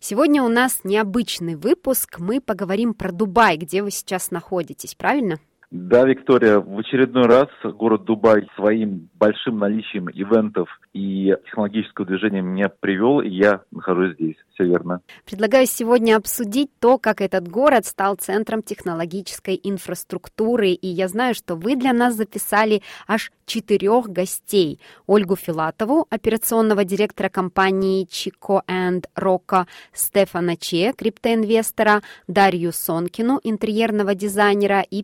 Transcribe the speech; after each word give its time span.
Сегодня 0.00 0.42
у 0.42 0.48
нас 0.48 0.80
необычный 0.84 1.54
выпуск. 1.54 2.18
Мы 2.18 2.40
поговорим 2.40 2.94
про 2.94 3.12
Дубай, 3.12 3.56
где 3.56 3.82
вы 3.82 3.90
сейчас 3.90 4.30
находитесь, 4.30 4.94
правильно? 4.94 5.38
Да, 5.70 6.04
Виктория, 6.04 6.60
в 6.60 6.78
очередной 6.78 7.24
раз 7.24 7.48
город 7.64 8.04
Дубай 8.04 8.46
своим 8.54 9.08
большим 9.14 9.58
наличием 9.58 10.08
ивентов 10.08 10.68
и 10.92 11.34
технологического 11.44 12.06
движения 12.06 12.40
меня 12.40 12.68
привел, 12.68 13.20
и 13.20 13.28
я 13.28 13.62
нахожусь 13.72 14.14
здесь. 14.14 14.36
Все 14.54 14.64
верно. 14.64 15.00
Предлагаю 15.26 15.66
сегодня 15.66 16.16
обсудить 16.16 16.70
то, 16.80 16.96
как 16.98 17.20
этот 17.20 17.46
город 17.48 17.84
стал 17.84 18.14
центром 18.14 18.62
технологической 18.62 19.60
инфраструктуры. 19.62 20.70
И 20.70 20.86
я 20.86 21.08
знаю, 21.08 21.34
что 21.34 21.56
вы 21.56 21.76
для 21.76 21.92
нас 21.92 22.14
записали 22.14 22.80
аж 23.06 23.30
четырех 23.44 24.08
гостей. 24.08 24.80
Ольгу 25.06 25.36
Филатову, 25.36 26.06
операционного 26.08 26.84
директора 26.84 27.28
компании 27.28 28.06
Чико 28.10 28.62
энд 28.66 29.08
Рока, 29.14 29.66
Стефана 29.92 30.56
Че, 30.56 30.94
криптоинвестора, 30.96 32.02
Дарью 32.26 32.72
Сонкину, 32.72 33.40
интерьерного 33.44 34.14
дизайнера 34.14 34.80
и 34.80 35.02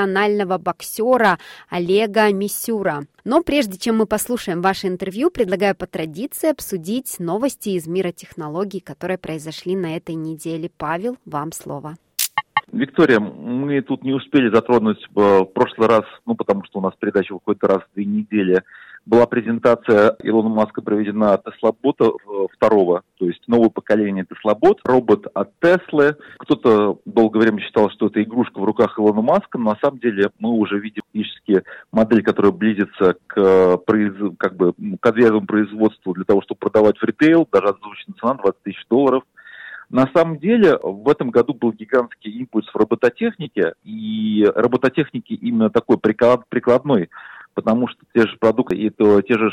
профессионального 0.00 0.58
боксера 0.58 1.38
Олега 1.68 2.32
Мисюра. 2.32 3.02
Но 3.24 3.42
прежде 3.42 3.78
чем 3.78 3.98
мы 3.98 4.06
послушаем 4.06 4.62
ваше 4.62 4.88
интервью, 4.88 5.30
предлагаю 5.30 5.74
по 5.74 5.86
традиции 5.86 6.50
обсудить 6.50 7.16
новости 7.18 7.70
из 7.70 7.86
мира 7.86 8.12
технологий, 8.12 8.80
которые 8.80 9.18
произошли 9.18 9.76
на 9.76 9.96
этой 9.96 10.14
неделе. 10.14 10.70
Павел, 10.76 11.16
вам 11.26 11.52
слово. 11.52 11.96
Виктория, 12.72 13.18
мы 13.18 13.82
тут 13.82 14.04
не 14.04 14.12
успели 14.12 14.48
затронуть 14.54 15.04
в 15.14 15.44
прошлый 15.46 15.88
раз, 15.88 16.04
ну, 16.24 16.34
потому 16.34 16.64
что 16.64 16.78
у 16.78 16.82
нас 16.82 16.94
передача 16.98 17.34
выходит 17.34 17.62
раз 17.64 17.82
в 17.82 17.94
две 17.94 18.04
недели, 18.04 18.62
была 19.06 19.26
презентация 19.26 20.16
Илона 20.22 20.50
Маска 20.50 20.80
проведена 20.82 21.40
Теслобота 21.44 22.04
э, 22.04 22.46
второго, 22.52 23.02
то 23.18 23.26
есть 23.40 23.48
новое 23.48 23.70
поколение 23.70 24.24
Теслобот, 24.24 24.80
робот 24.84 25.26
от 25.34 25.52
Теслы. 25.60 26.16
Кто-то 26.38 26.98
долгое 27.04 27.40
время 27.40 27.60
считал, 27.60 27.90
что 27.90 28.06
это 28.06 28.22
игрушка 28.22 28.60
в 28.60 28.64
руках 28.64 28.98
Илона 28.98 29.22
Маска, 29.22 29.58
но 29.58 29.70
на 29.70 29.78
самом 29.80 29.98
деле 29.98 30.30
мы 30.38 30.50
уже 30.50 30.78
видим 30.78 31.02
фактически 31.06 31.62
модель, 31.92 32.22
которая 32.22 32.52
близится 32.52 33.16
к, 33.26 33.78
как 34.38 34.56
бы, 34.56 34.72
к 35.00 35.06
отвязанному 35.06 35.46
производству 35.46 36.12
для 36.14 36.24
того, 36.24 36.42
чтобы 36.42 36.58
продавать 36.58 36.98
в 36.98 37.04
ритейл, 37.04 37.48
даже 37.50 37.68
озвучена 37.68 38.14
цена 38.20 38.34
20 38.34 38.62
тысяч 38.62 38.86
долларов. 38.88 39.22
На 39.88 40.08
самом 40.14 40.38
деле 40.38 40.78
в 40.80 41.08
этом 41.08 41.30
году 41.30 41.52
был 41.52 41.72
гигантский 41.72 42.30
импульс 42.30 42.68
в 42.68 42.76
робототехнике, 42.76 43.74
и 43.82 44.48
робототехники 44.54 45.32
именно 45.32 45.68
такой 45.68 45.98
приклад, 45.98 46.42
прикладной 46.48 47.10
потому 47.54 47.88
что 47.88 48.00
те 48.14 48.22
же 48.22 48.36
продукты 48.38 48.76
и 48.76 48.90
то, 48.90 49.20
те 49.22 49.34
же 49.34 49.50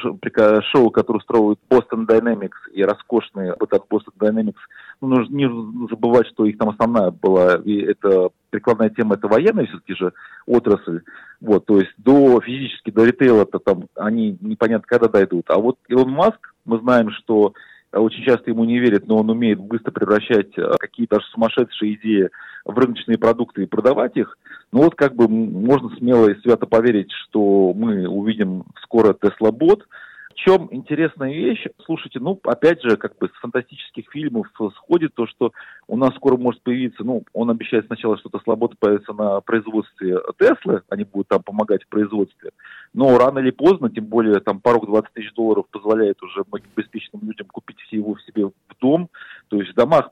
шоу, 0.72 0.92
которые 0.92 1.20
устраивают 1.20 1.60
Boston 1.70 2.06
Dynamics 2.06 2.72
и 2.74 2.84
роскошные 2.84 3.56
вот 3.60 3.74
от 3.74 3.88
Boston 3.88 4.14
Dynamics, 4.20 4.56
ну, 5.02 5.08
нужно 5.10 5.36
не 5.36 5.88
забывать, 5.90 6.28
что 6.28 6.46
их 6.46 6.58
там 6.58 6.70
основная 6.70 7.12
была, 7.12 7.56
и 7.56 7.78
это 7.82 8.30
прикладная 8.50 8.90
тема, 8.90 9.16
это 9.16 9.28
военная 9.28 9.66
все-таки 9.66 9.96
же 9.96 10.14
отрасль, 10.46 11.02
вот, 11.42 11.66
то 11.66 11.80
есть 11.80 11.92
до 11.98 12.40
физически, 12.42 12.92
до 12.92 13.06
ритейла-то 13.06 13.60
там 13.60 13.86
они 13.96 14.38
непонятно 14.42 14.86
когда 14.88 15.08
дойдут, 15.08 15.50
а 15.50 15.58
вот 15.58 15.78
Илон 15.88 16.12
Маск, 16.12 16.54
мы 16.66 16.80
знаем, 16.80 17.12
что 17.12 17.54
очень 17.94 18.24
часто 18.26 18.50
ему 18.50 18.66
не 18.66 18.80
верят, 18.80 19.08
но 19.08 19.18
он 19.18 19.30
умеет 19.30 19.60
быстро 19.60 19.92
превращать 19.92 20.58
э, 20.58 20.72
какие-то 20.78 21.18
даже 21.18 21.28
сумасшедшие 21.28 21.96
идеи 21.96 22.30
в 22.68 22.78
рыночные 22.78 23.18
продукты 23.18 23.64
и 23.64 23.68
продавать 23.68 24.18
их. 24.18 24.38
Ну 24.72 24.84
вот 24.84 24.96
как 24.96 25.16
бы 25.16 25.28
можно 25.28 25.90
смело 25.98 26.28
и 26.28 26.40
свято 26.42 26.66
поверить, 26.66 27.12
что 27.12 27.74
мы 27.74 28.08
увидим 28.08 28.66
скоро 28.84 29.14
Tesla 29.14 29.52
Bot, 29.52 29.82
чем 30.38 30.70
интересная 30.72 31.34
вещь, 31.34 31.66
слушайте, 31.84 32.20
ну, 32.20 32.40
опять 32.44 32.82
же, 32.84 32.96
как 32.96 33.18
бы 33.18 33.28
с 33.28 33.40
фантастических 33.42 34.06
фильмов 34.12 34.48
сходит 34.76 35.14
то, 35.16 35.26
что 35.26 35.52
у 35.88 35.98
нас 35.98 36.14
скоро 36.16 36.38
может 36.38 36.62
появиться, 36.62 37.04
ну, 37.04 37.24
он 37.34 37.50
обещает 37.50 37.88
сначала, 37.88 38.18
что 38.18 38.30
Теслобот 38.30 38.78
появится 38.78 39.14
на 39.14 39.42
производстве 39.42 40.20
Теслы, 40.40 40.84
они 40.90 41.06
будут 41.06 41.28
там 41.30 41.42
помогать 41.42 41.84
в 41.84 41.88
производстве, 41.88 42.52
но 42.94 43.18
рано 43.18 43.40
или 43.40 43.50
поздно, 43.50 43.90
тем 43.90 44.06
более 44.06 44.40
там 44.40 44.60
порог 44.62 44.86
20 44.86 45.12
тысяч 45.14 45.34
долларов 45.34 45.66
позволяет 45.72 46.22
уже 46.22 46.44
многим 46.50 46.70
беспечным 46.76 47.22
людям 47.24 47.48
купить 47.48 47.80
все 47.82 47.98
его 47.98 48.14
в 48.14 48.22
себе 48.22 48.46
в 48.46 48.54
дом, 48.80 49.10
то 49.48 49.58
есть 49.58 49.72
в 49.72 49.76
домах 49.76 50.12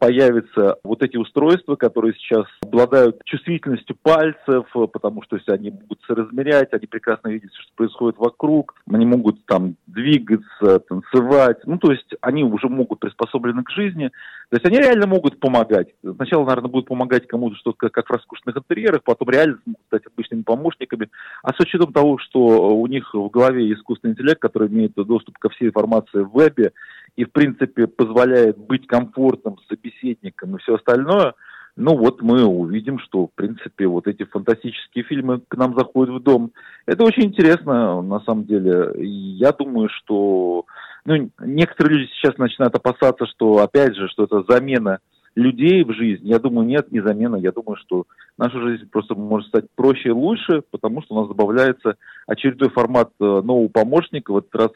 появятся 0.00 0.78
вот 0.82 1.02
эти 1.02 1.16
устройства, 1.16 1.76
которые 1.76 2.14
сейчас 2.14 2.46
обладают 2.62 3.22
чувствительностью 3.24 3.96
пальцев, 4.02 4.66
потому 4.92 5.22
что 5.22 5.36
если 5.36 5.52
они 5.52 5.70
могут 5.70 6.00
соразмерять, 6.06 6.72
они 6.72 6.86
прекрасно 6.86 7.28
видят, 7.28 7.52
что 7.54 7.72
происходит 7.76 8.18
вокруг, 8.18 8.74
они 8.90 9.06
могут 9.06 9.44
там 9.46 9.59
двигаться, 9.86 10.80
танцевать, 10.80 11.58
ну 11.64 11.78
то 11.78 11.90
есть 11.90 12.14
они 12.20 12.44
уже 12.44 12.68
могут 12.68 13.00
приспособлены 13.00 13.62
к 13.62 13.70
жизни, 13.70 14.10
то 14.50 14.56
есть 14.56 14.66
они 14.66 14.78
реально 14.78 15.06
могут 15.06 15.40
помогать. 15.40 15.88
Сначала, 16.16 16.44
наверное, 16.44 16.70
будут 16.70 16.88
помогать 16.88 17.26
кому-то 17.26 17.56
что-то 17.56 17.88
как 17.88 18.06
в 18.06 18.10
роскошных 18.10 18.56
интерьерах, 18.56 19.02
потом 19.04 19.30
реально 19.30 19.58
смогут 19.62 19.82
стать 19.86 20.06
обычными 20.06 20.42
помощниками, 20.42 21.08
а 21.42 21.52
с 21.52 21.60
учетом 21.60 21.92
того, 21.92 22.18
что 22.18 22.76
у 22.76 22.86
них 22.86 23.14
в 23.14 23.28
голове 23.28 23.72
искусственный 23.72 24.12
интеллект, 24.12 24.40
который 24.40 24.68
имеет 24.68 24.94
доступ 24.94 25.38
ко 25.38 25.48
всей 25.50 25.68
информации 25.68 26.20
в 26.20 26.32
вебе, 26.32 26.72
и, 27.16 27.24
в 27.24 27.32
принципе, 27.32 27.86
позволяет 27.86 28.56
быть 28.58 28.86
комфортным 28.86 29.56
собеседником 29.68 30.56
и 30.56 30.58
все 30.60 30.76
остальное, 30.76 31.34
ну 31.80 31.96
вот 31.96 32.20
мы 32.20 32.44
увидим, 32.44 32.98
что, 32.98 33.26
в 33.26 33.30
принципе, 33.34 33.86
вот 33.86 34.06
эти 34.06 34.24
фантастические 34.24 35.02
фильмы 35.04 35.40
к 35.48 35.56
нам 35.56 35.74
заходят 35.74 36.14
в 36.14 36.22
дом. 36.22 36.52
Это 36.84 37.04
очень 37.04 37.24
интересно, 37.24 38.02
на 38.02 38.20
самом 38.20 38.44
деле. 38.44 38.92
Я 38.98 39.52
думаю, 39.52 39.88
что 39.88 40.66
ну, 41.06 41.30
некоторые 41.40 42.00
люди 42.00 42.10
сейчас 42.12 42.36
начинают 42.36 42.74
опасаться, 42.74 43.24
что, 43.26 43.58
опять 43.58 43.96
же, 43.96 44.08
что 44.08 44.24
это 44.24 44.44
замена 44.46 44.98
людей 45.34 45.82
в 45.82 45.92
жизни. 45.94 46.28
Я 46.28 46.38
думаю, 46.38 46.66
нет, 46.66 46.92
не 46.92 47.00
замена. 47.00 47.36
Я 47.36 47.50
думаю, 47.50 47.76
что 47.76 48.04
наша 48.36 48.60
жизнь 48.60 48.88
просто 48.90 49.14
может 49.14 49.48
стать 49.48 49.64
проще 49.74 50.10
и 50.10 50.12
лучше, 50.12 50.62
потому 50.70 51.00
что 51.02 51.14
у 51.14 51.20
нас 51.20 51.28
добавляется 51.28 51.96
очередной 52.26 52.68
формат 52.68 53.10
э, 53.20 53.24
нового 53.24 53.68
помощника. 53.68 54.32
В 54.32 54.38
этот 54.38 54.54
раз 54.54 54.70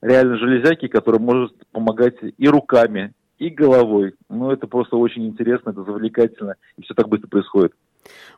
реально 0.00 0.38
железяки, 0.38 0.88
который 0.88 1.20
может 1.20 1.52
помогать 1.72 2.16
и 2.22 2.48
руками, 2.48 3.12
и 3.38 3.50
головой. 3.50 4.14
Ну, 4.28 4.50
это 4.50 4.66
просто 4.66 4.96
очень 4.96 5.26
интересно, 5.26 5.70
это 5.70 5.84
завлекательно, 5.84 6.54
и 6.76 6.82
все 6.82 6.94
так 6.94 7.08
быстро 7.08 7.28
происходит. 7.28 7.72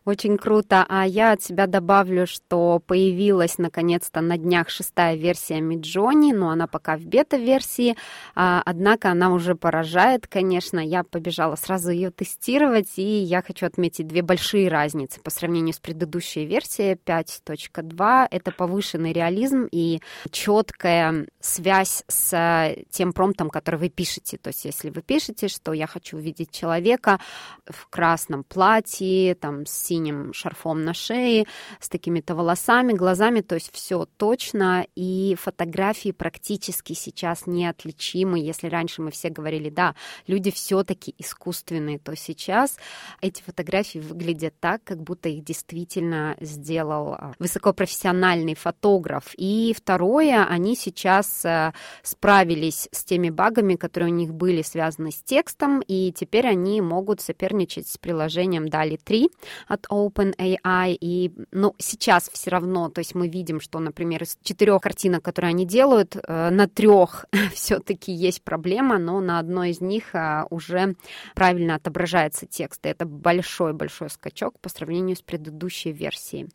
Очень 0.04 0.38
круто. 0.38 0.86
А 0.88 1.06
я 1.06 1.32
от 1.32 1.42
себя 1.42 1.66
добавлю, 1.66 2.26
что 2.26 2.80
появилась 2.86 3.58
наконец-то 3.58 4.20
на 4.20 4.38
днях 4.38 4.70
шестая 4.70 5.16
версия 5.16 5.60
Миджони, 5.60 6.32
но 6.32 6.50
она 6.50 6.66
пока 6.66 6.96
в 6.96 7.04
бета-версии, 7.04 7.96
а, 8.34 8.62
однако 8.64 9.10
она 9.10 9.32
уже 9.32 9.54
поражает, 9.54 10.26
конечно. 10.26 10.78
Я 10.78 11.04
побежала 11.04 11.56
сразу 11.56 11.90
ее 11.90 12.10
тестировать, 12.10 12.88
и 12.96 13.02
я 13.02 13.42
хочу 13.42 13.66
отметить 13.66 14.06
две 14.06 14.22
большие 14.22 14.68
разницы 14.68 15.20
по 15.20 15.30
сравнению 15.30 15.74
с 15.74 15.80
предыдущей 15.80 16.44
версией 16.46 16.94
5.2. 16.94 18.28
Это 18.30 18.52
повышенный 18.52 19.12
реализм 19.12 19.68
и 19.70 20.00
четкая 20.30 21.26
связь 21.40 22.04
с 22.08 22.74
тем 22.90 23.12
промптом, 23.12 23.50
который 23.50 23.76
вы 23.76 23.88
пишете. 23.88 24.38
То 24.38 24.48
есть 24.48 24.64
если 24.64 24.90
вы 24.90 25.02
пишете, 25.02 25.48
что 25.48 25.72
я 25.72 25.86
хочу 25.86 26.16
увидеть 26.16 26.50
человека 26.50 27.18
в 27.66 27.88
красном 27.88 28.44
платье, 28.44 29.34
там, 29.34 29.57
с 29.66 29.72
синим 29.72 30.32
шарфом 30.32 30.84
на 30.84 30.94
шее, 30.94 31.46
с 31.80 31.88
такими-то 31.88 32.34
волосами, 32.34 32.92
глазами, 32.92 33.40
то 33.40 33.54
есть 33.54 33.70
все 33.72 34.06
точно, 34.16 34.86
и 34.94 35.36
фотографии 35.40 36.12
практически 36.12 36.92
сейчас 36.92 37.46
неотличимы. 37.46 38.38
Если 38.38 38.68
раньше 38.68 39.02
мы 39.02 39.10
все 39.10 39.30
говорили, 39.30 39.70
да, 39.70 39.94
люди 40.26 40.50
все-таки 40.50 41.14
искусственные, 41.18 41.98
то 41.98 42.14
сейчас 42.16 42.76
эти 43.20 43.42
фотографии 43.42 43.98
выглядят 43.98 44.54
так, 44.60 44.82
как 44.84 45.02
будто 45.02 45.28
их 45.28 45.44
действительно 45.44 46.36
сделал 46.40 47.12
а, 47.12 47.32
высокопрофессиональный 47.38 48.54
фотограф. 48.54 49.32
И 49.36 49.74
второе, 49.76 50.44
они 50.44 50.76
сейчас 50.76 51.44
э, 51.44 51.72
справились 52.02 52.88
с 52.92 53.04
теми 53.04 53.30
багами, 53.30 53.76
которые 53.76 54.12
у 54.12 54.14
них 54.14 54.34
были 54.34 54.62
связаны 54.62 55.10
с 55.10 55.22
текстом, 55.22 55.82
и 55.86 56.12
теперь 56.12 56.46
они 56.46 56.80
могут 56.80 57.20
соперничать 57.20 57.88
с 57.88 57.98
приложением 57.98 58.66
DALI 58.66 58.98
3 59.02 59.30
от 59.66 59.86
OpenAI. 59.86 60.96
И, 61.00 61.32
ну, 61.52 61.74
сейчас 61.78 62.30
все 62.32 62.50
равно, 62.50 62.88
то 62.88 63.00
есть 63.00 63.14
мы 63.14 63.28
видим, 63.28 63.60
что, 63.60 63.78
например, 63.78 64.22
из 64.22 64.38
четырех 64.42 64.80
картинок, 64.80 65.22
которые 65.22 65.50
они 65.50 65.66
делают, 65.66 66.16
э, 66.16 66.50
на 66.50 66.68
трех 66.68 67.26
все-таки 67.54 68.12
есть 68.12 68.42
проблема, 68.42 68.98
но 68.98 69.20
на 69.20 69.38
одной 69.38 69.70
из 69.70 69.80
них 69.80 70.14
э, 70.14 70.44
уже 70.50 70.94
правильно 71.34 71.74
отображается 71.76 72.46
текст. 72.46 72.84
И 72.86 72.88
это 72.88 73.06
большой-большой 73.06 74.10
скачок 74.10 74.58
по 74.60 74.68
сравнению 74.68 75.16
с 75.16 75.22
предыдущей 75.22 75.92
версией. 75.92 76.48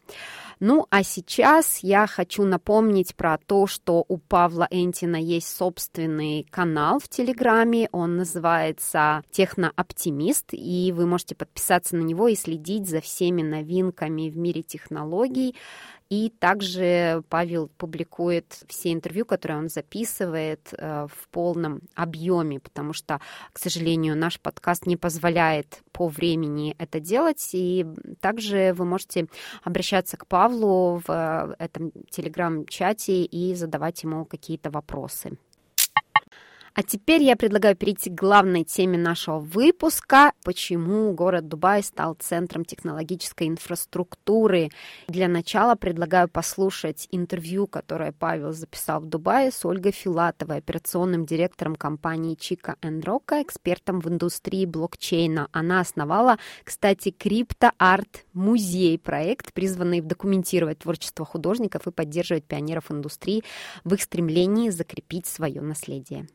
Ну, 0.66 0.88
а 0.92 1.04
сейчас 1.04 1.80
я 1.80 2.08
хочу 2.08 2.46
напомнить 2.46 3.18
про 3.18 3.38
то, 3.38 3.68
что 3.68 4.06
у 4.08 4.18
Павла 4.18 4.66
Энтина 4.72 5.18
есть 5.18 5.54
собственный 5.54 6.48
канал 6.50 7.00
в 7.00 7.10
Телеграме. 7.10 7.90
Он 7.92 8.16
называется 8.16 9.24
«Технооптимист», 9.30 10.54
и 10.54 10.94
вы 10.96 11.06
можете 11.06 11.36
подписаться 11.36 11.98
на 11.98 12.04
него 12.04 12.30
и 12.30 12.36
следить 12.36 12.88
за 12.88 13.02
всеми 13.02 13.42
новинками 13.42 14.30
в 14.30 14.38
мире 14.38 14.64
технологий. 14.64 15.54
И 16.10 16.30
также 16.30 17.24
Павел 17.30 17.70
публикует 17.78 18.60
все 18.68 18.94
интервью, 18.94 19.26
которые 19.26 19.58
он 19.58 19.70
записывает 19.70 20.74
э, 20.78 21.08
в 21.10 21.28
полном 21.30 21.82
объеме, 21.96 22.60
потому 22.60 22.94
что, 22.94 23.20
к 23.52 23.60
сожалению, 23.60 24.16
наш 24.16 24.40
подкаст 24.40 24.86
не 24.86 24.98
позволяет 24.98 25.82
по 25.92 26.08
времени 26.08 26.76
это 26.78 27.00
делать. 27.00 27.50
И 27.54 27.86
также 28.20 28.74
вы 28.74 28.86
можете 28.86 29.28
обращаться 29.64 30.18
к 30.18 30.28
Павлу 30.28 31.02
в 31.06 31.10
э, 31.10 31.56
этом 31.58 31.92
телеграм-чате 32.10 33.24
и 33.24 33.56
задавать 33.56 34.04
ему 34.04 34.26
какие-то 34.26 34.70
вопросы. 34.70 35.38
А 36.76 36.82
теперь 36.82 37.22
я 37.22 37.36
предлагаю 37.36 37.76
перейти 37.76 38.10
к 38.10 38.16
главной 38.16 38.64
теме 38.64 38.98
нашего 38.98 39.38
выпуска. 39.38 40.32
Почему 40.44 41.14
город 41.14 41.48
Дубай 41.48 41.84
стал 41.84 42.16
центром 42.16 42.66
технологической 42.66 43.48
инфраструктуры? 43.48 44.72
Для 45.08 45.28
начала 45.28 45.76
предлагаю 45.76 46.30
послушать 46.30 47.08
интервью, 47.12 47.68
которое 47.68 48.12
Павел 48.12 48.54
записал 48.54 49.02
в 49.02 49.06
Дубае 49.06 49.52
с 49.52 49.64
Ольгой 49.64 49.92
Филатовой, 49.92 50.58
операционным 50.58 51.28
директором 51.28 51.76
компании 51.76 52.34
Чика 52.34 52.76
Рока, 52.82 53.44
экспертом 53.44 54.00
в 54.00 54.08
индустрии 54.10 54.66
блокчейна. 54.66 55.50
Она 55.52 55.80
основала, 55.80 56.40
кстати, 56.64 57.12
крипто-арт 57.12 58.26
музей, 58.34 58.98
проект, 58.98 59.54
призванный 59.54 60.02
документировать 60.02 60.80
творчество 60.80 61.24
художников 61.24 61.86
и 61.86 61.92
поддерживать 61.92 62.46
пионеров 62.46 62.90
индустрии 62.90 63.44
в 63.84 63.94
их 63.94 64.02
стремлении 64.02 64.72
закрепить 64.72 65.28
свое 65.28 65.62
наследие. 65.62 66.28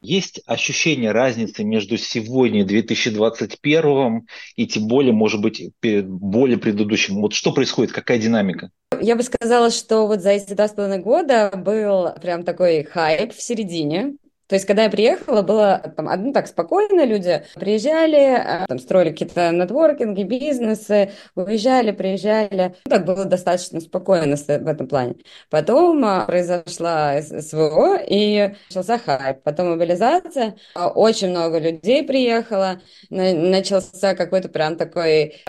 Есть 0.00 0.40
ощущение 0.46 1.12
разницы 1.12 1.62
между 1.62 1.98
сегодня 1.98 2.64
2021 2.64 4.26
и 4.56 4.66
тем 4.66 4.86
более, 4.86 5.12
может 5.12 5.42
быть, 5.42 5.62
более 5.82 6.56
предыдущим? 6.56 7.16
Вот 7.20 7.34
что 7.34 7.52
происходит, 7.52 7.92
какая 7.92 8.18
динамика? 8.18 8.70
Я 9.00 9.14
бы 9.14 9.22
сказала, 9.22 9.70
что 9.70 10.06
вот 10.06 10.20
за 10.20 10.30
эти 10.30 10.52
два 10.54 10.68
с 10.68 10.72
половиной 10.72 11.02
года 11.02 11.52
был 11.54 12.08
прям 12.20 12.44
такой 12.44 12.84
хайп 12.84 13.32
в 13.32 13.42
середине, 13.42 14.16
то 14.50 14.56
есть, 14.56 14.66
когда 14.66 14.82
я 14.82 14.90
приехала, 14.90 15.42
было 15.42 15.78
там, 15.96 16.10
ну, 16.24 16.32
так 16.32 16.48
спокойно, 16.48 17.04
люди 17.04 17.44
приезжали, 17.54 18.34
а, 18.34 18.66
там, 18.66 18.80
строили 18.80 19.10
какие-то 19.10 19.52
нетворкинги, 19.52 20.24
бизнесы, 20.24 21.12
уезжали, 21.36 21.92
приезжали. 21.92 22.74
Ну, 22.84 22.90
так 22.90 23.04
было 23.04 23.26
достаточно 23.26 23.78
спокойно 23.78 24.34
в 24.34 24.48
этом 24.48 24.88
плане. 24.88 25.14
Потом 25.50 26.04
а, 26.04 26.24
произошла 26.24 27.22
СВО, 27.22 28.00
и 28.04 28.56
начался 28.70 28.98
хайп. 28.98 29.40
Потом 29.44 29.70
мобилизация, 29.70 30.56
а, 30.74 30.88
очень 30.88 31.30
много 31.30 31.58
людей 31.60 32.02
приехало, 32.02 32.80
начался 33.08 34.16
какой-то 34.16 34.48
прям 34.48 34.74
такой 34.74 35.44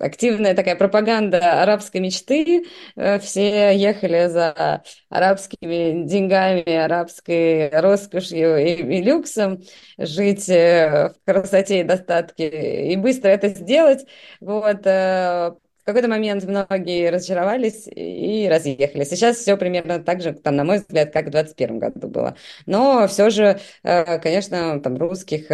активная 0.00 0.54
такая 0.54 0.76
пропаганда 0.76 1.62
арабской 1.62 1.98
мечты. 2.00 2.64
Э, 2.96 3.18
все 3.18 3.76
ехали 3.76 4.28
за 4.28 4.82
арабскими 5.10 6.06
деньгами, 6.06 6.72
арабской 6.72 7.68
роскошью, 7.70 8.29
роскошью 8.30 8.56
и, 8.58 8.98
и 8.98 9.02
люксом, 9.02 9.60
жить 9.98 10.48
э, 10.48 11.12
в 11.14 11.24
красоте 11.24 11.80
и 11.80 11.84
достатке 11.84 12.92
и 12.92 12.96
быстро 12.96 13.28
это 13.28 13.48
сделать. 13.48 14.06
Вот, 14.40 14.86
э, 14.86 15.50
в 15.50 15.84
какой-то 15.84 16.08
момент 16.08 16.44
многие 16.44 17.10
разочаровались 17.10 17.88
и 17.88 18.48
разъехались. 18.48 19.08
Сейчас 19.08 19.38
все 19.38 19.56
примерно 19.56 19.98
так 19.98 20.20
же, 20.20 20.32
там, 20.32 20.56
на 20.56 20.64
мой 20.64 20.78
взгляд, 20.78 21.12
как 21.12 21.26
в 21.26 21.30
2021 21.30 21.78
году 21.78 22.08
было. 22.08 22.36
Но 22.66 23.08
все 23.08 23.30
же, 23.30 23.58
э, 23.82 24.18
конечно, 24.18 24.80
там 24.80 24.96
русских 24.96 25.48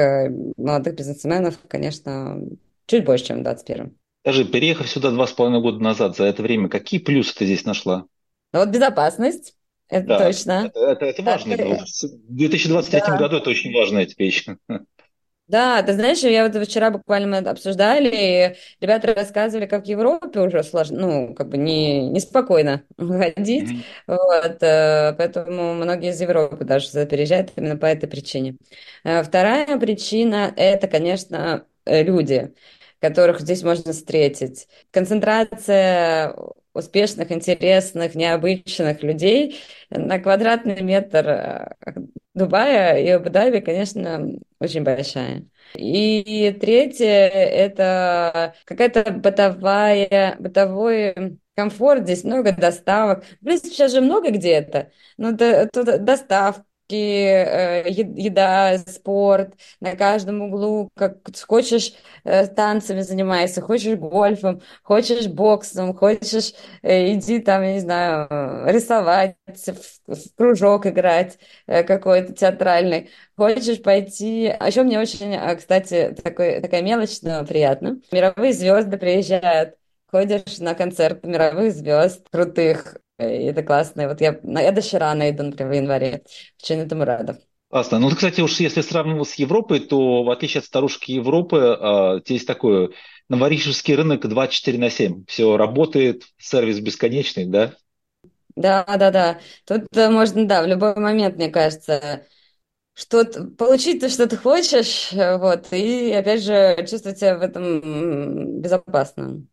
молодых 0.56 0.94
бизнесменов, 0.94 1.58
конечно, 1.68 2.40
чуть 2.86 3.04
больше, 3.04 3.26
чем 3.26 3.40
в 3.40 3.42
2021. 3.42 3.96
Скажи, 4.22 4.44
переехав 4.44 4.88
сюда 4.88 5.12
два 5.12 5.26
с 5.26 5.32
половиной 5.32 5.62
года 5.62 5.78
назад, 5.78 6.16
за 6.16 6.24
это 6.24 6.42
время, 6.42 6.68
какие 6.68 6.98
плюсы 6.98 7.32
ты 7.34 7.46
здесь 7.46 7.64
нашла? 7.64 8.06
Ну, 8.52 8.60
вот 8.60 8.70
безопасность, 8.70 9.55
это 9.88 10.06
да, 10.06 10.18
точно. 10.18 10.66
Это, 10.66 10.80
это, 10.80 11.04
это 11.06 11.22
важно. 11.22 11.52
Это... 11.54 11.64
В 11.64 12.34
2023 12.34 13.00
да. 13.00 13.16
году 13.18 13.36
это 13.36 13.50
очень 13.50 13.72
важная 13.72 14.08
вещь. 14.18 14.46
Да, 15.48 15.80
ты 15.84 15.92
знаешь, 15.92 16.18
я 16.22 16.48
вот 16.48 16.60
вчера 16.66 16.90
буквально 16.90 17.38
обсуждали, 17.38 18.10
и 18.10 18.56
ребята 18.80 19.14
рассказывали, 19.14 19.66
как 19.66 19.84
в 19.84 19.86
Европе 19.86 20.40
уже 20.40 20.64
сложно, 20.64 20.98
ну, 20.98 21.34
как 21.36 21.50
бы 21.50 21.56
не, 21.56 22.10
неспокойно 22.10 22.82
ходить, 22.98 23.70
mm-hmm. 23.70 23.82
вот, 24.08 24.60
э, 24.60 25.14
поэтому 25.16 25.74
многие 25.74 26.10
из 26.10 26.20
Европы 26.20 26.64
даже 26.64 27.06
переезжают 27.06 27.52
именно 27.54 27.76
по 27.76 27.86
этой 27.86 28.08
причине. 28.08 28.56
Э, 29.04 29.22
вторая 29.22 29.78
причина– 29.78 30.52
это, 30.56 30.88
конечно, 30.88 31.64
э, 31.84 32.02
люди, 32.02 32.52
которых 32.98 33.40
здесь 33.40 33.62
можно 33.62 33.92
встретить. 33.92 34.66
Концентрация 34.90 36.34
успешных, 36.76 37.32
интересных, 37.32 38.14
необычных 38.14 39.02
людей 39.02 39.58
на 39.90 40.18
квадратный 40.18 40.82
метр 40.82 41.28
э, 41.28 41.74
Дубая 42.34 42.98
и 42.98 43.08
Абу-Даби, 43.08 43.60
конечно, 43.60 44.28
очень 44.60 44.82
большая. 44.82 45.46
И 45.74 46.56
третье– 46.60 47.06
это 47.06 48.54
какая-то 48.66 49.10
бытовая, 49.10 50.36
бытовой 50.38 51.38
комфорт, 51.56 52.02
здесь 52.04 52.24
много 52.24 52.52
доставок. 52.52 53.24
В 53.24 53.44
принципе, 53.44 53.70
сейчас 53.70 53.92
же 53.92 54.00
много 54.02 54.30
где 54.30 54.50
это. 54.50 54.90
Но 55.16 55.30
тут 55.32 56.04
доставка, 56.04 56.65
Э, 56.65 56.65
еда, 56.94 58.78
спорт, 58.78 59.54
на 59.80 59.96
каждом 59.96 60.42
углу, 60.42 60.88
как 60.94 61.18
хочешь 61.46 61.92
э, 62.24 62.46
танцами 62.46 63.00
занимайся, 63.00 63.60
хочешь 63.60 63.98
гольфом, 63.98 64.62
хочешь 64.82 65.26
боксом, 65.26 65.94
хочешь 65.94 66.54
э, 66.82 67.12
иди 67.14 67.40
там, 67.40 67.62
я 67.62 67.74
не 67.74 67.80
знаю, 67.80 68.28
рисовать, 68.66 69.36
в 70.06 70.34
кружок 70.36 70.86
играть 70.86 71.38
какой-то 71.66 72.32
театральный, 72.32 73.10
хочешь 73.36 73.82
пойти... 73.82 74.54
А 74.58 74.68
еще 74.68 74.82
мне 74.82 75.00
очень, 75.00 75.36
кстати, 75.56 76.14
такой, 76.22 76.60
такая 76.60 76.82
мелочь, 76.82 77.20
но 77.22 77.44
приятно. 77.44 78.00
Мировые 78.12 78.52
звезды 78.52 78.96
приезжают 78.96 79.76
ходишь 80.10 80.58
на 80.58 80.74
концерт 80.74 81.24
мировых 81.24 81.74
звезд 81.74 82.28
крутых, 82.30 82.96
и 83.18 83.22
это 83.22 83.62
классно. 83.62 84.08
вот 84.08 84.20
я, 84.20 84.38
я 84.42 84.72
до 84.72 84.82
Ширана 84.82 85.30
иду, 85.30 85.44
например, 85.44 85.72
в 85.72 85.76
январе. 85.76 86.22
Очень 86.62 86.80
этому 86.80 87.04
рада. 87.04 87.40
Классно. 87.68 87.98
Ну, 87.98 88.10
кстати, 88.10 88.40
уж 88.40 88.60
если 88.60 88.80
сравнивать 88.80 89.28
с 89.28 89.34
Европой, 89.34 89.80
то 89.80 90.22
в 90.22 90.30
отличие 90.30 90.60
от 90.60 90.66
старушки 90.66 91.12
Европы, 91.12 91.56
э, 91.56 92.20
здесь 92.24 92.44
такой 92.44 92.94
новорижский 93.28 93.94
рынок 93.94 94.26
24 94.26 94.78
на 94.78 94.90
7. 94.90 95.24
Все 95.26 95.56
работает, 95.56 96.24
сервис 96.38 96.78
бесконечный, 96.80 97.46
да? 97.46 97.74
Да, 98.54 98.84
да, 98.84 99.10
да. 99.10 99.40
Тут 99.66 99.84
э, 99.96 100.10
можно, 100.10 100.46
да, 100.46 100.62
в 100.62 100.66
любой 100.66 100.94
момент, 100.94 101.36
мне 101.36 101.48
кажется, 101.48 102.26
что-то 102.94 103.44
получить 103.44 104.00
то, 104.00 104.08
что 104.08 104.26
ты 104.28 104.36
хочешь, 104.36 105.10
вот, 105.12 105.72
и 105.72 106.12
опять 106.12 106.42
же 106.42 106.86
чувствовать 106.88 107.18
себя 107.18 107.36
в 107.36 107.42
этом 107.42 108.60
безопасно. 108.60 109.46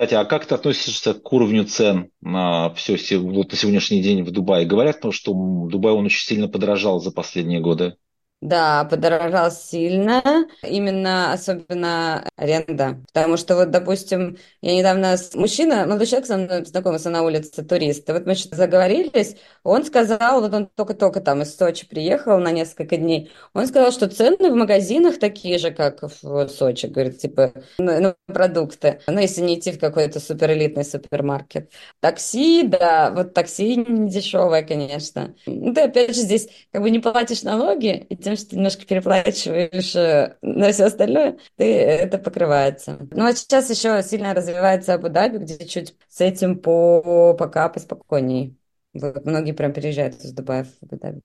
Кстати, 0.00 0.14
а 0.14 0.24
как 0.24 0.46
ты 0.46 0.54
относишься 0.54 1.12
к 1.12 1.30
уровню 1.30 1.66
цен 1.66 2.10
на 2.22 2.72
все 2.72 3.18
вот 3.18 3.50
на 3.50 3.56
сегодняшний 3.58 4.00
день 4.00 4.22
в 4.22 4.30
Дубае? 4.30 4.64
Говорят, 4.64 5.04
ну, 5.04 5.12
что 5.12 5.34
Дубай 5.34 5.92
он 5.92 6.06
очень 6.06 6.24
сильно 6.24 6.48
подорожал 6.48 7.00
за 7.00 7.10
последние 7.10 7.60
годы. 7.60 7.96
Да, 8.40 8.84
подорожал 8.84 9.50
сильно, 9.50 10.22
именно 10.62 11.32
особенно 11.34 12.24
аренда. 12.36 12.96
Потому 13.12 13.36
что 13.36 13.54
вот, 13.54 13.70
допустим, 13.70 14.38
я 14.62 14.74
недавно, 14.76 15.18
с... 15.18 15.34
мужчина, 15.34 15.84
молодой 15.84 16.06
человек 16.06 16.26
со 16.26 16.38
мной 16.38 16.64
знакомился 16.64 17.10
на 17.10 17.22
улице, 17.22 17.62
турист, 17.62 18.08
вот 18.08 18.24
мы 18.24 18.34
что-то 18.34 18.56
заговорились, 18.56 19.36
он 19.62 19.84
сказал, 19.84 20.40
вот 20.40 20.54
он 20.54 20.66
только-только 20.68 21.20
там 21.20 21.42
из 21.42 21.54
Сочи 21.54 21.86
приехал 21.86 22.38
на 22.38 22.50
несколько 22.50 22.96
дней, 22.96 23.30
он 23.52 23.66
сказал, 23.66 23.92
что 23.92 24.08
цены 24.08 24.50
в 24.50 24.56
магазинах 24.56 25.18
такие 25.18 25.58
же, 25.58 25.70
как 25.70 26.02
в 26.02 26.48
Сочи, 26.48 26.86
говорит, 26.86 27.18
типа, 27.18 27.52
на 27.76 28.14
продукты, 28.24 29.00
ну, 29.06 29.20
если 29.20 29.42
не 29.42 29.58
идти 29.58 29.72
в 29.72 29.78
какой-то 29.78 30.18
суперэлитный 30.18 30.84
супермаркет. 30.84 31.70
Такси, 32.00 32.62
да, 32.62 33.10
вот 33.10 33.34
такси 33.34 33.76
не 33.76 34.08
дешевое, 34.08 34.62
конечно. 34.62 35.34
Ну, 35.44 35.74
ты 35.74 35.82
опять 35.82 36.14
же 36.14 36.22
здесь 36.22 36.48
как 36.72 36.80
бы 36.80 36.90
не 36.90 37.00
платишь 37.00 37.42
налоги, 37.42 38.06
и 38.08 38.16
тем, 38.30 38.36
что 38.36 38.50
ты 38.50 38.56
немножко 38.56 38.86
переплачиваешь 38.86 39.94
э, 39.96 40.36
на 40.42 40.72
все 40.72 40.84
остальное, 40.84 41.38
ты, 41.56 41.64
это 41.74 42.18
покрывается. 42.18 42.98
Ну, 43.10 43.24
а 43.24 43.32
сейчас 43.32 43.70
еще 43.70 44.02
сильно 44.02 44.34
развивается 44.34 44.94
Абу-Даби, 44.94 45.38
где 45.38 45.66
чуть 45.66 45.94
с 46.08 46.20
этим 46.20 46.58
по, 46.58 47.34
пока 47.34 47.68
поспокойней. 47.68 48.56
Вот, 48.92 49.24
многие 49.24 49.52
прям 49.52 49.72
переезжают 49.72 50.16
из 50.16 50.32
Дубая 50.32 50.64
в 50.64 50.82
Абу-Даби. 50.82 51.20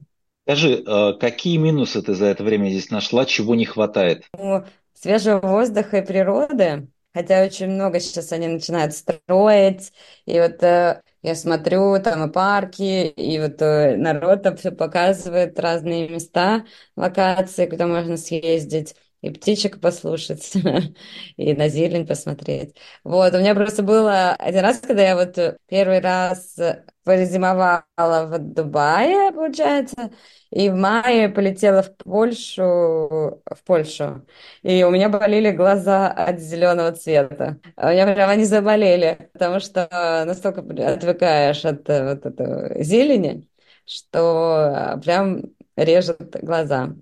Скажи, 0.48 0.84
а 0.86 1.14
какие 1.14 1.58
минусы 1.58 2.02
ты 2.02 2.14
за 2.14 2.26
это 2.26 2.44
время 2.44 2.70
здесь 2.70 2.92
нашла, 2.92 3.26
чего 3.26 3.56
не 3.56 3.66
хватает? 3.66 4.24
Ну, 4.38 4.64
свежего 4.94 5.40
воздуха 5.40 5.98
и 5.98 6.06
природы, 6.06 6.88
хотя 7.14 7.44
очень 7.44 7.68
много 7.70 8.00
сейчас 8.00 8.32
они 8.32 8.48
начинают 8.48 8.94
строить, 8.94 9.92
и 10.26 10.40
вот 10.40 10.62
э, 10.62 11.02
я 11.26 11.36
смотрю, 11.36 12.00
там 12.02 12.30
и 12.30 12.32
парки, 12.34 13.08
и 13.08 13.40
вот 13.40 13.62
э, 13.62 13.98
народ 13.98 14.44
там 14.44 14.58
все 14.58 14.72
показывает, 14.72 15.60
разные 15.60 16.08
места, 16.10 16.66
локации, 16.96 17.66
куда 17.68 17.88
можно 17.88 18.18
съездить, 18.18 18.96
и 19.26 19.32
птичек 19.32 19.80
послушать, 19.82 20.54
и 21.38 21.54
на 21.54 21.68
зелень 21.68 22.06
посмотреть. 22.06 22.76
Вот, 23.04 23.34
у 23.34 23.40
меня 23.40 23.56
просто 23.56 23.82
было 23.84 24.34
один 24.34 24.62
раз, 24.62 24.80
когда 24.80 25.02
я 25.04 25.16
вот 25.16 25.36
первый 25.68 26.00
раз 26.00 26.58
позимовала 27.04 27.84
в 28.28 28.38
Дубае, 28.40 29.32
получается, 29.32 30.12
и 30.52 30.70
в 30.70 30.76
мае 30.76 31.30
полетела 31.30 31.82
в 31.84 31.96
Польшу, 31.98 32.62
в 33.46 33.64
Польшу. 33.66 34.26
И 34.64 34.84
у 34.84 34.92
меня 34.92 35.10
болели 35.10 35.52
глаза 35.52 36.12
от 36.12 36.40
зеленого 36.40 36.92
цвета. 36.92 37.60
У 37.78 37.88
меня 37.88 38.12
прямо 38.14 38.34
они 38.34 38.46
заболели, 38.46 39.30
потому 39.34 39.60
что 39.60 39.88
настолько 40.26 40.62
отвыкаешь 40.62 41.66
от 41.66 41.90
э, 41.90 42.14
вот 42.16 42.26
этого 42.26 42.84
зелени, 42.84 43.48
что 43.86 45.00
прям 45.04 45.44
режет 45.76 46.38
глаза. 46.42 46.96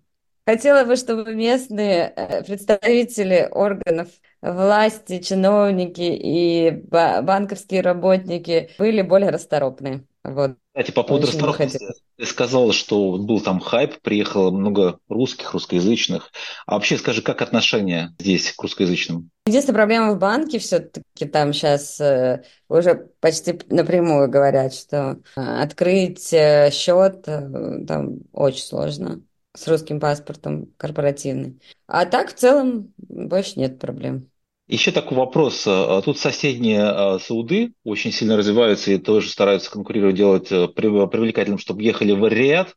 Хотела 0.45 0.83
бы, 0.83 0.97
чтобы 0.97 1.33
местные 1.33 2.11
э, 2.15 2.43
представители 2.43 3.47
органов 3.49 4.09
власти, 4.41 5.19
чиновники 5.19 6.01
и 6.01 6.69
банковские 6.71 7.79
работники 7.81 8.71
были 8.77 9.01
более 9.01 9.29
расторопны. 9.29 10.05
Вот. 10.25 10.55
Кстати, 10.75 10.91
по 10.91 11.03
поводу 11.03 11.27
Очень 11.27 11.37
расторопности, 11.37 11.85
ты 12.17 12.25
сказала, 12.25 12.73
что 12.73 13.17
был 13.17 13.39
там 13.39 13.61
хайп, 13.61 14.01
приехало 14.01 14.51
много 14.51 14.99
русских, 15.07 15.53
русскоязычных. 15.53 16.31
А 16.65 16.75
вообще 16.75 16.97
скажи, 16.97 17.21
как 17.21 17.41
отношение 17.41 18.13
здесь 18.19 18.51
к 18.51 18.61
русскоязычным? 18.61 19.29
Единственная 19.45 19.77
проблема 19.77 20.13
в 20.13 20.19
банке 20.19 20.59
все-таки 20.59 21.25
там 21.25 21.53
сейчас 21.53 22.01
э, 22.01 22.43
уже 22.67 23.07
почти 23.21 23.57
напрямую 23.69 24.29
говорят, 24.29 24.73
что 24.73 25.19
э, 25.37 25.41
открыть 25.41 26.27
счет 26.73 27.21
там 27.23 28.17
очень 28.33 28.63
сложно 28.63 29.21
с 29.55 29.67
русским 29.67 29.99
паспортом 29.99 30.67
корпоративный. 30.77 31.61
А 31.87 32.05
так 32.05 32.31
в 32.31 32.33
целом 32.33 32.93
больше 32.97 33.59
нет 33.59 33.79
проблем. 33.79 34.29
Еще 34.67 34.91
такой 34.91 35.17
вопрос. 35.17 35.65
А 35.67 36.01
тут 36.01 36.17
соседние 36.17 36.83
а, 36.83 37.19
Сауды 37.19 37.73
очень 37.83 38.11
сильно 38.11 38.37
развиваются 38.37 38.91
и 38.91 38.97
тоже 38.97 39.29
стараются 39.29 39.69
конкурировать, 39.69 40.15
делать 40.15 40.51
э, 40.51 40.67
привлекательным, 40.69 41.59
чтобы 41.59 41.83
ехали 41.83 42.13
в 42.13 42.25
Риад. 42.27 42.75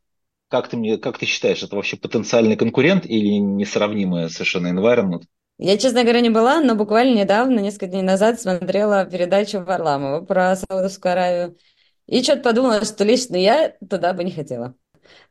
Как 0.49 0.69
ты, 0.69 0.77
мне, 0.77 0.97
как 0.97 1.17
ты 1.17 1.25
считаешь, 1.25 1.63
это 1.63 1.75
вообще 1.75 1.97
потенциальный 1.97 2.55
конкурент 2.55 3.05
или 3.05 3.37
несравнимый 3.37 4.29
совершенно 4.29 4.67
environment? 4.67 5.23
Я, 5.57 5.77
честно 5.77 6.03
говоря, 6.03 6.21
не 6.21 6.29
была, 6.29 6.61
но 6.61 6.75
буквально 6.75 7.15
недавно, 7.15 7.59
несколько 7.59 7.87
дней 7.87 8.03
назад, 8.03 8.39
смотрела 8.39 9.05
передачу 9.05 9.61
Варламова 9.61 10.21
про 10.21 10.55
Саудовскую 10.55 11.13
Аравию. 11.13 11.57
И 12.05 12.21
что-то 12.21 12.43
подумала, 12.43 12.85
что 12.85 13.03
лично 13.03 13.35
я 13.37 13.73
туда 13.89 14.13
бы 14.13 14.23
не 14.23 14.31
хотела. 14.31 14.75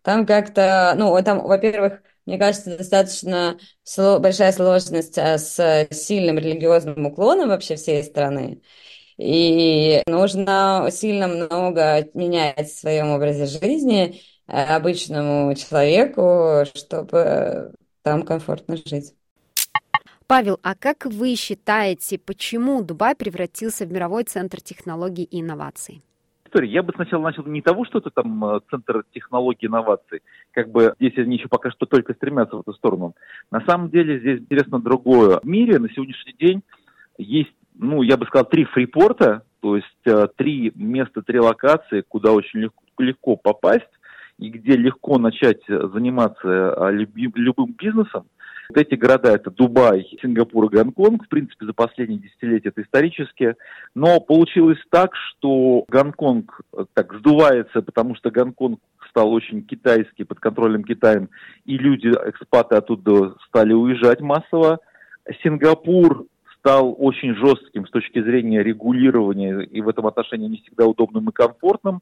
Там 0.03 0.27
как-то, 0.27 0.95
ну, 0.97 1.21
там, 1.23 1.47
во-первых, 1.47 2.03
мне 2.27 2.39
кажется, 2.39 2.77
достаточно 2.77 3.59
большая 3.97 4.53
сложность 4.53 5.17
а, 5.19 5.39
с 5.39 5.87
сильным 5.91 6.39
религиозным 6.39 7.07
уклоном 7.07 7.49
вообще 7.49 7.77
всей 7.77 8.03
страны. 8.03 8.63
И 9.17 10.03
нужно 10.07 10.89
сильно 10.91 11.27
много 11.29 12.09
менять 12.15 12.69
в 12.69 12.79
своем 12.79 13.11
образе 13.13 13.47
жизни 13.47 14.21
э, 14.47 14.63
обычному 14.63 15.55
человеку, 15.55 16.65
чтобы 16.75 17.73
там 18.03 18.25
комфортно 18.25 18.77
жить. 18.77 19.15
Павел, 20.27 20.59
а 20.63 20.75
как 20.75 21.07
вы 21.07 21.37
считаете, 21.37 22.19
почему 22.19 22.83
Дубай 22.83 23.15
превратился 23.15 23.87
в 23.87 23.93
мировой 23.93 24.25
центр 24.25 24.61
технологий 24.61 25.23
и 25.23 25.41
инноваций? 25.41 26.03
История. 26.47 26.71
Я 26.71 26.83
бы 26.83 26.93
сначала 26.95 27.23
начал 27.23 27.45
не 27.45 27.63
того, 27.63 27.85
что 27.85 27.99
это 27.99 28.11
там 28.11 28.45
э, 28.45 28.61
центр 28.71 29.05
технологий 29.13 29.67
инноваций, 29.67 30.23
как 30.53 30.71
бы 30.71 30.95
здесь 30.99 31.17
они 31.19 31.37
еще 31.37 31.49
пока 31.49 31.71
что 31.71 31.87
только 31.87 32.15
стремятся 32.15 32.57
в 32.57 32.61
эту 32.61 32.73
сторону. 32.73 33.15
На 33.51 33.61
самом 33.67 33.91
деле 33.91 34.19
здесь 34.19 34.41
интересно 34.41 34.81
другое. 34.81 35.41
В 35.41 35.47
мире 35.47 35.79
на 35.79 35.89
сегодняшний 35.91 36.35
день 36.39 36.63
есть, 37.19 37.55
ну, 37.75 38.03
я 38.03 38.17
бы 38.17 38.27
сказал, 38.27 38.47
три 38.49 38.65
фрипорта, 38.65 39.43
то 39.61 39.77
есть 39.77 40.07
э, 40.07 40.29
три 40.37 40.73
места, 40.75 41.23
три 41.23 41.41
локации, 41.41 42.03
куда 42.07 42.33
очень 42.33 42.61
легко, 42.61 42.83
легко 42.99 43.37
попасть 43.37 43.91
и 44.39 44.51
где 44.51 44.73
легко 44.77 45.19
начать 45.19 45.63
заниматься 45.67 46.49
э, 46.49 46.93
любым 46.93 47.73
бизнесом. 47.73 48.27
Вот 48.69 48.79
эти 48.79 48.95
города 48.95 49.33
это 49.33 49.51
Дубай, 49.51 50.07
Сингапур 50.21 50.67
и 50.67 50.69
Гонконг. 50.69 51.25
В 51.25 51.29
принципе, 51.29 51.67
за 51.67 51.73
последние 51.73 52.19
десятилетия 52.19 52.71
это 52.71 52.83
исторически. 52.83 53.55
Но 53.95 54.21
получилось 54.21 54.79
так, 54.91 55.15
что 55.15 55.85
Гонконг 55.89 56.61
э, 56.73 56.85
так 56.95 57.15
сдувается, 57.15 57.83
потому 57.83 58.15
что 58.17 58.31
Гонконг 58.31 58.81
стал 59.11 59.33
очень 59.33 59.63
китайский, 59.63 60.25
под 60.25 60.41
контролем 60.41 60.85
Китаем, 60.85 61.31
и 61.65 61.79
люди, 61.79 62.09
экспаты 62.09 62.77
оттуда 62.77 63.35
стали 63.49 63.73
уезжать 63.73 64.21
массово. 64.21 64.81
Сингапур 65.43 66.27
стал 66.59 66.95
очень 66.99 67.35
жестким 67.35 67.87
с 67.87 67.91
точки 67.91 68.21
зрения 68.23 68.63
регулирования 68.63 69.63
и 69.63 69.81
в 69.81 69.89
этом 69.89 70.07
отношении 70.07 70.49
не 70.49 70.59
всегда 70.59 70.87
удобным 70.87 71.29
и 71.29 71.33
комфортным. 71.33 72.01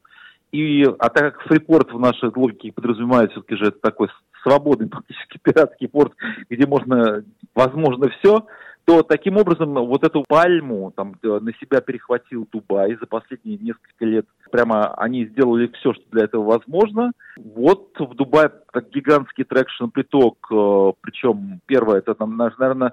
И, 0.53 0.85
а 0.85 1.09
так 1.11 1.35
как 1.35 1.43
фрипорт 1.49 1.93
в 1.93 1.99
нашей 1.99 2.31
логике 2.35 2.73
подразумевает 2.73 3.33
все-таки 3.33 3.57
же 3.57 3.67
это 3.67 3.79
такой 3.81 4.09
свободный 4.45 4.89
практически 4.89 5.39
пиратский 5.43 5.89
порт, 5.89 6.13
где 6.49 6.67
можно, 6.67 7.25
возможно, 7.55 8.09
все, 8.11 8.47
то 8.85 9.03
таким 9.03 9.39
образом 9.39 9.73
вот 9.75 10.05
эту 10.05 10.25
пальму 10.29 10.93
там, 10.95 11.15
э, 11.23 11.39
на 11.41 11.53
себя 11.55 11.81
перехватил 11.81 12.47
Дубай 12.53 12.97
за 13.01 13.07
последние 13.07 13.57
несколько 13.57 14.05
лет. 14.05 14.27
Прямо 14.51 14.93
они 14.95 15.27
сделали 15.27 15.71
все, 15.79 15.95
что 15.95 16.03
для 16.11 16.25
этого 16.25 16.45
возможно. 16.45 17.13
Вот 17.37 17.99
в 17.99 18.15
Дубае 18.15 18.51
так 18.73 18.91
гигантский 18.91 19.45
traction, 19.45 19.87
приток, 19.87 20.37
э, 20.53 20.93
причем 21.01 21.61
первое, 21.67 21.99
это 21.99 22.15
там, 22.15 22.37
наверное, 22.37 22.93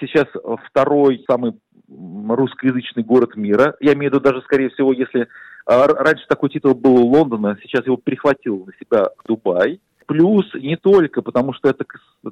сейчас 0.00 0.26
второй 0.68 1.22
самый 1.28 1.54
русскоязычный 1.88 3.04
город 3.04 3.36
мира. 3.36 3.76
Я 3.80 3.92
имею 3.92 4.10
в 4.10 4.14
виду 4.14 4.24
даже, 4.24 4.42
скорее 4.42 4.70
всего, 4.70 4.92
если 4.92 5.28
а, 5.66 5.86
раньше 5.86 6.26
такой 6.28 6.50
титул 6.50 6.74
был 6.74 6.94
у 6.96 7.06
Лондона, 7.06 7.56
сейчас 7.62 7.86
его 7.86 7.96
перехватил 7.96 8.66
на 8.66 8.72
себя 8.80 9.10
Дубай. 9.26 9.80
Плюс 10.06 10.46
не 10.54 10.76
только, 10.76 11.20
потому 11.20 11.52
что 11.52 11.68
это 11.68 11.84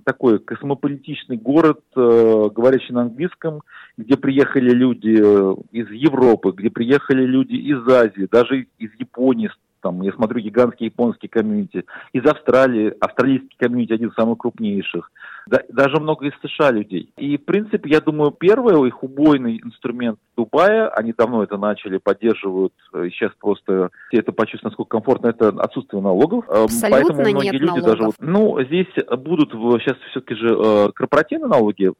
такой 0.05 0.39
космополитичный 0.39 1.37
город, 1.37 1.81
э, 1.97 2.49
говорящий 2.55 2.95
на 2.95 3.03
английском, 3.03 3.63
где 3.97 4.17
приехали 4.17 4.71
люди 4.71 5.19
э, 5.21 5.55
из 5.73 5.91
Европы, 5.91 6.53
где 6.57 6.71
приехали 6.71 7.25
люди 7.25 7.55
из 7.55 7.87
Азии, 7.89 8.29
даже 8.31 8.69
из 8.79 8.91
Японии, 8.99 9.51
там, 9.81 10.01
я 10.03 10.13
смотрю 10.13 10.41
гигантские 10.41 10.87
японские 10.87 11.29
комьюнити, 11.29 11.85
из 12.13 12.25
Австралии, 12.25 12.95
австралийский 13.01 13.57
комьюнити 13.59 13.93
один 13.93 14.09
из 14.09 14.15
самых 14.15 14.39
крупнейших, 14.39 15.11
да, 15.47 15.61
даже 15.69 16.01
много 16.01 16.27
из 16.27 16.33
США 16.43 16.71
людей. 16.71 17.11
И, 17.17 17.37
в 17.37 17.45
принципе, 17.45 17.91
я 17.91 18.01
думаю, 18.01 18.31
первый 18.31 18.75
их 18.87 19.03
убойный 19.03 19.61
инструмент 19.63 20.19
Дубая, 20.37 20.89
они 20.89 21.13
давно 21.13 21.43
это 21.43 21.57
начали, 21.57 21.99
поддерживают, 21.99 22.73
э, 22.93 23.09
сейчас 23.11 23.31
просто 23.39 23.91
все 24.09 24.19
это 24.19 24.33
почувствуют, 24.33 24.73
насколько 24.73 24.91
комфортно, 24.91 25.29
это 25.29 25.49
отсутствие 25.49 26.03
налогов. 26.03 26.45
Эм, 26.49 26.65
Абсолютно 26.65 26.91
Поэтому 26.91 27.21
многие 27.21 27.45
нет 27.45 27.55
люди 27.55 27.67
налогов. 27.67 27.87
даже... 27.87 28.03
Вот, 28.05 28.15
ну, 28.19 28.65
здесь 28.65 28.89
будут 29.19 29.53
сейчас 29.53 29.97
все-таки 30.11 30.35
же 30.35 30.49
э, 30.49 30.89
корпоративные 30.95 31.49
налоги, 31.49 31.93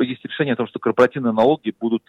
есть 0.00 0.24
решение 0.24 0.54
о 0.54 0.56
том, 0.56 0.66
что 0.66 0.78
корпоративные 0.78 1.32
налоги 1.32 1.74
будут 1.78 2.02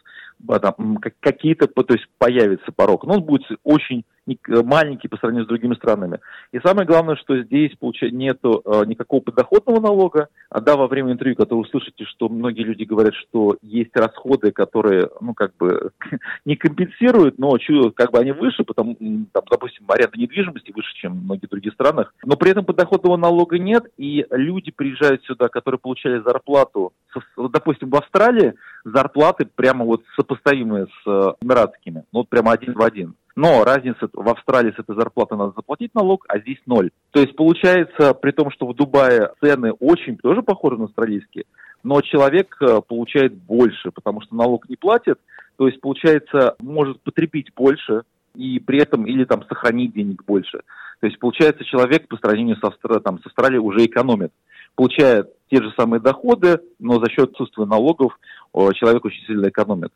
там, 0.48 0.98
какие-то, 1.20 1.68
то 1.68 1.94
есть 1.94 2.08
появится 2.18 2.72
порог, 2.72 3.06
но 3.06 3.16
он 3.16 3.24
будет 3.24 3.44
очень 3.64 4.06
маленький 4.48 5.08
по 5.08 5.18
сравнению 5.18 5.46
с 5.46 5.50
другими 5.50 5.76
странами. 5.76 6.20
И 6.52 6.60
самое 6.60 6.86
главное, 6.86 7.16
что 7.16 7.42
здесь 7.42 7.72
нету 8.12 8.62
э, 8.64 8.84
никакого 8.86 9.22
подоходного 9.22 9.80
налога. 9.80 10.28
А 10.50 10.62
да, 10.62 10.76
во 10.76 10.88
время 10.88 11.14
интервью, 11.14 11.36
когда 11.36 11.56
вы 11.56 11.62
услышите, 11.62 12.06
что 12.06 12.30
многие 12.30 12.64
люди 12.64 12.84
говорят, 12.84 13.14
что 13.16 13.58
есть 13.62 13.96
расходы, 13.96 14.52
которые, 14.52 15.10
ну, 15.22 15.34
как 15.34 15.56
бы 15.58 15.92
не 16.46 16.56
компенсируют, 16.56 17.40
но 17.40 17.50
как 17.96 18.12
бы 18.12 18.20
они 18.20 18.32
выше, 18.32 18.64
потому, 18.64 18.96
там, 18.96 19.44
допустим, 19.50 19.86
аренда 19.88 20.18
недвижимости 20.18 20.72
выше, 20.76 20.94
чем 20.96 21.14
в 21.14 21.24
многих 21.24 21.50
других 21.50 21.74
странах. 21.74 22.14
Но 22.24 22.36
при 22.36 22.52
этом 22.52 22.66
подоходного 22.66 23.18
налога 23.18 23.58
нет, 23.58 23.86
и 23.98 24.26
люди 24.32 24.72
приезжают 24.72 25.24
сюда, 25.24 25.50
которые 25.50 25.80
получали 25.80 26.22
зарплату, 26.22 26.94
допустим, 27.38 27.90
в 27.90 27.96
Австралии 27.96 28.54
зарплаты 28.84 29.46
прямо 29.46 29.86
вот 29.86 30.04
сопоставимые 30.30 30.86
с 30.86 31.08
э, 31.08 31.34
эмиратскими, 31.42 32.04
ну, 32.12 32.20
вот 32.20 32.30
прямо 32.30 32.52
один 32.52 32.74
в 32.74 32.82
один. 32.82 33.16
Но 33.36 33.64
разница 33.64 34.10
в 34.12 34.30
Австралии 34.30 34.72
с 34.72 34.80
этой 34.80 34.96
зарплаты 34.96 35.36
надо 35.36 35.54
заплатить 35.56 35.96
налог, 35.96 36.26
а 36.28 36.40
здесь 36.40 36.60
ноль. 36.66 36.92
То 37.12 37.22
есть 37.22 37.36
получается, 37.36 38.14
при 38.14 38.32
том, 38.32 38.52
что 38.52 38.68
в 38.68 38.76
Дубае 38.76 39.32
цены 39.42 39.72
очень 39.72 40.18
тоже 40.18 40.42
похожи 40.42 40.78
на 40.78 40.86
австралийские, 40.86 41.46
но 41.84 42.02
человек 42.02 42.56
э, 42.62 42.82
получает 42.88 43.34
больше, 43.34 43.92
потому 43.92 44.22
что 44.22 44.36
налог 44.36 44.70
не 44.70 44.76
платит, 44.76 45.20
то 45.58 45.68
есть 45.68 45.80
получается, 45.82 46.56
может 46.60 47.02
потребить 47.02 47.54
больше 47.56 48.04
и 48.36 48.60
при 48.60 48.82
этом 48.82 49.06
или 49.06 49.26
там 49.26 49.44
сохранить 49.48 49.94
денег 49.94 50.24
больше. 50.26 50.62
То 51.00 51.08
есть 51.08 51.18
получается, 51.20 51.64
человек 51.64 52.08
по 52.08 52.18
сравнению 52.18 52.58
с, 52.58 52.64
Австра... 52.64 53.00
там, 53.00 53.20
с 53.20 53.26
Австралией 53.26 53.60
уже 53.60 53.86
экономит, 53.86 54.32
получает 54.76 55.30
те 55.50 55.58
же 55.62 55.72
самые 55.78 56.00
доходы, 56.00 56.60
но 56.80 57.04
за 57.04 57.10
счет 57.10 57.32
отсутствия 57.32 57.66
налогов 57.66 58.18
человек 58.54 59.06
очень 59.06 59.26
сильно 59.26 59.48
экономит. 59.48 59.92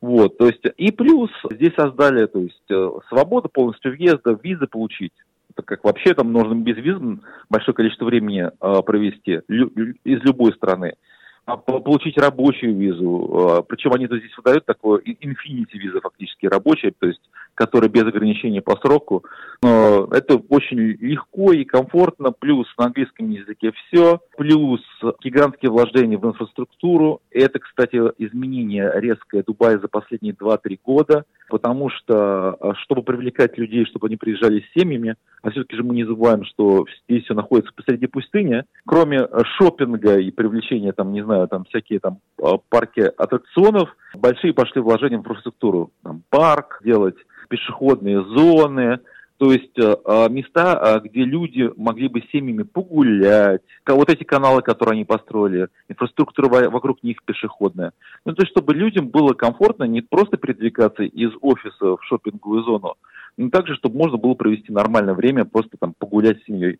Вот, 0.00 0.36
то 0.36 0.46
есть, 0.46 0.62
и 0.76 0.92
плюс 0.92 1.30
здесь 1.50 1.74
создали, 1.74 2.26
то 2.26 2.38
есть, 2.38 2.70
э, 2.70 2.90
свободу 3.08 3.48
полностью 3.48 3.92
въезда, 3.92 4.38
визы 4.42 4.66
получить. 4.66 5.12
Так 5.54 5.64
как 5.64 5.84
вообще 5.84 6.12
там 6.12 6.32
нужно 6.32 6.54
без 6.54 6.76
виз 6.76 6.98
большое 7.48 7.74
количество 7.74 8.04
времени 8.04 8.50
э, 8.60 8.82
провести 8.82 9.40
лю, 9.48 9.70
из 10.04 10.22
любой 10.22 10.52
страны. 10.52 10.94
А 11.46 11.56
получить 11.56 12.18
рабочую 12.18 12.76
визу, 12.76 13.60
э, 13.60 13.62
причем 13.68 13.92
они 13.92 14.08
то 14.08 14.18
здесь 14.18 14.36
выдают 14.36 14.66
такое 14.66 15.00
infinity 15.00 15.78
виза 15.78 16.00
фактически 16.00 16.46
рабочая, 16.46 16.92
то 16.98 17.06
есть 17.06 17.20
которая 17.54 17.88
без 17.88 18.02
ограничений 18.02 18.60
по 18.60 18.76
сроку. 18.76 19.24
Но 19.62 20.08
это 20.12 20.36
очень 20.48 20.78
легко 20.78 21.52
и 21.52 21.64
комфортно, 21.64 22.30
плюс 22.32 22.66
на 22.78 22.86
английском 22.86 23.30
языке 23.30 23.72
все, 23.72 24.20
плюс 24.36 24.80
гигантские 25.22 25.70
вложения 25.70 26.18
в 26.18 26.26
инфраструктуру. 26.26 27.20
Это, 27.30 27.58
кстати, 27.58 27.96
изменение 28.18 28.92
резкое 28.96 29.42
Дубая 29.42 29.78
за 29.78 29.88
последние 29.88 30.34
2-3 30.34 30.78
года, 30.84 31.24
потому 31.48 31.90
что, 31.90 32.56
а, 32.60 32.74
чтобы 32.82 33.02
привлекать 33.02 33.56
людей, 33.58 33.84
чтобы 33.86 34.06
они 34.08 34.16
приезжали 34.16 34.60
с 34.60 34.80
семьями, 34.80 35.16
а 35.42 35.50
все-таки 35.50 35.76
же 35.76 35.82
мы 35.82 35.94
не 35.94 36.04
забываем, 36.04 36.44
что 36.44 36.86
здесь 37.08 37.24
все 37.24 37.34
находится 37.34 37.72
посреди 37.74 38.06
пустыни, 38.06 38.64
кроме 38.86 39.20
а, 39.20 39.44
шопинга 39.56 40.18
и 40.18 40.30
привлечения, 40.30 40.92
там, 40.92 41.12
не 41.12 41.22
знаю, 41.22 41.48
там 41.48 41.64
всякие 41.64 42.00
там 42.00 42.18
а, 42.42 42.58
парки 42.68 43.00
аттракционов, 43.00 43.94
большие 44.14 44.52
пошли 44.52 44.80
вложения 44.80 45.18
в 45.18 45.20
инфраструктуру. 45.20 45.90
Там, 46.02 46.22
парк 46.30 46.80
делать, 46.84 47.16
пешеходные 47.48 48.22
зоны, 48.24 49.00
то 49.38 49.52
есть 49.52 49.78
э, 49.78 49.96
а, 50.04 50.28
места, 50.28 50.78
а, 50.78 51.00
где 51.00 51.24
люди 51.24 51.70
могли 51.76 52.08
бы 52.08 52.20
с 52.20 52.30
семьями 52.30 52.62
погулять, 52.62 53.60
вот 53.86 54.10
эти 54.10 54.24
каналы, 54.24 54.62
которые 54.62 54.94
они 54.94 55.04
построили, 55.04 55.68
инфраструктура 55.88 56.70
вокруг 56.70 57.02
них 57.02 57.22
пешеходная. 57.24 57.92
Ну, 58.24 58.34
то 58.34 58.42
есть, 58.42 58.52
чтобы 58.52 58.74
людям 58.74 59.08
было 59.08 59.34
комфортно 59.34 59.84
не 59.84 60.00
просто 60.00 60.36
передвигаться 60.38 61.02
из 61.02 61.32
офиса 61.40 61.96
в 61.96 62.04
шопинговую 62.04 62.62
зону, 62.62 62.94
но 63.36 63.50
также, 63.50 63.74
чтобы 63.76 63.98
можно 63.98 64.16
было 64.16 64.34
провести 64.34 64.72
нормальное 64.72 65.14
время, 65.14 65.44
просто 65.44 65.76
там 65.78 65.92
погулять 65.98 66.40
с 66.40 66.46
семьей. 66.46 66.78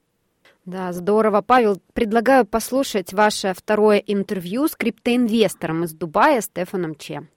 Да, 0.65 0.93
здорово. 0.93 1.43
Павел, 1.43 1.81
предлагаю 1.93 2.45
послушать 2.45 3.13
ваше 3.13 3.55
второе 3.55 3.99
интервью 3.99 4.67
с 4.67 4.75
криптоинвестором 4.75 5.85
из 5.85 5.93
Дубая 5.93 6.41
Стефаном 6.41 6.97
Че. 6.97 7.29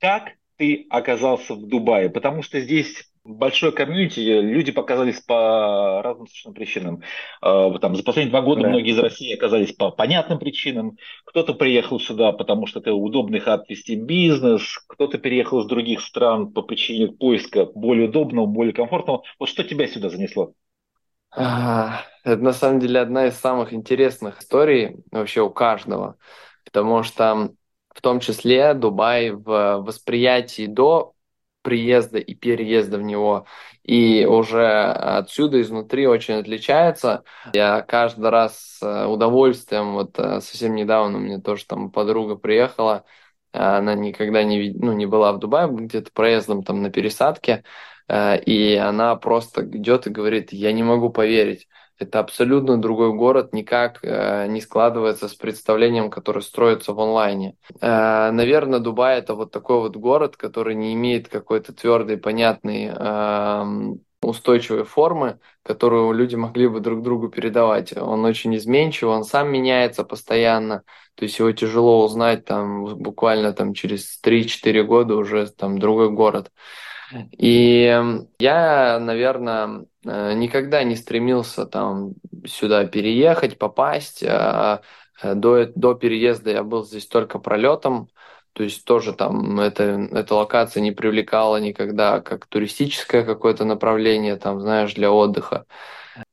Как 0.00 0.32
ты 0.56 0.86
оказался 0.88 1.54
в 1.54 1.66
Дубае? 1.68 2.08
Потому 2.08 2.42
что 2.42 2.58
здесь 2.60 3.11
большой 3.24 3.72
комьюнити, 3.72 4.20
люди 4.20 4.72
показались 4.72 5.20
по 5.20 6.02
разным 6.02 6.26
совершенно 6.26 6.54
причинам. 6.54 7.02
А, 7.40 7.78
там, 7.78 7.94
за 7.94 8.02
последние 8.02 8.30
два 8.30 8.42
года 8.42 8.62
да. 8.62 8.68
многие 8.68 8.90
из 8.90 8.98
России 8.98 9.34
оказались 9.34 9.72
по 9.72 9.90
понятным 9.90 10.38
причинам. 10.38 10.96
Кто-то 11.24 11.54
приехал 11.54 12.00
сюда, 12.00 12.32
потому 12.32 12.66
что 12.66 12.80
это 12.80 12.92
удобный 12.92 13.40
хаб 13.40 13.68
вести 13.68 13.94
бизнес, 13.94 14.62
кто-то 14.88 15.18
переехал 15.18 15.60
из 15.60 15.66
других 15.66 16.00
стран 16.00 16.52
по 16.52 16.62
причине 16.62 17.08
поиска 17.08 17.66
более 17.66 18.08
удобного, 18.08 18.46
более 18.46 18.72
комфортного. 18.72 19.22
Вот 19.38 19.48
что 19.48 19.62
тебя 19.62 19.86
сюда 19.86 20.08
занесло? 20.08 20.52
А, 21.34 22.02
это 22.24 22.42
на 22.42 22.52
самом 22.52 22.80
деле 22.80 23.00
одна 23.00 23.26
из 23.26 23.34
самых 23.34 23.72
интересных 23.72 24.40
историй 24.40 24.96
вообще 25.10 25.40
у 25.40 25.50
каждого, 25.50 26.16
потому 26.64 27.02
что 27.04 27.52
в 27.94 28.00
том 28.00 28.20
числе 28.20 28.74
Дубай 28.74 29.30
в 29.30 29.78
восприятии 29.78 30.66
до 30.66 31.11
приезда 31.62 32.18
и 32.18 32.34
переезда 32.34 32.98
в 32.98 33.02
него, 33.02 33.46
и 33.82 34.26
уже 34.26 34.66
отсюда, 34.66 35.60
изнутри 35.60 36.06
очень 36.06 36.34
отличается. 36.34 37.24
Я 37.52 37.82
каждый 37.82 38.30
раз 38.30 38.78
с 38.78 39.06
удовольствием, 39.06 39.92
вот 39.94 40.18
э, 40.18 40.40
совсем 40.40 40.74
недавно 40.74 41.18
у 41.18 41.20
меня 41.20 41.40
тоже 41.40 41.64
там 41.66 41.90
подруга 41.90 42.36
приехала, 42.36 43.04
она 43.52 43.94
никогда 43.94 44.42
не, 44.44 44.72
ну, 44.72 44.92
не 44.92 45.06
была 45.06 45.32
в 45.32 45.38
Дубае, 45.38 45.68
где-то 45.68 46.10
проездом 46.12 46.62
там 46.62 46.82
на 46.82 46.90
пересадке, 46.90 47.64
э, 48.08 48.40
и 48.40 48.74
она 48.76 49.16
просто 49.16 49.64
идет 49.66 50.06
и 50.06 50.10
говорит, 50.10 50.52
я 50.52 50.72
не 50.72 50.82
могу 50.82 51.10
поверить, 51.10 51.68
это 51.98 52.18
абсолютно 52.20 52.80
другой 52.80 53.12
город, 53.12 53.52
никак 53.52 54.00
э, 54.02 54.46
не 54.48 54.60
складывается 54.60 55.28
с 55.28 55.34
представлением, 55.34 56.10
которое 56.10 56.40
строится 56.40 56.92
в 56.92 57.00
онлайне. 57.00 57.56
Э, 57.80 58.30
наверное, 58.30 58.80
Дубай 58.80 59.18
это 59.18 59.34
вот 59.34 59.52
такой 59.52 59.78
вот 59.78 59.96
город, 59.96 60.36
который 60.36 60.74
не 60.74 60.94
имеет 60.94 61.28
какой-то 61.28 61.72
твердой, 61.72 62.18
понятной, 62.18 62.90
э, 62.94 63.96
устойчивой 64.22 64.84
формы, 64.84 65.40
которую 65.62 66.12
люди 66.12 66.36
могли 66.36 66.68
бы 66.68 66.80
друг 66.80 67.02
другу 67.02 67.28
передавать. 67.28 67.96
Он 67.96 68.24
очень 68.24 68.56
изменчив, 68.56 69.08
он 69.08 69.24
сам 69.24 69.50
меняется 69.50 70.04
постоянно, 70.04 70.84
то 71.14 71.24
есть 71.24 71.38
его 71.38 71.50
тяжело 71.52 72.04
узнать 72.04 72.44
там 72.44 72.84
буквально 72.96 73.52
там 73.52 73.74
через 73.74 74.20
3-4 74.22 74.84
года 74.84 75.16
уже 75.16 75.46
там 75.48 75.78
другой 75.78 76.10
город. 76.10 76.50
И 77.32 78.00
я, 78.38 78.98
наверное, 79.00 79.86
э, 80.04 80.32
никогда 80.34 80.82
не 80.82 80.96
стремился 80.96 81.66
там 81.66 82.14
сюда 82.46 82.84
переехать, 82.84 83.58
попасть. 83.58 84.22
А, 84.24 84.82
э, 85.22 85.34
до, 85.34 85.66
до 85.66 85.94
переезда 85.94 86.50
я 86.50 86.62
был 86.62 86.84
здесь 86.84 87.06
только 87.06 87.38
пролетом, 87.38 88.08
то 88.52 88.62
есть 88.62 88.84
тоже 88.84 89.12
там 89.14 89.60
это, 89.60 90.08
эта 90.12 90.34
локация 90.34 90.82
не 90.82 90.92
привлекала 90.92 91.56
никогда 91.56 92.20
как 92.20 92.46
туристическое 92.46 93.24
какое-то 93.24 93.64
направление, 93.64 94.36
там, 94.36 94.60
знаешь, 94.60 94.94
для 94.94 95.10
отдыха. 95.10 95.66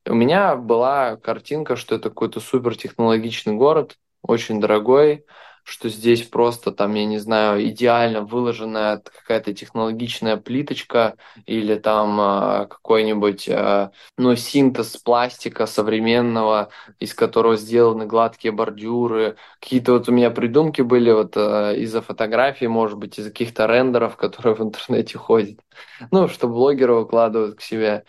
У 0.06 0.14
меня 0.14 0.56
была 0.56 1.16
картинка, 1.18 1.76
что 1.76 1.96
это 1.96 2.10
какой-то 2.10 2.40
супертехнологичный 2.42 3.54
город, 3.54 3.98
очень 4.22 4.60
дорогой, 4.60 5.26
что 5.70 5.88
здесь 5.88 6.24
просто 6.24 6.72
там, 6.72 6.96
я 6.96 7.06
не 7.06 7.20
знаю, 7.20 7.64
идеально 7.70 8.22
выложенная 8.22 8.98
какая-то 8.98 9.54
технологичная 9.54 10.36
плиточка 10.38 11.16
или 11.46 11.76
там 11.76 12.20
э, 12.20 12.68
какой-нибудь, 12.68 13.48
э, 13.48 13.92
ну, 14.18 14.36
синтез 14.36 14.98
пластика 14.98 15.68
современного, 15.68 16.70
из 17.00 17.14
которого 17.14 17.56
сделаны 17.56 18.08
гладкие 18.08 18.52
бордюры. 18.52 19.38
Какие-то 19.60 19.94
вот 19.94 20.10
у 20.10 20.12
меня 20.12 20.32
придумки 20.32 20.82
были 20.82 21.12
вот 21.12 21.34
э, 21.38 21.76
из-за 21.78 22.02
фотографий, 22.02 22.68
может 22.68 22.98
быть, 22.98 23.20
из 23.20 23.26
каких-то 23.26 23.68
рендеров, 23.68 24.16
которые 24.18 24.56
в 24.56 24.62
интернете 24.62 25.20
ходят. 25.20 25.60
Ну, 26.12 26.28
что 26.28 26.48
блогеры 26.48 26.96
выкладывают 26.96 27.56
к 27.56 27.62
себе. 27.62 28.06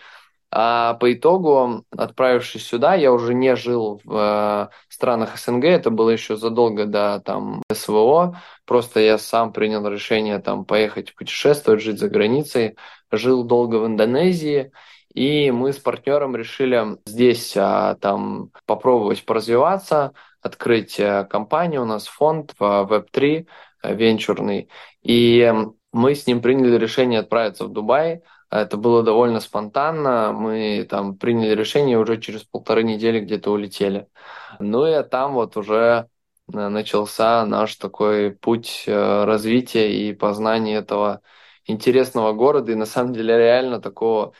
А 0.52 0.94
по 0.94 1.12
итогу, 1.12 1.84
отправившись 1.96 2.66
сюда, 2.66 2.94
я 2.94 3.12
уже 3.12 3.34
не 3.34 3.54
жил 3.54 4.00
в 4.04 4.70
э, 4.70 4.74
странах 4.88 5.38
СНГ, 5.38 5.64
это 5.64 5.90
было 5.90 6.10
еще 6.10 6.36
задолго 6.36 6.86
до 6.86 7.22
там 7.24 7.62
СВО, 7.72 8.40
просто 8.64 8.98
я 8.98 9.16
сам 9.18 9.52
принял 9.52 9.86
решение 9.86 10.40
там 10.40 10.64
поехать 10.64 11.14
путешествовать, 11.14 11.82
жить 11.82 12.00
за 12.00 12.08
границей, 12.08 12.76
жил 13.12 13.44
долго 13.44 13.76
в 13.76 13.86
Индонезии, 13.86 14.72
и 15.14 15.52
мы 15.52 15.72
с 15.72 15.78
партнером 15.78 16.34
решили 16.34 16.98
здесь 17.04 17.56
а, 17.56 17.94
там 17.96 18.50
попробовать 18.66 19.24
поразвиваться, 19.24 20.14
открыть 20.40 20.98
а, 20.98 21.24
компанию, 21.24 21.82
у 21.82 21.86
нас 21.86 22.08
фонд 22.08 22.54
в 22.58 22.62
Web3 22.62 23.46
а, 23.82 23.92
венчурный, 23.92 24.68
и 25.02 25.52
мы 25.92 26.14
с 26.16 26.26
ним 26.26 26.42
приняли 26.42 26.76
решение 26.76 27.20
отправиться 27.20 27.64
в 27.66 27.72
Дубай, 27.72 28.22
это 28.50 28.76
было 28.76 29.02
довольно 29.02 29.40
спонтанно. 29.40 30.32
Мы 30.32 30.86
там 30.88 31.16
приняли 31.16 31.54
решение, 31.54 31.98
уже 31.98 32.20
через 32.20 32.44
полторы 32.44 32.82
недели 32.82 33.20
где-то 33.20 33.50
улетели. 33.52 34.08
Ну 34.58 34.86
и 34.86 35.02
там 35.04 35.34
вот 35.34 35.56
уже 35.56 36.08
начался 36.48 37.46
наш 37.46 37.76
такой 37.76 38.32
путь 38.32 38.84
развития 38.86 39.92
и 39.92 40.12
познания 40.12 40.76
этого 40.76 41.22
интересного 41.64 42.32
города 42.32 42.72
и 42.72 42.74
на 42.74 42.86
самом 42.86 43.12
деле 43.12 43.36
реально 43.38 43.80
такого 43.80 44.32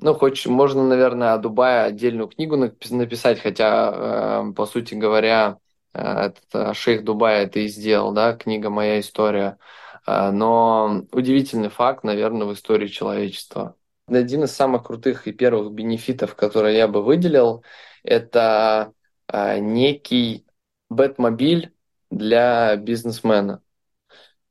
ну, 0.00 0.14
хочешь, 0.14 0.46
можно, 0.46 0.82
наверное, 0.82 1.34
о 1.34 1.38
Дубае 1.38 1.82
отдельную 1.84 2.28
книгу 2.28 2.56
написать, 2.56 3.40
хотя, 3.40 4.42
э, 4.48 4.52
по 4.52 4.66
сути 4.66 4.94
говоря, 4.94 5.58
э, 5.92 6.00
этот 6.00 6.76
шейх 6.76 7.04
Дубая 7.04 7.44
это 7.44 7.60
и 7.60 7.68
сделал, 7.68 8.12
да, 8.12 8.34
книга 8.34 8.70
«Моя 8.70 8.98
история». 9.00 9.58
Э, 10.06 10.30
но 10.30 11.04
удивительный 11.12 11.70
факт, 11.70 12.04
наверное, 12.04 12.46
в 12.46 12.52
истории 12.52 12.88
человечества. 12.88 13.76
Один 14.06 14.44
из 14.44 14.52
самых 14.52 14.84
крутых 14.84 15.26
и 15.26 15.32
первых 15.32 15.72
бенефитов, 15.72 16.34
которые 16.34 16.76
я 16.76 16.88
бы 16.88 17.02
выделил, 17.02 17.64
это 18.02 18.92
некий 19.32 20.44
бэтмобиль 20.90 21.72
для 22.10 22.76
бизнесмена. 22.76 23.62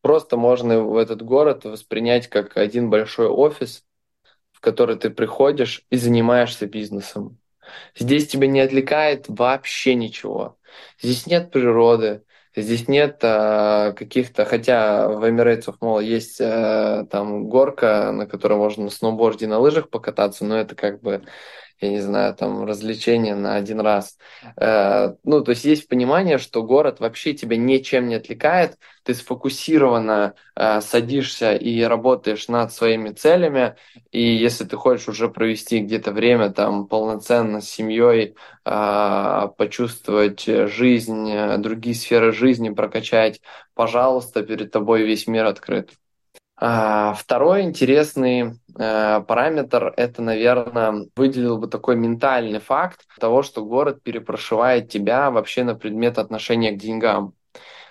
Просто 0.02 0.36
можно 0.36 0.82
в 0.82 0.98
этот 0.98 1.22
город 1.22 1.64
воспринять 1.64 2.28
как 2.28 2.58
один 2.58 2.90
большой 2.90 3.28
офис, 3.28 3.86
в 4.52 4.60
который 4.60 4.98
ты 4.98 5.10
приходишь 5.10 5.86
и 5.90 5.96
занимаешься 5.96 6.68
бизнесом. 6.68 7.40
Здесь 7.96 8.28
тебя 8.28 8.48
не 8.48 8.60
отвлекает 8.60 9.26
вообще 9.30 9.96
ничего. 9.96 10.58
Здесь 11.00 11.26
нет 11.26 11.52
природы, 11.52 12.26
здесь 12.62 12.88
нет 12.88 13.20
а, 13.24 13.94
каких-то, 13.94 14.46
хотя 14.46 15.08
в 15.08 15.24
of 15.68 15.80
Mall 15.82 16.04
есть 16.04 16.40
а, 16.40 17.06
там 17.06 17.48
горка, 17.48 18.12
на 18.12 18.28
которой 18.28 18.58
можно 18.58 18.86
на 18.86 18.90
сноуборде 18.90 19.48
на 19.48 19.60
лыжах 19.60 19.90
покататься, 19.90 20.46
но 20.46 20.58
это 20.58 20.76
как 20.76 21.02
бы 21.02 21.24
я 21.84 21.90
не 21.92 22.02
знаю, 22.02 22.34
там, 22.36 22.64
развлечения 22.66 23.36
на 23.36 23.56
один 23.56 23.80
раз. 23.80 24.18
Э, 24.58 25.16
ну, 25.24 25.42
то 25.42 25.52
есть 25.52 25.66
есть 25.66 25.88
понимание, 25.88 26.38
что 26.38 26.64
город 26.64 27.00
вообще 27.00 27.34
тебя 27.34 27.58
ничем 27.58 28.08
не 28.08 28.16
отвлекает, 28.16 28.78
ты 29.04 29.14
сфокусированно 29.14 30.36
э, 30.56 30.82
садишься 30.82 31.56
и 31.56 31.82
работаешь 31.82 32.48
над 32.48 32.72
своими 32.74 33.10
целями, 33.12 33.76
и 34.12 34.22
если 34.22 34.66
ты 34.66 34.78
хочешь 34.78 35.08
уже 35.08 35.30
провести 35.30 35.80
где-то 35.80 36.12
время 36.12 36.52
там 36.52 36.88
полноценно 36.88 37.62
с 37.62 37.70
семьей, 37.70 38.36
э, 38.66 39.48
почувствовать 39.58 40.46
жизнь, 40.46 41.32
другие 41.58 41.96
сферы 41.96 42.32
жизни 42.32 42.70
прокачать, 42.70 43.42
пожалуйста, 43.74 44.44
перед 44.44 44.72
тобой 44.72 45.04
весь 45.04 45.28
мир 45.28 45.46
открыт. 45.46 45.92
А, 46.66 47.14
второй 47.14 47.64
интересный 47.64 48.54
э, 48.80 49.22
параметр– 49.28 49.94
это, 49.98 50.22
наверное, 50.22 51.08
выделил 51.14 51.58
бы 51.58 51.68
такой 51.68 51.98
ментальный 51.98 52.62
факт 52.62 53.02
того, 53.20 53.44
что 53.44 53.66
город 53.66 54.02
перепрошивает 54.02 54.88
тебя 54.88 55.30
вообще 55.30 55.66
на 55.66 55.76
предмет 55.76 56.18
отношения 56.18 56.72
к 56.72 56.78
деньгам. 56.78 57.34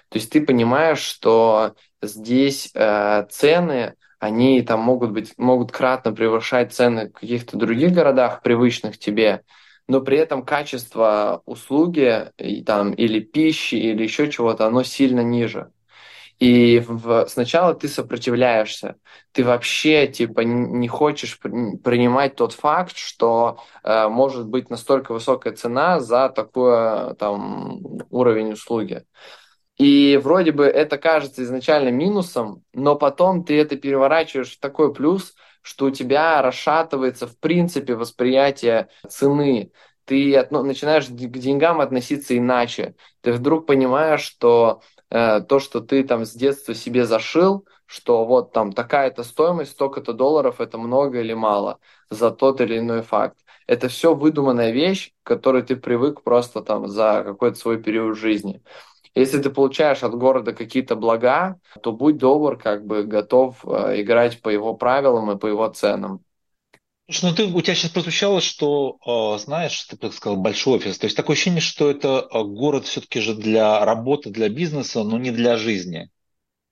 То 0.08 0.18
есть 0.18 0.32
ты 0.32 0.40
понимаешь, 0.40 1.00
что 1.00 1.74
здесь 2.00 2.70
э, 2.72 3.26
цены, 3.28 3.94
они 4.18 4.62
там 4.62 4.80
могут 4.80 5.10
быть, 5.10 5.36
могут 5.36 5.70
кратно 5.70 6.14
превышать 6.14 6.72
цены 6.72 7.10
в 7.10 7.12
каких-то 7.12 7.58
других 7.58 7.92
городах, 7.92 8.40
привычных 8.40 8.96
тебе, 8.96 9.42
но 9.86 10.00
при 10.00 10.16
этом 10.16 10.46
качество 10.46 11.42
услуги 11.44 12.30
и, 12.38 12.64
там, 12.64 12.94
или 12.94 13.20
пищи, 13.20 13.74
или 13.74 14.02
еще 14.02 14.30
чего-то, 14.30 14.64
оно 14.64 14.82
сильно 14.82 15.20
ниже. 15.20 15.70
И 16.42 16.80
в, 16.80 17.28
сначала 17.28 17.72
ты 17.72 17.86
сопротивляешься, 17.86 18.96
ты 19.30 19.44
вообще 19.44 20.08
типа 20.08 20.40
не 20.40 20.88
хочешь 20.88 21.38
принимать 21.38 22.34
тот 22.34 22.52
факт, 22.52 22.96
что 22.96 23.60
э, 23.84 24.08
может 24.08 24.48
быть 24.48 24.68
настолько 24.68 25.12
высокая 25.12 25.52
цена 25.52 26.00
за 26.00 26.30
такой 26.30 27.14
там 27.14 27.80
уровень 28.10 28.54
услуги. 28.54 29.04
И 29.78 30.18
вроде 30.20 30.50
бы 30.50 30.64
это 30.64 30.98
кажется 30.98 31.44
изначально 31.44 31.90
минусом, 31.90 32.64
но 32.72 32.96
потом 32.96 33.44
ты 33.44 33.56
это 33.60 33.76
переворачиваешь 33.76 34.56
в 34.56 34.58
такой 34.58 34.92
плюс, 34.92 35.34
что 35.62 35.84
у 35.84 35.90
тебя 35.90 36.42
расшатывается 36.42 37.28
в 37.28 37.38
принципе 37.38 37.94
восприятие 37.94 38.88
цены. 39.08 39.70
Ты 40.06 40.34
от, 40.36 40.50
ну, 40.50 40.64
начинаешь 40.64 41.06
к 41.06 41.12
деньгам 41.12 41.80
относиться 41.80 42.36
иначе. 42.36 42.96
Ты 43.20 43.32
вдруг 43.32 43.66
понимаешь, 43.66 44.22
что 44.22 44.82
то, 45.12 45.58
что 45.60 45.80
ты 45.80 46.04
там 46.04 46.24
с 46.24 46.32
детства 46.32 46.74
себе 46.74 47.04
зашил, 47.04 47.66
что 47.84 48.24
вот 48.24 48.52
там 48.52 48.72
такая-то 48.72 49.22
стоимость, 49.22 49.72
столько-то 49.72 50.14
долларов, 50.14 50.60
это 50.60 50.78
много 50.78 51.20
или 51.20 51.34
мало 51.34 51.78
за 52.08 52.30
тот 52.30 52.60
или 52.62 52.78
иной 52.78 53.02
факт. 53.02 53.38
Это 53.66 53.88
все 53.88 54.14
выдуманная 54.14 54.70
вещь, 54.70 55.12
к 55.22 55.26
которой 55.26 55.62
ты 55.62 55.76
привык 55.76 56.22
просто 56.22 56.62
там 56.62 56.88
за 56.88 57.22
какой-то 57.24 57.58
свой 57.58 57.82
период 57.82 58.16
жизни. 58.16 58.62
Если 59.14 59.42
ты 59.42 59.50
получаешь 59.50 60.02
от 60.02 60.14
города 60.14 60.54
какие-то 60.54 60.96
блага, 60.96 61.60
то 61.82 61.92
будь 61.92 62.16
добр, 62.16 62.56
как 62.56 62.86
бы 62.86 63.02
готов 63.02 63.62
э, 63.66 64.00
играть 64.00 64.40
по 64.40 64.48
его 64.48 64.74
правилам 64.74 65.30
и 65.30 65.38
по 65.38 65.46
его 65.46 65.68
ценам. 65.68 66.24
Слушай, 67.12 67.30
ну 67.30 67.36
ты, 67.36 67.44
у 67.44 67.60
тебя 67.60 67.74
сейчас 67.74 67.90
прозвучало, 67.90 68.40
что, 68.40 68.96
э, 69.06 69.38
знаешь, 69.38 69.82
ты 69.82 69.98
так 69.98 70.14
сказал, 70.14 70.38
большой 70.38 70.78
офис. 70.78 70.96
То 70.96 71.04
есть 71.04 71.14
такое 71.14 71.34
ощущение, 71.34 71.60
что 71.60 71.90
это 71.90 72.26
э, 72.30 72.42
город 72.42 72.86
все-таки 72.86 73.20
же 73.20 73.34
для 73.34 73.84
работы, 73.84 74.30
для 74.30 74.48
бизнеса, 74.48 75.04
но 75.04 75.18
не 75.18 75.30
для 75.30 75.58
жизни. 75.58 76.08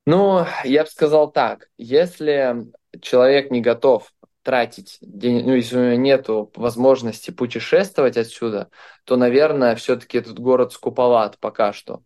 Ну, 0.06 0.46
я 0.64 0.84
бы 0.84 0.88
сказал 0.88 1.30
так. 1.30 1.68
Если 1.76 2.56
человек 3.02 3.50
не 3.50 3.60
готов 3.60 4.10
тратить 4.42 4.96
деньги, 5.02 5.42
ну, 5.42 5.54
если 5.54 5.76
у 5.76 5.84
него 5.84 5.96
нет 5.96 6.24
возможности 6.56 7.30
путешествовать 7.30 8.16
отсюда, 8.16 8.70
то, 9.04 9.16
наверное, 9.16 9.76
все-таки 9.76 10.16
этот 10.16 10.38
город 10.38 10.72
скуповат 10.72 11.38
пока 11.38 11.74
что. 11.74 12.02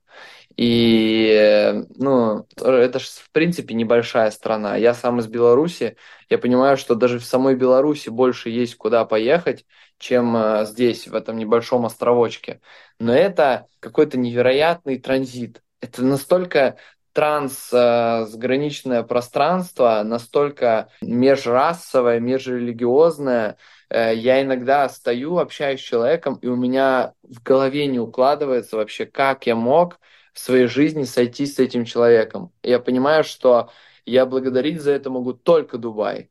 И, 0.57 1.85
ну, 1.97 2.47
это 2.57 2.99
же, 2.99 3.07
в 3.07 3.31
принципе, 3.33 3.75
небольшая 3.75 4.31
страна. 4.31 4.77
Я 4.77 4.95
сам 4.95 5.19
из 5.19 5.27
Беларуси, 5.27 5.97
я 6.31 6.39
понимаю, 6.39 6.77
что 6.77 6.95
даже 6.95 7.19
в 7.19 7.25
самой 7.25 7.57
Беларуси 7.57 8.09
больше 8.09 8.51
есть 8.51 8.77
куда 8.77 9.05
поехать, 9.05 9.67
чем 9.99 10.37
э, 10.37 10.65
здесь, 10.67 11.09
в 11.09 11.15
этом 11.15 11.39
небольшом 11.39 11.87
островочке. 11.87 12.61
Но 13.01 13.13
это 13.13 13.67
какой-то 13.81 14.17
невероятный 14.17 14.99
транзит. 14.99 15.63
Это 15.81 16.05
настолько 16.05 16.77
трансграничное 17.15 19.03
пространство, 19.05 20.03
настолько 20.05 20.89
межрасовое, 21.01 22.21
межрелигиозное. 22.21 23.57
Э, 23.89 24.15
я 24.15 24.43
иногда 24.43 24.89
стою, 24.89 25.39
общаюсь 25.39 25.81
с 25.81 25.85
человеком, 25.85 26.35
и 26.43 26.47
у 26.47 26.57
меня 26.57 27.15
в 27.23 27.43
голове 27.43 27.87
не 27.87 27.99
укладывается 27.99 28.77
вообще, 28.77 29.07
как 29.07 29.47
я 29.47 29.57
мог 29.57 29.99
в 30.35 30.39
своей 30.39 30.67
жизни 30.67 31.05
сойтись 31.05 31.55
с 31.55 31.59
этим 31.59 31.85
человеком. 31.85 32.53
Я 32.63 32.81
понимаю, 32.81 33.25
что 33.25 33.71
я 34.05 34.27
благодарить 34.27 34.83
за 34.83 34.93
это 34.93 35.09
могу 35.09 35.33
только 35.33 35.79
Дубай. 35.79 36.31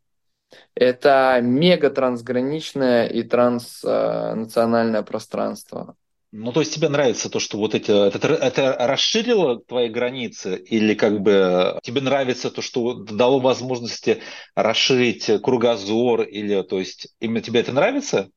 Это 0.76 1.40
мега 1.42 1.90
трансграничное 1.90 3.08
и 3.08 3.24
транснациональное 3.24 5.02
пространство. 5.02 5.96
Ну, 6.36 6.52
то 6.52 6.62
есть 6.62 6.74
тебе 6.74 6.90
нравится 6.90 7.30
то, 7.30 7.40
что 7.40 7.60
вот 7.60 7.76
это, 7.76 8.12
это, 8.14 8.28
это 8.30 8.76
расширило 8.88 9.60
твои 9.60 9.88
границы, 9.88 10.58
или 10.58 10.96
как 10.96 11.22
бы 11.22 11.80
тебе 11.84 12.02
нравится 12.02 12.50
то, 12.50 12.64
что 12.64 12.96
дало 12.96 13.40
возможности 13.40 14.22
расширить 14.56 15.30
кругозор, 15.44 16.24
или 16.24 16.64
то 16.64 16.80
есть 16.80 17.10
именно 17.20 17.42
тебе 17.42 17.60
это 17.60 17.72
нравится? 17.72 18.30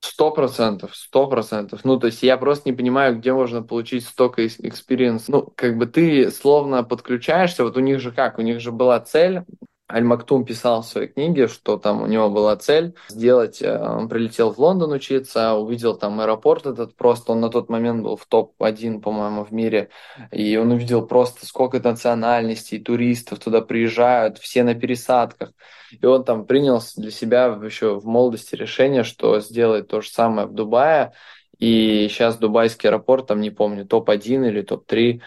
Сто 0.00 0.30
процентов, 0.30 0.94
сто 0.94 1.26
процентов. 1.26 1.84
Ну, 1.84 1.98
то 1.98 2.06
есть 2.06 2.22
я 2.22 2.36
просто 2.36 2.68
не 2.70 2.76
понимаю, 2.76 3.18
где 3.18 3.32
можно 3.32 3.62
получить 3.62 4.04
столько 4.04 4.46
experience. 4.46 5.28
Ну, 5.28 5.42
как 5.56 5.76
бы 5.76 5.86
ты 5.86 6.30
словно 6.30 6.84
подключаешься, 6.84 7.64
вот 7.64 7.76
у 7.76 7.80
них 7.80 8.00
же 8.00 8.12
как, 8.12 8.38
у 8.38 8.42
них 8.42 8.60
же 8.60 8.72
была 8.72 9.00
цель 9.00 9.42
Аль-Мактум 9.88 10.44
писал 10.44 10.82
в 10.82 10.86
своей 10.86 11.06
книге, 11.06 11.46
что 11.46 11.78
там 11.78 12.02
у 12.02 12.06
него 12.06 12.28
была 12.28 12.56
цель 12.56 12.94
сделать, 13.08 13.62
э, 13.62 13.78
он 13.78 14.08
прилетел 14.08 14.52
в 14.52 14.58
Лондон 14.58 14.90
учиться, 14.90 15.54
увидел 15.54 15.96
там 15.96 16.20
аэропорт 16.20 16.66
этот 16.66 16.96
просто, 16.96 17.32
он 17.32 17.40
на 17.40 17.50
тот 17.50 17.68
момент 17.68 18.02
был 18.02 18.16
в 18.16 18.26
топ-1, 18.26 19.00
по-моему, 19.00 19.44
в 19.44 19.52
мире, 19.52 19.90
и 20.32 20.56
он 20.56 20.72
увидел 20.72 21.06
просто 21.06 21.46
сколько 21.46 21.78
национальностей, 21.78 22.80
туристов 22.80 23.38
туда 23.38 23.60
приезжают, 23.60 24.38
все 24.38 24.64
на 24.64 24.74
пересадках, 24.74 25.52
и 25.92 26.04
он 26.04 26.24
там 26.24 26.46
принял 26.46 26.82
для 26.96 27.12
себя 27.12 27.46
еще 27.62 28.00
в 28.00 28.06
молодости 28.06 28.56
решение, 28.56 29.04
что 29.04 29.38
сделает 29.38 29.86
то 29.86 30.00
же 30.00 30.10
самое 30.10 30.48
в 30.48 30.52
Дубае, 30.52 31.12
и 31.58 32.08
сейчас 32.08 32.36
дубайский 32.38 32.88
аэропорт, 32.88 33.26
там 33.28 33.40
не 33.40 33.50
помню, 33.50 33.86
топ-1 33.86 34.48
или 34.48 34.62
топ-3. 34.62 35.20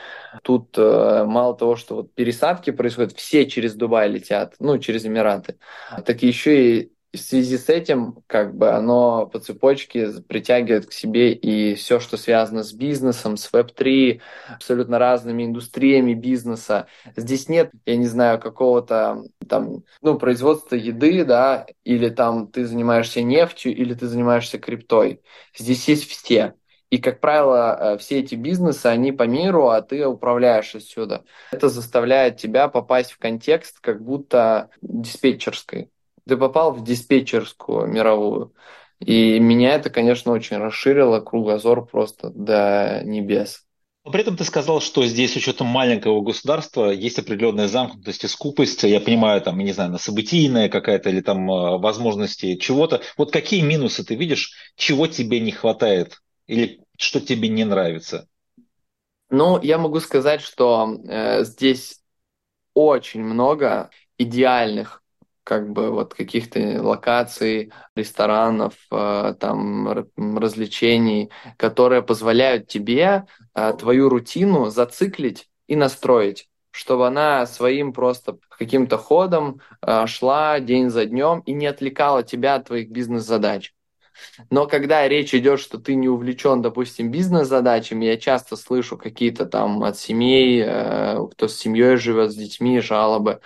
Тут 0.43 0.77
э, 0.77 1.23
мало 1.25 1.55
того, 1.55 1.75
что 1.75 1.95
вот 1.95 2.13
пересадки 2.13 2.71
происходят, 2.71 3.13
все 3.13 3.49
через 3.49 3.75
Дубай 3.75 4.09
летят, 4.09 4.55
ну, 4.59 4.77
через 4.77 5.05
Эмираты, 5.05 5.57
так 6.05 6.21
еще 6.23 6.79
и 6.81 6.91
в 7.11 7.17
связи 7.17 7.57
с 7.57 7.69
этим, 7.69 8.23
как 8.27 8.55
бы 8.55 8.69
оно 8.69 9.25
по 9.25 9.39
цепочке 9.39 10.11
притягивает 10.27 10.85
к 10.85 10.93
себе 10.93 11.33
и 11.33 11.73
все, 11.75 11.99
что 11.99 12.17
связано 12.17 12.63
с 12.63 12.71
бизнесом, 12.71 13.35
с 13.35 13.51
Web3, 13.51 14.21
абсолютно 14.47 14.99
разными 14.99 15.43
индустриями 15.43 16.13
бизнеса. 16.13 16.87
Здесь 17.15 17.49
нет, 17.49 17.71
я 17.85 17.97
не 17.97 18.05
знаю, 18.05 18.39
какого-то 18.39 19.23
там, 19.47 19.83
ну, 20.01 20.19
производства 20.19 20.75
еды, 20.75 21.25
да, 21.25 21.65
или 21.83 22.09
там 22.09 22.47
ты 22.47 22.65
занимаешься 22.65 23.21
нефтью, 23.21 23.75
или 23.75 23.93
ты 23.95 24.07
занимаешься 24.07 24.59
криптой. 24.59 25.21
Здесь 25.57 25.87
есть 25.87 26.07
все. 26.09 26.53
И, 26.89 26.97
как 26.97 27.19
правило, 27.19 27.77
э, 27.95 27.97
все 27.99 28.19
эти 28.19 28.35
бизнесы, 28.35 28.87
они 28.87 29.11
по 29.11 29.23
миру, 29.23 29.69
а 29.69 29.81
ты 29.81 30.07
управляешь 30.07 30.73
отсюда. 30.75 31.23
Это 31.51 31.69
заставляет 31.69 32.37
тебя 32.37 32.67
попасть 32.67 33.11
в 33.11 33.19
контекст 33.19 33.79
как 33.79 34.03
будто 34.03 34.69
диспетчерской. 34.81 35.89
Ты 36.29 36.37
попал 36.37 36.71
в 36.71 36.83
диспетчерскую 36.83 37.87
мировую. 37.87 38.53
И 38.99 39.39
меня 39.39 39.73
это, 39.73 39.89
конечно, 39.89 40.31
очень 40.31 40.57
расширило 40.57 41.21
кругозор 41.21 41.85
просто 41.85 42.29
до 42.29 43.01
небес. 43.03 43.65
Но 44.05 44.11
при 44.11 44.21
этом 44.21 44.37
ты 44.37 44.43
сказал, 44.43 44.79
что 44.79 45.05
здесь 45.05 45.33
с 45.33 45.35
учетом 45.35 45.67
маленького 45.67 46.21
государства 46.21 46.89
есть 46.89 47.19
определенная 47.19 47.67
замкнутость 47.67 48.23
и 48.23 48.27
скупость. 48.27 48.83
Я 48.83 48.99
понимаю, 48.99 49.41
там, 49.41 49.57
не 49.57 49.71
знаю, 49.71 49.91
на 49.91 49.97
событийная 49.97 50.69
какая-то 50.69 51.09
или 51.09 51.21
там 51.21 51.49
э, 51.49 51.77
возможности 51.79 52.55
чего-то. 52.55 53.01
Вот 53.17 53.31
какие 53.31 53.61
минусы 53.61 54.05
ты 54.05 54.15
видишь, 54.15 54.53
чего 54.75 55.07
тебе 55.07 55.39
не 55.39 55.51
хватает 55.51 56.21
или 56.47 56.81
что 56.97 57.19
тебе 57.19 57.49
не 57.49 57.65
нравится? 57.65 58.27
Ну, 59.29 59.61
я 59.61 59.77
могу 59.77 59.99
сказать, 59.99 60.41
что 60.41 60.97
э, 61.07 61.43
здесь 61.43 62.01
очень 62.73 63.23
много 63.23 63.89
идеальных 64.17 65.03
как 65.49 65.71
бы 65.71 65.89
вот 65.89 66.13
каких-то 66.13 66.59
локаций, 66.83 67.71
ресторанов, 67.95 68.75
э, 68.91 69.33
там 69.39 70.07
развлечений, 70.15 71.31
которые 71.57 72.03
позволяют 72.03 72.67
тебе 72.67 73.25
э, 73.55 73.73
твою 73.73 74.09
рутину 74.09 74.69
зациклить 74.69 75.49
и 75.67 75.75
настроить 75.75 76.45
чтобы 76.71 77.07
она 77.07 77.47
своим 77.47 77.93
просто 77.93 78.37
каким-то 78.47 78.99
ходом 78.99 79.59
э, 79.81 80.05
шла 80.05 80.59
день 80.59 80.91
за 80.91 81.05
днем 81.05 81.39
и 81.39 81.51
не 81.51 81.65
отвлекала 81.65 82.21
тебя 82.21 82.55
от 82.55 82.67
твоих 82.67 82.91
бизнес-задач. 82.91 83.73
Но 84.51 84.67
когда 84.67 85.07
речь 85.07 85.33
идет, 85.33 85.59
что 85.59 85.79
ты 85.79 85.95
не 85.95 86.07
увлечен, 86.07 86.61
допустим, 86.61 87.09
бизнес-задачами, 87.09 88.05
я 88.05 88.17
часто 88.17 88.55
слышу 88.55 88.97
какие-то 88.97 89.47
там 89.47 89.83
от 89.83 89.97
семей, 89.97 90.63
кто 90.63 91.47
с 91.47 91.57
семьей 91.57 91.95
живет, 91.95 92.31
с 92.31 92.35
детьми, 92.35 92.79
жалобы. 92.81 93.41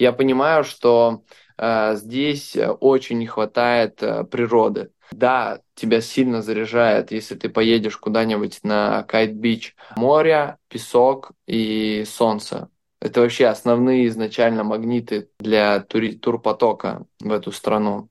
Я 0.00 0.12
понимаю, 0.12 0.64
что 0.64 1.22
Э, 1.60 1.94
здесь 1.94 2.56
э, 2.56 2.70
очень 2.70 3.18
не 3.18 3.26
хватает 3.26 4.02
э, 4.02 4.24
природы. 4.24 4.92
Да, 5.12 5.60
тебя 5.74 6.00
сильно 6.00 6.40
заряжает, 6.40 7.12
если 7.12 7.34
ты 7.34 7.50
поедешь 7.50 7.98
куда-нибудь 7.98 8.60
на 8.62 9.02
Кайт-Бич. 9.02 9.74
Море, 9.96 10.56
песок 10.68 11.32
и 11.46 12.04
солнце. 12.06 12.70
Это 13.00 13.20
вообще 13.20 13.46
основные 13.46 14.06
изначально 14.06 14.64
магниты 14.64 15.28
для 15.38 15.80
тури- 15.80 16.16
турпотока 16.16 17.04
в 17.20 17.30
эту 17.30 17.52
страну. 17.52 18.08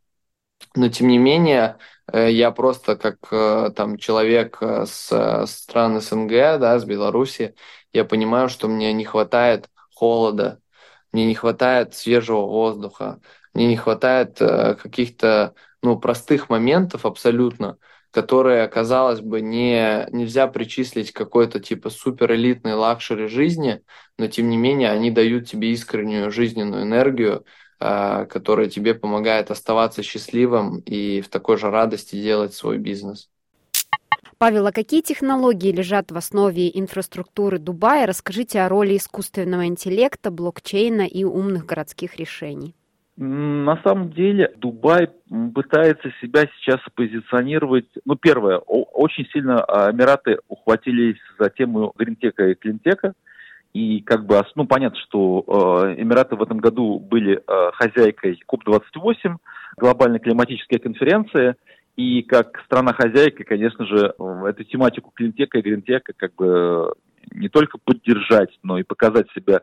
Но 0.75 0.89
тем 0.89 1.07
не 1.07 1.17
менее, 1.17 1.77
я 2.11 2.51
просто 2.51 2.95
как 2.97 3.73
там 3.75 3.97
человек 3.97 4.61
с 4.61 5.45
стран 5.47 6.01
СНГ, 6.01 6.59
да, 6.59 6.77
с 6.79 6.85
Беларуси, 6.85 7.55
я 7.93 8.03
понимаю, 8.03 8.49
что 8.49 8.67
мне 8.67 8.91
не 8.93 9.05
хватает 9.05 9.69
холода, 9.95 10.59
мне 11.11 11.25
не 11.25 11.35
хватает 11.35 11.95
свежего 11.95 12.41
воздуха, 12.41 13.19
мне 13.53 13.67
не 13.67 13.77
хватает 13.77 14.41
э, 14.41 14.75
каких-то 14.75 15.53
ну, 15.81 15.99
простых 15.99 16.49
моментов 16.49 17.05
абсолютно, 17.05 17.77
которые, 18.11 18.67
казалось 18.67 19.21
бы, 19.21 19.41
не, 19.41 20.07
нельзя 20.11 20.47
причислить 20.47 21.11
какой-то 21.11 21.59
типа 21.59 21.89
суперэлитной 21.89 22.73
luxury 22.73 23.27
жизни, 23.27 23.81
но 24.17 24.27
тем 24.27 24.49
не 24.49 24.57
менее 24.57 24.91
они 24.91 25.11
дают 25.11 25.47
тебе 25.47 25.71
искреннюю 25.71 26.31
жизненную 26.31 26.83
энергию, 26.83 27.45
э, 27.79 28.25
которая 28.29 28.69
тебе 28.69 28.93
помогает 28.93 29.51
оставаться 29.51 30.03
счастливым 30.03 30.79
и 30.79 31.21
в 31.21 31.29
такой 31.29 31.57
же 31.57 31.69
радости 31.69 32.21
делать 32.21 32.53
свой 32.53 32.77
бизнес. 32.77 33.29
Павел, 34.39 34.67
а 34.67 34.71
какие 34.71 35.01
технологии 35.01 35.69
лежат 35.69 36.11
в 36.11 36.17
основе 36.17 36.71
инфраструктуры 36.73 37.59
Дубая? 37.59 38.07
Расскажите 38.07 38.61
о 38.61 38.69
роли 38.69 38.95
искусственного 38.95 39.65
интеллекта, 39.65 40.31
блокчейна 40.31 41.01
и 41.01 41.25
умных 41.25 41.65
городских 41.65 42.15
решений. 42.15 42.73
На 43.17 43.81
самом 43.83 44.11
деле 44.13 44.53
Дубай 44.55 45.09
пытается 45.53 46.09
себя 46.21 46.47
сейчас 46.55 46.79
позиционировать, 46.95 47.89
ну, 48.05 48.15
первое, 48.15 48.59
очень 48.59 49.25
сильно 49.33 49.61
а, 49.61 49.91
Эмираты 49.91 50.37
ухватились 50.47 51.19
за 51.37 51.49
тему 51.49 51.91
гринтека 51.97 52.47
и 52.47 52.55
клинтека, 52.55 53.15
и 53.73 53.99
как 53.99 54.25
бы, 54.25 54.41
ну, 54.55 54.65
понятно, 54.65 54.97
что 55.01 55.43
э, 55.45 56.01
Эмираты 56.01 56.37
в 56.37 56.41
этом 56.41 56.59
году 56.59 56.97
были 56.97 57.43
э, 57.45 57.71
хозяйкой 57.73 58.39
КОП-28, 58.45 59.35
глобальной 59.75 60.19
климатической 60.19 60.79
конференции, 60.79 61.55
и 61.95 62.21
как 62.23 62.61
страна-хозяйка, 62.65 63.43
конечно 63.43 63.85
же, 63.85 64.13
эту 64.47 64.63
тематику 64.63 65.11
cleantech 65.13 65.55
а 65.55 65.59
и 65.59 65.61
greentech 65.61 66.08
а 66.08 66.13
как 66.15 66.35
бы 66.35 66.93
не 67.31 67.49
только 67.49 67.77
поддержать, 67.77 68.57
но 68.63 68.79
и 68.79 68.83
показать 68.83 69.27
себя 69.31 69.61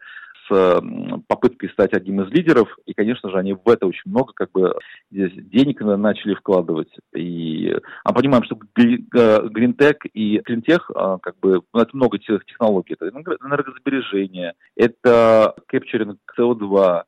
с 0.49 0.81
попыткой 1.27 1.71
стать 1.71 1.93
одним 1.93 2.23
из 2.23 2.31
лидеров, 2.31 2.69
и, 2.87 2.95
конечно 2.95 3.31
же, 3.31 3.39
они 3.39 3.53
в 3.53 3.69
это 3.69 3.87
очень 3.87 4.11
много 4.11 4.33
как 4.33 4.53
бы 4.53 4.75
здесь 5.11 5.33
денег 5.35 5.81
начали 5.81 6.35
вкладывать. 6.35 6.93
И 7.15 7.75
а 8.05 8.13
понимаем, 8.13 8.45
что 8.45 8.59
Greentech 8.75 10.05
и 10.13 10.39
Cleantech, 10.39 10.91
а, 10.95 11.19
как 11.19 11.39
бы, 11.41 11.63
ну, 11.73 11.81
это 11.81 11.97
много 11.97 12.19
технологий. 12.19 12.95
Это 12.99 13.09
энергосбережение, 13.09 14.55
это 14.77 15.55
capturing 15.67 16.19
CO2, 16.39 17.03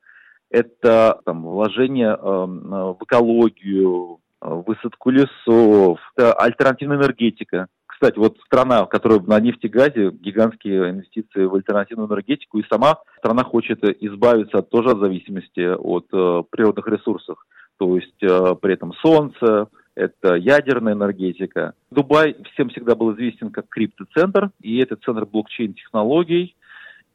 это 0.50 1.20
там, 1.24 1.42
вложение 1.44 2.16
э, 2.16 2.18
в 2.18 2.98
экологию, 3.02 4.20
высадку 4.40 5.10
лесов, 5.10 5.98
это 6.16 6.32
альтернативная 6.34 6.98
энергетика. 6.98 7.66
Кстати, 7.86 8.16
вот 8.16 8.38
страна, 8.46 8.86
которая 8.86 9.18
на 9.20 9.40
нефтегазе, 9.40 10.10
гигантские 10.10 10.90
инвестиции 10.90 11.44
в 11.44 11.54
альтернативную 11.54 12.08
энергетику, 12.08 12.58
и 12.58 12.68
сама 12.70 12.98
страна 13.18 13.42
хочет 13.42 13.82
избавиться 13.82 14.62
тоже 14.62 14.90
от 14.90 15.00
зависимости 15.00 15.66
от 15.66 16.06
э, 16.12 16.42
природных 16.48 16.86
ресурсов. 16.86 17.44
То 17.76 17.96
есть 17.96 18.22
э, 18.22 18.54
при 18.60 18.74
этом 18.74 18.92
солнце, 19.02 19.66
это 19.96 20.36
ядерная 20.36 20.92
энергетика. 20.92 21.74
Дубай 21.90 22.36
всем 22.52 22.68
всегда 22.68 22.94
был 22.94 23.14
известен 23.14 23.50
как 23.50 23.68
криптоцентр, 23.68 24.50
и 24.60 24.78
это 24.78 24.94
центр 24.94 25.26
блокчейн-технологий. 25.26 26.54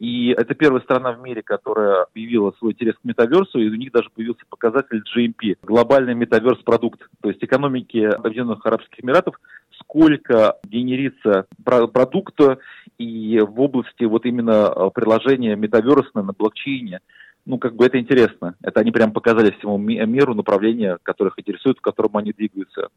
И 0.03 0.31
это 0.31 0.53
первая 0.53 0.81
страна 0.81 1.13
в 1.13 1.21
мире, 1.21 1.41
которая 1.41 2.03
объявила 2.03 2.51
свой 2.59 2.73
интерес 2.73 2.95
к 2.95 3.05
метаверсу, 3.05 3.57
и 3.57 3.69
у 3.69 3.75
них 3.75 3.93
даже 3.93 4.09
появился 4.09 4.41
показатель 4.49 5.01
GMP, 5.15 5.55
глобальный 5.63 6.13
метаверс-продукт. 6.13 7.07
То 7.21 7.29
есть 7.29 7.41
экономики 7.41 7.99
Объединенных 7.99 8.65
Арабских 8.65 9.01
Эмиратов 9.01 9.39
сколько 9.79 10.57
генерится 10.65 11.45
продукта 11.63 12.59
и 12.97 13.39
в 13.39 13.61
области 13.61 14.03
вот 14.03 14.25
именно 14.25 14.73
э, 14.75 14.89
приложения 14.93 15.55
метаверса 15.55 16.21
на 16.21 16.33
блокчейне. 16.33 16.99
Ну, 17.45 17.57
как 17.57 17.75
бы 17.75 17.85
это 17.85 17.97
интересно. 17.97 18.55
Это 18.61 18.81
они 18.81 18.91
прям 18.91 19.13
показали 19.13 19.51
всему 19.51 19.77
миру 19.77 20.35
направление, 20.35 20.97
которых 21.01 21.39
интересует, 21.39 21.77
в 21.77 21.81
котором 21.81 22.17
они 22.17 22.33
двигаются. 22.33 22.89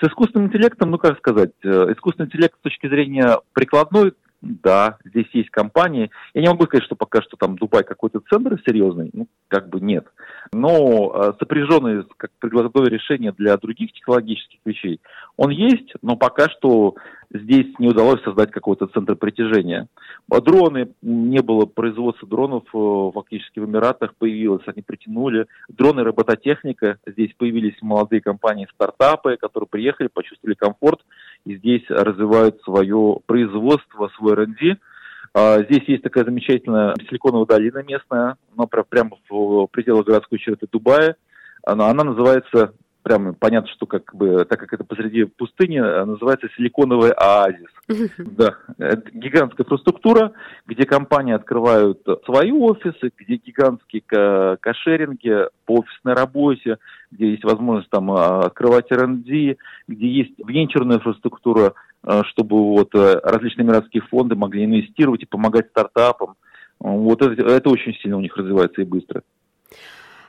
С 0.00 0.06
искусственным 0.06 0.46
интеллектом, 0.46 0.92
ну, 0.92 0.98
как 0.98 1.18
сказать, 1.18 1.54
э, 1.64 1.92
искусственный 1.92 2.28
интеллект 2.28 2.54
с 2.56 2.62
точки 2.62 2.86
зрения 2.88 3.40
прикладной 3.52 4.12
да, 4.62 4.98
здесь 5.04 5.28
есть 5.32 5.50
компании. 5.50 6.10
Я 6.34 6.42
не 6.42 6.48
могу 6.48 6.64
сказать, 6.64 6.84
что 6.84 6.96
пока 6.96 7.22
что 7.22 7.36
там 7.36 7.56
Дубай 7.56 7.84
какой-то 7.84 8.20
центр 8.30 8.60
серьезный, 8.66 9.10
ну, 9.12 9.28
как 9.48 9.68
бы 9.68 9.80
нет. 9.80 10.06
Но 10.52 11.12
э, 11.14 11.32
сопряженные 11.38 12.04
как 12.16 12.30
прикладное 12.38 12.86
решение 12.86 13.32
для 13.32 13.56
других 13.56 13.92
технологических 13.92 14.58
вещей, 14.64 15.00
он 15.36 15.50
есть, 15.50 15.92
но 16.02 16.16
пока 16.16 16.48
что 16.48 16.94
здесь 17.32 17.66
не 17.78 17.88
удалось 17.88 18.22
создать 18.22 18.50
какой-то 18.50 18.86
центр 18.86 19.16
притяжения. 19.16 19.88
Дроны, 20.28 20.88
не 21.02 21.40
было 21.42 21.66
производства 21.66 22.28
дронов 22.28 22.64
э, 22.72 23.10
фактически 23.14 23.58
в 23.58 23.66
Эмиратах, 23.66 24.14
появилось, 24.16 24.62
они 24.66 24.82
притянули. 24.82 25.46
Дроны, 25.68 26.02
робототехника, 26.04 26.98
здесь 27.06 27.32
появились 27.36 27.76
молодые 27.82 28.20
компании, 28.20 28.68
стартапы, 28.74 29.36
которые 29.36 29.68
приехали, 29.68 30.08
почувствовали 30.08 30.54
комфорт 30.54 31.00
и 31.44 31.56
здесь 31.56 31.84
развивают 31.88 32.60
свое 32.62 33.18
производство, 33.26 34.10
свой 34.16 34.32
R&D. 34.32 34.76
А, 35.38 35.62
здесь 35.64 35.82
есть 35.86 36.02
такая 36.02 36.24
замечательная 36.24 36.94
силиконовая 37.10 37.44
долина 37.44 37.82
местная, 37.82 38.36
но 38.56 38.66
прямо 38.66 39.18
в 39.28 39.66
пределах 39.66 40.06
городской 40.06 40.38
черты 40.38 40.66
Дубая. 40.72 41.16
Она, 41.62 41.90
она 41.90 42.04
называется 42.04 42.72
прямо 43.02 43.34
понятно, 43.34 43.70
что 43.70 43.84
как 43.84 44.14
бы, 44.16 44.46
так 44.46 44.58
как 44.58 44.72
это 44.72 44.82
посреди 44.82 45.24
пустыни, 45.24 45.78
э, 45.78 46.04
называется 46.06 46.48
силиконовый 46.56 47.10
оазис. 47.10 47.68
Да, 48.18 48.56
это 48.78 49.10
гигантская 49.12 49.64
инфраструктура, 49.64 50.32
где 50.66 50.86
компании 50.86 51.34
открывают 51.34 52.00
свои 52.24 52.50
офисы, 52.50 53.12
где 53.18 53.36
гигантские 53.36 54.02
кошеринги 54.56 55.48
по 55.66 55.80
офисной 55.80 56.14
работе, 56.14 56.78
где 57.10 57.32
есть 57.32 57.44
возможность 57.44 57.90
там 57.90 58.10
а, 58.10 58.46
открывать 58.46 58.90
R&D, 58.90 59.56
где 59.86 60.08
есть 60.08 60.32
венчурная 60.38 60.96
инфраструктура, 60.96 61.74
чтобы 62.30 62.56
вот 62.56 62.94
э, 62.94 63.20
различные 63.22 63.66
эмиратские 63.66 64.02
фонды 64.02 64.34
могли 64.36 64.64
инвестировать 64.64 65.22
и 65.22 65.26
помогать 65.26 65.68
стартапам. 65.68 66.36
Вот 66.78 67.22
это, 67.22 67.42
это 67.42 67.70
очень 67.70 67.94
сильно 67.94 68.16
у 68.16 68.20
них 68.20 68.36
развивается 68.36 68.82
и 68.82 68.84
быстро. 68.84 69.22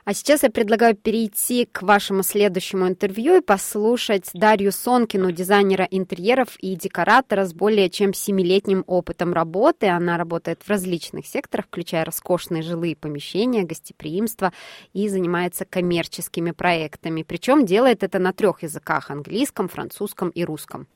А 0.08 0.14
сейчас 0.14 0.42
я 0.42 0.48
предлагаю 0.48 0.96
перейти 0.96 1.66
к 1.70 1.82
вашему 1.82 2.22
следующему 2.22 2.88
интервью 2.88 3.36
и 3.36 3.42
послушать 3.42 4.30
Дарью 4.32 4.72
Сонкину, 4.72 5.32
дизайнера 5.32 5.86
интерьеров 5.90 6.56
и 6.60 6.76
декоратора 6.76 7.44
с 7.44 7.52
более 7.52 7.90
чем 7.90 8.14
семилетним 8.14 8.84
опытом 8.86 9.34
работы. 9.34 9.88
Она 9.88 10.16
работает 10.16 10.62
в 10.62 10.70
различных 10.70 11.26
секторах, 11.26 11.66
включая 11.66 12.06
роскошные 12.06 12.62
жилые 12.62 12.96
помещения, 12.96 13.64
гостеприимство 13.64 14.54
и 14.94 15.10
занимается 15.10 15.66
коммерческими 15.66 16.52
проектами. 16.52 17.22
Причем 17.22 17.66
делает 17.66 18.02
это 18.02 18.18
на 18.18 18.32
трех 18.32 18.62
языках– 18.62 19.10
английском, 19.12 19.68
французском 19.68 20.30
и 20.30 20.42
русском. 20.42 20.86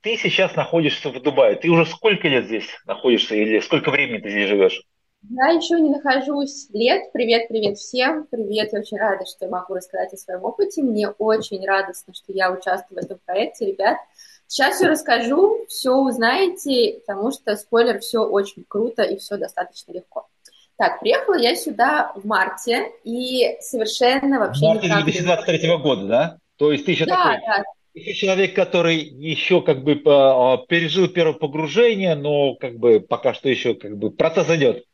Ты 0.00 0.16
сейчас 0.16 0.54
находишься 0.54 1.10
в 1.10 1.22
Дубае. 1.22 1.56
Ты 1.56 1.70
уже 1.70 1.86
сколько 1.86 2.28
лет 2.28 2.46
здесь 2.46 2.68
находишься 2.86 3.34
или 3.34 3.60
сколько 3.60 3.90
времени 3.90 4.20
ты 4.20 4.30
здесь 4.30 4.48
живешь? 4.48 4.82
Я 5.30 5.48
еще 5.48 5.80
не 5.80 5.88
нахожусь 5.88 6.68
лет. 6.74 7.10
Привет, 7.12 7.48
привет 7.48 7.78
всем. 7.78 8.26
Привет, 8.30 8.74
я 8.74 8.80
очень 8.80 8.98
рада, 8.98 9.24
что 9.24 9.46
я 9.46 9.50
могу 9.50 9.74
рассказать 9.74 10.12
о 10.12 10.18
своем 10.18 10.44
опыте. 10.44 10.82
Мне 10.82 11.08
очень 11.08 11.66
радостно, 11.66 12.12
что 12.12 12.32
я 12.32 12.52
участвую 12.52 13.00
в 13.00 13.04
этом 13.04 13.18
проекте, 13.24 13.64
ребят. 13.64 13.96
Сейчас 14.46 14.76
все 14.76 14.88
расскажу, 14.88 15.64
все 15.68 15.92
узнаете, 15.92 17.00
потому 17.00 17.30
что, 17.32 17.56
спойлер, 17.56 18.00
все 18.00 18.20
очень 18.20 18.64
круто 18.68 19.02
и 19.02 19.16
все 19.16 19.38
достаточно 19.38 19.92
легко. 19.92 20.28
Так, 20.76 21.00
приехала 21.00 21.38
я 21.38 21.54
сюда 21.56 22.12
в 22.14 22.26
марте 22.26 22.92
и 23.04 23.56
совершенно 23.60 24.40
вообще... 24.40 24.66
В 24.66 24.68
марте 24.68 24.88
2023 24.88 25.76
года, 25.78 26.06
да? 26.06 26.38
То 26.56 26.72
есть 26.72 26.84
ты 26.84 26.92
еще 26.92 27.06
да, 27.06 27.16
такой... 27.16 27.46
Да. 27.46 27.64
Еще 27.94 28.12
человек, 28.14 28.56
который 28.56 28.96
еще 28.96 29.62
как 29.62 29.84
бы 29.84 30.02
а, 30.04 30.58
пережил 30.66 31.08
первое 31.08 31.34
погружение, 31.34 32.16
но 32.16 32.56
как 32.56 32.76
бы 32.76 32.98
пока 32.98 33.34
что 33.34 33.48
еще 33.48 33.74
как 33.74 33.96
бы 33.96 34.10
процесс 34.10 34.50
идет. 34.50 34.84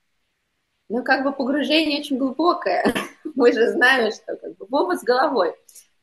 Ну, 0.90 1.02
как 1.02 1.24
бы 1.24 1.32
погружение 1.32 2.00
очень 2.00 2.18
глубокое. 2.18 2.92
Мы 3.34 3.52
же 3.52 3.68
знаем, 3.68 4.12
что 4.12 4.36
как 4.36 4.56
бы 4.58 4.66
в 4.68 4.96
с 4.96 5.02
головой. 5.02 5.54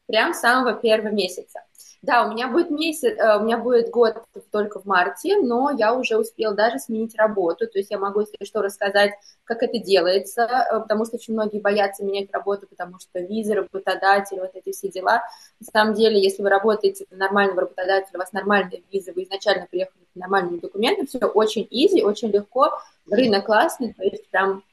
Прям 0.07 0.33
с 0.33 0.39
самого 0.39 0.73
первого 0.73 1.13
месяца. 1.13 1.59
Да, 2.03 2.25
у 2.25 2.31
меня 2.31 2.47
будет 2.47 2.69
месяц, 2.69 3.17
э, 3.17 3.37
у 3.37 3.43
меня 3.43 3.57
будет 3.57 3.89
год 3.89 4.23
только 4.51 4.79
в 4.79 4.85
марте, 4.85 5.35
но 5.37 5.71
я 5.71 5.93
уже 5.93 6.17
успела 6.17 6.53
даже 6.53 6.77
сменить 6.77 7.15
работу, 7.15 7.67
то 7.67 7.79
есть 7.79 7.89
я 7.89 7.97
могу, 7.97 8.19
если 8.19 8.45
что, 8.45 8.61
рассказать, 8.61 9.13
как 9.43 9.63
это 9.63 9.79
делается, 9.79 10.43
э, 10.43 10.79
потому 10.79 11.05
что 11.05 11.15
очень 11.15 11.33
многие 11.33 11.59
боятся 11.59 12.03
менять 12.03 12.31
работу, 12.31 12.67
потому 12.67 12.99
что 12.99 13.19
визы, 13.19 13.55
работодатель, 13.55 14.39
вот 14.39 14.51
эти 14.53 14.71
все 14.71 14.89
дела. 14.89 15.23
На 15.59 15.65
самом 15.65 15.93
деле, 15.95 16.21
если 16.21 16.43
вы 16.43 16.49
работаете 16.49 17.05
на 17.09 17.17
нормального 17.17 17.61
работодателя, 17.61 18.15
у 18.15 18.19
вас 18.19 18.31
нормальная 18.31 18.81
виза, 18.91 19.11
вы 19.13 19.23
изначально 19.23 19.65
приехали 19.65 20.03
с 20.13 20.15
нормальными 20.15 20.59
документами, 20.59 21.07
все 21.07 21.19
очень 21.19 21.67
изи, 21.71 22.03
очень 22.03 22.29
легко, 22.29 22.73
рынок 23.09 23.47
классный, 23.47 23.93
то 23.93 24.03
есть 24.03 24.29
прям 24.29 24.63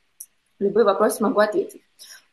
любые 0.58 0.84
вопросы 0.84 1.22
могу 1.22 1.40
ответить. 1.40 1.83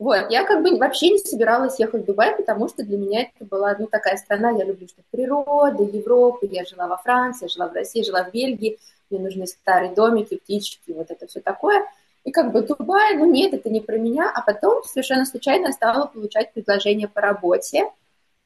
Вот, 0.01 0.31
я 0.31 0.45
как 0.45 0.63
бы 0.63 0.79
вообще 0.79 1.11
не 1.11 1.19
собиралась 1.19 1.77
ехать 1.77 2.01
в 2.01 2.05
Дубай, 2.05 2.35
потому 2.35 2.67
что 2.67 2.83
для 2.83 2.97
меня 2.97 3.21
это 3.21 3.45
была, 3.45 3.75
ну, 3.77 3.85
такая 3.85 4.17
страна, 4.17 4.49
я 4.49 4.65
люблю 4.65 4.87
что 4.87 5.03
природа, 5.11 5.83
Европа, 5.83 6.43
я 6.49 6.65
жила 6.65 6.87
во 6.87 6.97
Франции, 6.97 7.47
жила 7.47 7.67
в 7.67 7.73
России, 7.73 8.01
жила 8.01 8.23
в 8.23 8.31
Бельгии, 8.31 8.79
мне 9.11 9.19
нужны 9.19 9.45
старые 9.45 9.93
домики, 9.93 10.37
птички, 10.37 10.79
вот 10.87 11.11
это 11.11 11.27
все 11.27 11.39
такое. 11.39 11.85
И 12.23 12.31
как 12.31 12.51
бы 12.51 12.63
Дубай, 12.63 13.15
ну 13.15 13.25
нет, 13.25 13.53
это 13.53 13.69
не 13.69 13.79
про 13.79 13.99
меня, 13.99 14.31
а 14.33 14.41
потом 14.41 14.83
совершенно 14.85 15.23
случайно 15.23 15.71
стала 15.71 16.07
получать 16.07 16.51
предложение 16.51 17.07
по 17.07 17.21
работе. 17.21 17.83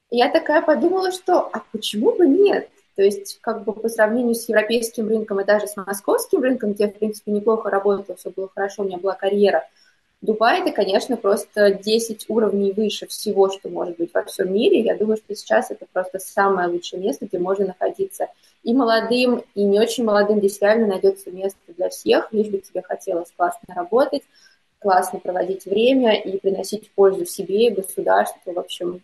И 0.10 0.18
я 0.18 0.30
такая 0.30 0.62
подумала, 0.62 1.14
что, 1.14 1.50
а 1.54 1.64
почему 1.72 2.12
бы 2.18 2.28
нет? 2.28 2.68
То 2.98 3.02
есть, 3.02 3.40
как 3.40 3.64
бы 3.64 3.72
по 3.72 3.88
сравнению 3.88 4.36
с 4.36 4.50
европейским 4.50 5.08
рынком 5.08 5.40
и 5.40 5.46
даже 5.46 5.68
с 5.68 5.78
московским 5.78 6.42
рынком, 6.42 6.74
где 6.74 6.90
в 6.90 6.96
принципе, 6.96 7.32
неплохо 7.32 7.70
работала, 7.70 8.18
все 8.18 8.30
было 8.30 8.50
хорошо, 8.54 8.84
у 8.84 8.86
меня 8.86 8.98
была 8.98 9.16
карьера, 9.16 9.64
Дубай 10.22 10.62
это, 10.62 10.72
конечно, 10.72 11.18
просто 11.18 11.72
10 11.72 12.26
уровней 12.30 12.72
выше 12.72 13.06
всего, 13.08 13.50
что 13.50 13.70
может 13.70 13.98
быть 13.98 14.14
во 14.14 14.24
всем 14.24 14.54
мире. 14.54 14.80
Я 14.80 14.98
думаю, 14.98 15.18
что 15.18 15.36
сейчас 15.36 15.72
это 15.72 15.86
просто 15.92 16.20
самое 16.20 16.68
лучшее 16.68 17.02
место, 17.02 17.26
где 17.26 17.38
можно 17.38 17.68
находиться 17.68 18.28
и 18.64 18.74
молодым, 18.74 19.44
и 19.54 19.64
не 19.64 19.80
очень 19.80 20.04
молодым. 20.04 20.40
Здесь 20.40 20.60
реально 20.62 20.88
найдется 20.88 21.32
место 21.32 21.60
для 21.68 21.90
всех, 21.90 22.30
лишь 22.32 22.48
бы 22.48 22.58
тебе 22.58 22.82
хотелось 22.82 23.32
классно 23.36 23.76
работать, 23.76 24.24
классно 24.80 25.20
проводить 25.20 25.66
время 25.66 26.20
и 26.20 26.38
приносить 26.40 26.92
пользу 26.92 27.26
себе 27.26 27.68
и 27.68 27.74
государству. 27.74 28.54
В 28.54 28.60
общем, 28.60 29.02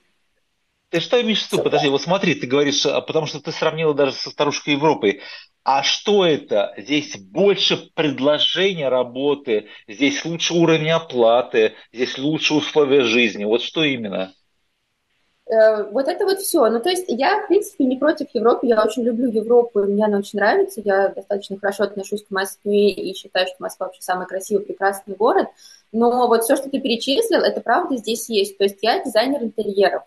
ты 0.91 0.99
что 0.99 1.21
имеешь 1.21 1.47
в 1.47 1.51
виду? 1.53 1.63
Подожди, 1.63 1.87
вот 1.87 2.01
смотри, 2.01 2.35
ты 2.35 2.47
говоришь, 2.47 2.85
а, 2.85 2.99
потому 2.99 3.25
что 3.25 3.39
ты 3.39 3.53
сравнила 3.53 3.93
даже 3.93 4.11
со 4.11 4.29
старушкой 4.29 4.73
Европой. 4.73 5.21
А 5.63 5.83
что 5.83 6.25
это? 6.25 6.73
Здесь 6.77 7.17
больше 7.17 7.91
предложения 7.93 8.89
работы, 8.89 9.67
здесь 9.87 10.25
лучше 10.25 10.55
уровень 10.55 10.89
оплаты, 10.89 11.73
здесь 11.93 12.17
лучше 12.17 12.55
условия 12.55 13.03
жизни. 13.03 13.43
Вот 13.43 13.61
что 13.61 13.83
именно? 13.83 14.33
Э, 15.45 15.83
вот 15.91 16.07
это 16.07 16.25
вот 16.25 16.39
все. 16.39 16.67
Ну, 16.69 16.79
то 16.79 16.89
есть 16.89 17.05
я, 17.09 17.43
в 17.43 17.47
принципе, 17.47 17.83
не 17.83 17.97
против 17.97 18.27
Европы, 18.33 18.67
я 18.67 18.83
очень 18.83 19.03
люблю 19.03 19.29
Европу, 19.29 19.83
мне 19.83 20.05
она 20.05 20.19
очень 20.19 20.39
нравится, 20.39 20.81
я 20.83 21.09
достаточно 21.09 21.59
хорошо 21.59 21.83
отношусь 21.83 22.23
к 22.23 22.31
Москве 22.31 22.89
и 22.89 23.13
считаю, 23.13 23.47
что 23.47 23.57
Москва 23.59 23.87
вообще 23.87 24.01
самый 24.01 24.27
красивый, 24.27 24.65
прекрасный 24.65 25.15
город. 25.15 25.47
Но 25.91 26.27
вот 26.27 26.43
все, 26.43 26.55
что 26.55 26.69
ты 26.69 26.79
перечислил, 26.79 27.41
это 27.41 27.61
правда 27.61 27.97
здесь 27.97 28.29
есть. 28.29 28.57
То 28.57 28.63
есть 28.63 28.77
я 28.81 29.03
дизайнер 29.03 29.43
интерьеров. 29.43 30.03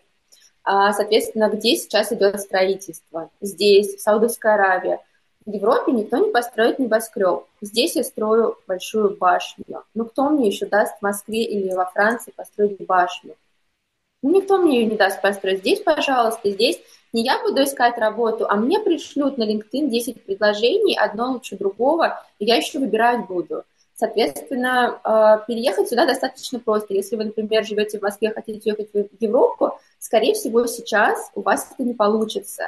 А, 0.64 0.93
соответственно, 0.95 1.51
где 1.51 1.77
сейчас 1.77 2.11
идет 2.11 2.40
строительство? 2.40 3.31
Здесь, 3.40 3.97
в 3.97 4.01
Саудовской 4.01 4.55
Аравии. 4.55 4.99
В 5.46 5.52
Европе 5.52 5.92
никто 5.92 6.16
не 6.16 6.30
построит 6.30 6.78
небоскреб. 6.78 7.44
Здесь 7.61 7.96
я 7.96 8.04
строю 8.04 8.57
большую 8.66 9.16
башню. 9.16 9.85
Ну, 9.92 10.07
кто 10.07 10.30
мне 10.30 10.48
еще 10.48 10.64
даст 10.64 10.98
в 10.98 11.02
Москве 11.02 11.44
или 11.44 11.74
во 11.74 11.85
Франции 11.85 12.33
построить 12.35 12.85
башню? 12.87 13.37
Ну, 14.22 14.35
никто 14.35 14.57
мне 14.57 14.80
ее 14.80 14.87
не 14.87 14.96
даст 14.96 15.20
построить. 15.20 15.59
Здесь, 15.59 15.80
пожалуйста, 15.80 16.50
здесь 16.50 16.80
не 17.12 17.24
я 17.24 17.42
буду 17.42 17.62
искать 17.62 17.98
работу, 17.98 18.46
а 18.48 18.57
мне 18.57 18.80
пришлют 18.80 19.37
на 19.37 19.44
LinkedIn 19.44 19.88
10 19.88 20.24
предложений, 20.24 20.96
одно 20.96 21.33
лучше 21.33 21.59
другого, 21.59 22.24
и 22.38 22.46
я 22.46 22.57
еще 22.57 22.78
выбирать 22.78 23.26
буду. 23.26 23.64
Соответственно, 23.96 24.98
э, 25.04 25.44
переехать 25.46 25.90
сюда 25.90 26.07
достаточно 26.07 26.59
просто. 26.59 26.94
Если 26.94 27.16
вы, 27.16 27.26
например, 27.26 27.66
живете 27.66 27.98
в 27.98 28.02
Москве, 28.02 28.30
хотите 28.30 28.70
ехать 28.70 28.90
в 28.94 29.09
Европу, 29.20 29.78
скорее 29.98 30.33
всего, 30.33 30.66
сейчас 30.66 31.30
у 31.35 31.42
вас 31.42 31.70
это 31.72 31.87
не 31.87 31.92
получится. 31.92 32.64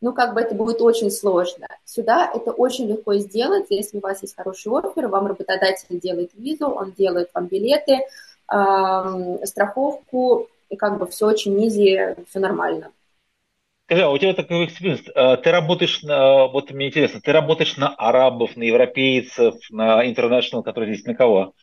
Ну, 0.00 0.12
как 0.14 0.34
бы 0.34 0.40
это 0.40 0.54
будет 0.54 0.80
очень 0.80 1.10
сложно. 1.10 1.66
Сюда 1.84 2.30
это 2.32 2.52
очень 2.52 2.88
легко 2.88 3.14
сделать, 3.16 3.66
если 3.68 3.98
у 3.98 4.00
вас 4.00 4.22
есть 4.22 4.34
хороший 4.34 4.72
офер, 4.72 5.08
вам 5.08 5.26
работодатель 5.26 6.00
делает 6.00 6.30
визу, 6.34 6.68
он 6.68 6.92
делает 6.92 7.30
вам 7.34 7.46
билеты, 7.46 8.00
э, 8.52 9.38
страховку, 9.44 10.48
и 10.70 10.76
как 10.76 10.98
бы 10.98 11.06
все 11.06 11.26
очень 11.26 11.66
easy, 11.66 11.98
все 12.28 12.38
нормально. 12.38 12.92
Скажи, 13.90 14.04
а 14.04 14.10
у 14.10 14.18
тебя 14.18 14.34
такой 14.34 14.66
experience, 14.66 15.02
а, 15.16 15.36
ты 15.36 15.50
работаешь, 15.50 16.04
на, 16.04 16.46
вот 16.46 16.70
мне 16.70 16.88
интересно, 16.88 17.20
ты 17.20 17.32
работаешь 17.32 17.76
на 17.76 17.88
арабов, 17.88 18.56
на 18.56 18.62
европейцев, 18.62 19.56
на 19.70 20.08
international, 20.08 20.62
которые 20.62 20.94
здесь 20.94 21.06
на 21.06 21.16
кого? 21.16 21.54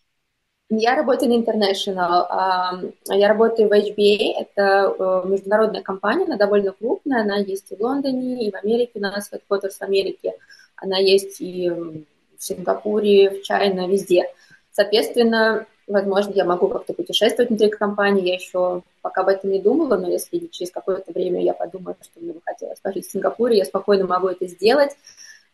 Я 0.69 0.95
работаю 0.95 1.31
на 1.31 1.41
International. 1.41 2.93
Я 3.09 3.27
работаю 3.29 3.69
в 3.69 3.71
HBA. 3.71 4.33
Это 4.37 4.93
э, 4.99 5.27
международная 5.27 5.81
компания, 5.81 6.25
она 6.25 6.35
довольно 6.35 6.73
крупная. 6.73 7.21
Она 7.21 7.37
есть 7.37 7.71
и 7.71 7.75
в 7.75 7.81
Лондоне, 7.81 8.47
и 8.47 8.51
в 8.51 8.55
Америке. 8.55 8.91
У 8.95 8.99
нас 8.99 9.31
headquarters 9.31 9.77
в 9.79 9.81
Америке. 9.81 10.33
Она 10.75 10.97
есть 10.97 11.39
и 11.39 11.69
в 11.69 12.03
Сингапуре, 12.37 13.29
в 13.29 13.43
Чайна, 13.43 13.87
везде. 13.87 14.25
Соответственно, 14.71 15.65
Возможно, 15.87 16.33
я 16.33 16.43
могу 16.43 16.67
как-то 16.67 16.93
путешествовать 16.93 17.49
внутри 17.49 17.69
компании. 17.69 18.27
Я 18.27 18.33
еще 18.33 18.81
пока 19.01 19.21
об 19.21 19.29
этом 19.29 19.51
не 19.51 19.59
думала, 19.59 19.95
но 19.95 20.09
если 20.09 20.37
через 20.51 20.69
какое-то 20.69 21.13
время 21.13 21.41
я 21.41 21.53
подумаю, 21.53 21.95
что 22.01 22.19
мне 22.19 22.33
бы 22.33 22.41
хотелось 22.43 22.79
пожить 22.81 23.07
в 23.07 23.11
Сингапуре, 23.11 23.57
я 23.57 23.63
спокойно 23.63 24.05
могу 24.05 24.27
это 24.27 24.47
сделать 24.47 24.97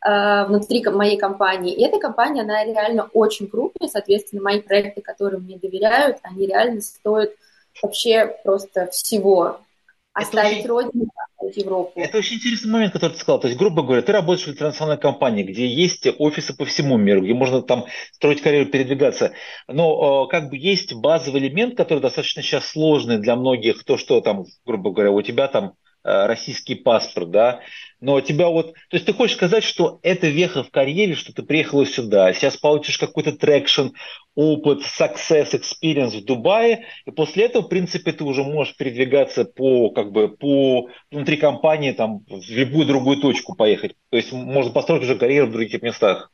внутри 0.04 0.84
моей 0.86 1.18
компании. 1.18 1.74
И 1.74 1.84
эта 1.84 2.00
компания, 2.00 2.42
она 2.42 2.64
реально 2.66 3.10
очень 3.14 3.48
крупная, 3.48 3.88
соответственно, 3.88 4.42
мои 4.42 4.60
проекты, 4.60 5.02
которые 5.02 5.40
мне 5.40 5.58
доверяют, 5.58 6.18
они 6.24 6.48
реально 6.48 6.82
стоят 6.82 7.32
вообще 7.82 8.36
просто 8.44 8.88
всего. 8.88 9.60
Оставить 10.14 10.60
очень... 10.60 10.70
родину, 10.70 11.06
Европу. 11.56 12.00
Это 12.00 12.18
очень 12.18 12.38
интересный 12.38 12.72
момент, 12.72 12.94
который 12.94 13.14
ты 13.14 13.20
сказал. 13.20 13.40
То 13.40 13.48
есть, 13.48 13.60
грубо 13.60 13.84
говоря, 13.84 14.02
ты 14.02 14.12
работаешь 14.12 14.48
в 14.48 14.52
интернациональной 14.52 15.02
компании, 15.02 15.44
где 15.44 15.68
есть 15.68 16.08
офисы 16.18 16.56
по 16.56 16.66
всему 16.66 16.98
миру, 16.98 17.22
где 17.22 17.34
можно 17.34 17.62
там 17.62 17.86
строить 18.12 18.42
карьеру, 18.42 18.70
передвигаться. 18.70 19.34
Но 19.68 20.26
э, 20.26 20.32
как 20.32 20.50
бы 20.50 20.58
есть 20.58 20.94
базовый 20.94 21.42
элемент, 21.42 21.76
который 21.76 22.00
достаточно 22.00 22.42
сейчас 22.42 22.68
сложный 22.68 23.18
для 23.18 23.36
многих. 23.36 23.84
То, 23.84 23.98
что 23.98 24.22
там, 24.22 24.46
грубо 24.66 24.92
говоря, 24.92 25.12
у 25.12 25.22
тебя 25.22 25.48
там 25.48 25.74
Э, 25.74 25.93
российский 26.04 26.76
паспорт, 26.76 27.32
да, 27.32 27.62
но 28.02 28.20
тебя 28.20 28.50
вот, 28.50 28.74
то 28.74 28.98
есть 28.98 29.06
ты 29.06 29.14
хочешь 29.14 29.38
сказать, 29.38 29.64
что 29.64 30.00
это 30.04 30.28
веха 30.28 30.64
в 30.64 30.72
карьере, 30.72 31.16
что 31.16 31.34
ты 31.34 31.42
приехала 31.44 31.86
сюда, 31.86 32.34
сейчас 32.34 32.58
получишь 32.58 32.98
какой-то 32.98 33.32
traction, 33.32 33.88
опыт, 34.36 34.82
success, 34.82 35.54
experience 35.54 36.20
в 36.20 36.26
Дубае, 36.26 36.86
и 37.06 37.12
после 37.12 37.46
этого, 37.46 37.64
в 37.64 37.70
принципе, 37.70 38.12
ты 38.12 38.24
уже 38.24 38.44
можешь 38.44 38.76
передвигаться 38.76 39.46
по, 39.46 39.90
как 39.92 40.12
бы, 40.12 40.28
по 40.28 40.90
внутри 41.12 41.38
компании, 41.38 41.92
там, 41.92 42.26
в 42.28 42.50
любую 42.50 42.86
другую 42.86 43.18
точку 43.22 43.56
поехать. 43.56 43.96
То 44.10 44.18
есть 44.18 44.32
можно 44.34 44.72
построить 44.72 45.04
уже 45.04 45.16
карьеру 45.16 45.48
в 45.48 45.52
других 45.52 45.82
местах. 45.82 46.32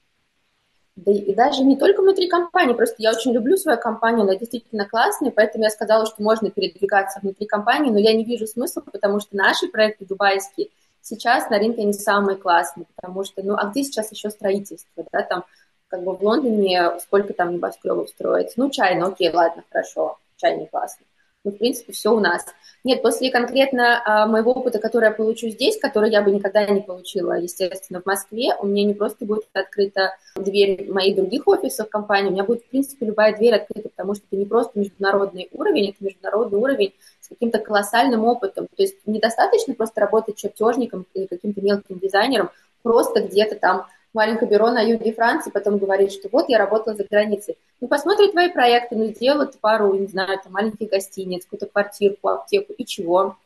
Да 1.05 1.11
и 1.11 1.33
даже 1.33 1.63
не 1.63 1.77
только 1.77 2.01
внутри 2.01 2.27
компании, 2.27 2.73
просто 2.73 2.95
я 2.99 3.11
очень 3.11 3.31
люблю 3.31 3.55
свою 3.55 3.79
компанию, 3.79 4.23
она 4.23 4.35
действительно 4.35 4.85
классная, 4.85 5.31
поэтому 5.31 5.63
я 5.63 5.69
сказала, 5.69 6.05
что 6.05 6.21
можно 6.21 6.49
передвигаться 6.49 7.19
внутри 7.21 7.45
компании, 7.47 7.89
но 7.89 7.99
я 7.99 8.13
не 8.13 8.25
вижу 8.25 8.47
смысла, 8.47 8.81
потому 8.81 9.21
что 9.21 9.35
наши 9.35 9.69
проекты 9.69 10.05
дубайские 10.05 10.67
сейчас 11.01 11.49
на 11.49 11.57
рынке 11.57 11.83
они 11.83 11.93
самые 11.93 12.37
классные, 12.37 12.85
потому 12.95 13.23
что, 13.23 13.41
ну, 13.43 13.55
а 13.55 13.67
где 13.67 13.83
сейчас 13.83 14.11
еще 14.11 14.29
строительство, 14.29 15.05
да, 15.11 15.21
там, 15.21 15.45
как 15.87 16.03
бы 16.03 16.15
в 16.15 16.21
Лондоне 16.21 16.99
сколько 16.99 17.33
там 17.33 17.53
небоскребов 17.53 18.09
строится, 18.09 18.55
ну, 18.57 18.69
чайно, 18.69 19.07
окей, 19.07 19.31
ладно, 19.31 19.63
хорошо, 19.71 20.17
чайный 20.35 20.67
классный 20.67 21.05
ну, 21.45 21.51
в 21.51 21.57
принципе, 21.57 21.93
все 21.93 22.13
у 22.13 22.19
нас. 22.19 22.45
Нет, 22.83 23.01
после 23.01 23.31
конкретно 23.31 24.01
а, 24.05 24.27
моего 24.27 24.51
опыта, 24.51 24.79
который 24.79 25.05
я 25.05 25.11
получу 25.11 25.47
здесь, 25.49 25.77
который 25.79 26.11
я 26.11 26.21
бы 26.21 26.31
никогда 26.31 26.65
не 26.65 26.81
получила, 26.81 27.33
естественно, 27.33 28.01
в 28.01 28.05
Москве, 28.05 28.55
у 28.59 28.67
меня 28.67 28.83
не 28.83 28.93
просто 28.93 29.25
будет 29.25 29.45
открыта 29.53 30.15
дверь 30.35 30.91
моих 30.91 31.15
других 31.15 31.47
офисов 31.47 31.89
компании, 31.89 32.29
у 32.29 32.33
меня 32.33 32.43
будет, 32.43 32.63
в 32.63 32.69
принципе, 32.69 33.05
любая 33.05 33.35
дверь 33.35 33.55
открыта, 33.55 33.89
потому 33.89 34.15
что 34.15 34.25
это 34.27 34.35
не 34.35 34.45
просто 34.45 34.79
международный 34.79 35.47
уровень, 35.53 35.89
это 35.89 36.03
международный 36.03 36.59
уровень 36.59 36.93
с 37.21 37.29
каким-то 37.29 37.59
колоссальным 37.59 38.25
опытом. 38.25 38.67
То 38.75 38.83
есть 38.83 38.97
недостаточно 39.05 39.73
просто 39.73 40.01
работать 40.01 40.35
чертежником 40.35 41.05
или 41.13 41.25
каким-то 41.25 41.61
мелким 41.61 41.99
дизайнером, 41.99 42.49
просто 42.81 43.21
где-то 43.21 43.55
там 43.55 43.87
маленькое 44.13 44.49
бюро 44.49 44.71
на 44.71 44.81
юге 44.81 45.13
Франции, 45.13 45.51
потом 45.51 45.77
говорит, 45.77 46.11
что 46.11 46.29
вот 46.31 46.49
я 46.49 46.57
работала 46.57 46.95
за 46.95 47.03
границей. 47.03 47.57
Ну, 47.81 47.87
посмотрит 47.87 48.31
твои 48.31 48.49
проекты, 48.49 48.95
ну, 48.95 49.05
сделают 49.05 49.59
пару, 49.59 49.93
не 49.95 50.07
знаю, 50.07 50.39
там, 50.43 50.53
маленьких 50.53 50.89
гостиниц, 50.89 51.43
какую-то 51.45 51.67
квартирку, 51.67 52.29
аптеку, 52.29 52.73
и 52.73 52.85
чего? 52.85 53.37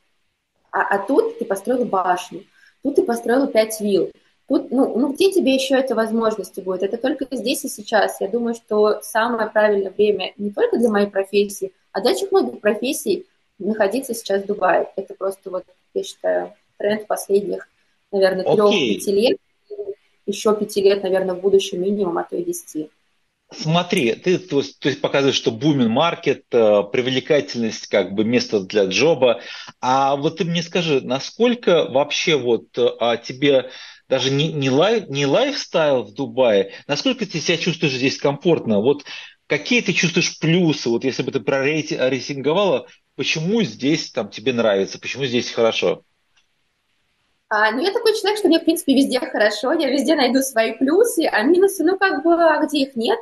А, 0.72 0.82
а 0.82 1.00
тут 1.00 1.38
ты 1.40 1.46
построил 1.46 1.86
башню, 1.86 2.44
тут 2.82 2.96
ты 2.96 3.04
построил 3.04 3.48
пять 3.48 3.80
вилл, 3.80 4.12
Тут, 4.48 4.72
ну, 4.72 4.98
ну, 4.98 5.14
где 5.14 5.32
тебе 5.32 5.56
еще 5.56 5.76
эта 5.76 5.96
возможность 5.96 6.62
будет? 6.62 6.84
Это 6.84 6.98
только 6.98 7.26
здесь 7.32 7.64
и 7.64 7.70
сейчас. 7.70 8.20
Я 8.20 8.28
думаю, 8.28 8.56
что 8.56 9.00
самое 9.02 9.50
правильное 9.50 9.90
время 9.90 10.34
не 10.38 10.52
только 10.52 10.78
для 10.78 10.90
моей 10.90 11.08
профессии, 11.08 11.72
а 11.94 12.02
для 12.02 12.12
очень 12.12 12.28
многих 12.30 12.60
профессий 12.60 13.26
находиться 13.58 14.14
сейчас 14.14 14.44
в 14.44 14.46
Дубае. 14.46 14.90
Это 14.98 15.14
просто 15.14 15.50
вот, 15.50 15.64
я 15.94 16.04
считаю, 16.04 16.54
тренд 16.78 17.08
последних, 17.08 17.70
наверное, 18.12 18.44
трех-пяти 18.44 19.12
okay. 19.12 19.16
лет 19.16 19.38
еще 20.26 20.56
пяти 20.56 20.82
лет, 20.82 21.04
наверное, 21.04 21.36
в 21.36 21.42
будущем 21.42 21.82
минимум, 21.82 22.18
а 22.18 22.24
то 22.24 22.36
и 22.36 22.44
десяти. 22.44 22.90
Смотри, 23.52 24.16
ты 24.16 24.40
то 24.40 24.60
есть, 24.60 24.80
то 24.80 24.90
есть 24.90 25.00
показываешь, 25.00 25.36
что 25.36 25.52
бумен 25.52 25.90
маркет, 25.90 26.46
э, 26.52 26.84
привлекательность, 26.92 27.88
как 27.88 28.14
бы 28.14 28.24
место 28.24 28.62
для 28.62 28.86
джоба. 28.86 29.42
А 29.80 30.16
вот 30.16 30.38
ты 30.38 30.46
мне 30.46 30.64
скажи, 30.64 31.02
насколько 31.02 31.86
вообще 31.86 32.36
вот 32.36 32.68
а, 33.00 33.18
тебе 33.18 33.70
даже 34.10 34.32
не, 34.32 34.52
не, 34.52 34.70
лайф, 34.70 35.08
не 35.10 35.26
лайфстайл 35.26 36.04
в 36.04 36.14
Дубае, 36.14 36.74
насколько 36.88 37.26
ты 37.26 37.40
себя 37.40 37.58
чувствуешь 37.58 37.94
здесь 37.94 38.18
комфортно? 38.18 38.80
Вот 38.80 39.06
какие 39.48 39.82
ты 39.82 39.94
чувствуешь 39.94 40.40
плюсы? 40.40 40.90
Вот 40.90 41.04
если 41.04 41.22
бы 41.22 41.32
ты 41.32 41.40
прорейтинговала, 41.40 42.88
почему 43.16 43.62
здесь 43.62 44.12
там 44.12 44.30
тебе 44.30 44.54
нравится, 44.54 45.00
почему 45.00 45.26
здесь 45.26 45.52
хорошо? 45.52 46.04
А, 47.56 47.72
ну, 47.72 47.82
я 47.82 47.92
такой 47.92 48.16
человек, 48.16 48.40
что 48.40 48.48
мне, 48.48 48.60
в 48.60 48.64
принципе, 48.64 48.96
везде 48.96 49.20
хорошо, 49.20 49.74
я 49.74 49.88
везде 49.88 50.16
найду 50.16 50.42
свои 50.42 50.72
плюсы, 50.72 51.28
а 51.32 51.44
минусы, 51.44 51.84
ну, 51.84 52.00
как 52.00 52.24
бы, 52.24 52.34
а 52.34 52.66
где 52.66 52.80
их 52.80 52.96
нет? 52.96 53.20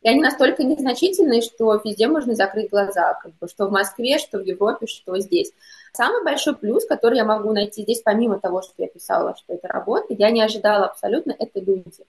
И 0.00 0.08
они 0.08 0.22
настолько 0.22 0.64
незначительные, 0.64 1.42
что 1.42 1.78
везде 1.84 2.08
можно 2.08 2.34
закрыть 2.34 2.70
глаза, 2.70 3.12
как 3.22 3.34
бы, 3.34 3.46
что 3.46 3.66
в 3.66 3.72
Москве, 3.72 4.16
что 4.16 4.38
в 4.38 4.42
Европе, 4.42 4.86
что 4.86 5.18
здесь. 5.18 5.52
Самый 5.92 6.24
большой 6.24 6.56
плюс, 6.56 6.86
который 6.86 7.18
я 7.18 7.26
могу 7.26 7.52
найти 7.52 7.82
здесь, 7.82 8.00
помимо 8.00 8.40
того, 8.40 8.62
что 8.62 8.72
я 8.78 8.88
писала, 8.88 9.36
что 9.36 9.52
это 9.52 9.68
работа, 9.68 10.14
я 10.14 10.30
не 10.30 10.40
ожидала 10.40 10.86
абсолютно, 10.86 11.36
это 11.38 11.60
люди. 11.60 12.06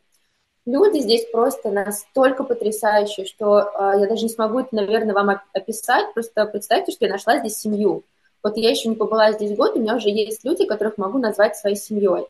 Люди 0.65 0.99
здесь 0.99 1.25
просто 1.29 1.71
настолько 1.71 2.45
потрясающие, 2.45 3.25
что 3.25 3.59
э, 3.59 3.99
я 3.99 4.07
даже 4.07 4.23
не 4.23 4.29
смогу 4.29 4.59
это, 4.59 4.73
наверное, 4.73 5.13
вам 5.13 5.41
описать. 5.51 6.13
Просто 6.13 6.45
представьте, 6.45 6.93
что 6.93 7.03
я 7.03 7.11
нашла 7.11 7.39
здесь 7.39 7.57
семью. 7.57 8.05
Вот 8.45 8.57
я 8.57 8.69
еще 8.69 8.89
не 8.89 8.95
побыла 8.95 9.31
здесь 9.31 9.57
год, 9.57 9.75
у 9.75 9.79
меня 9.79 9.95
уже 9.95 10.09
есть 10.09 10.45
люди, 10.45 10.67
которых 10.67 10.99
могу 10.99 11.17
назвать 11.17 11.57
своей 11.57 11.75
семьей. 11.75 12.27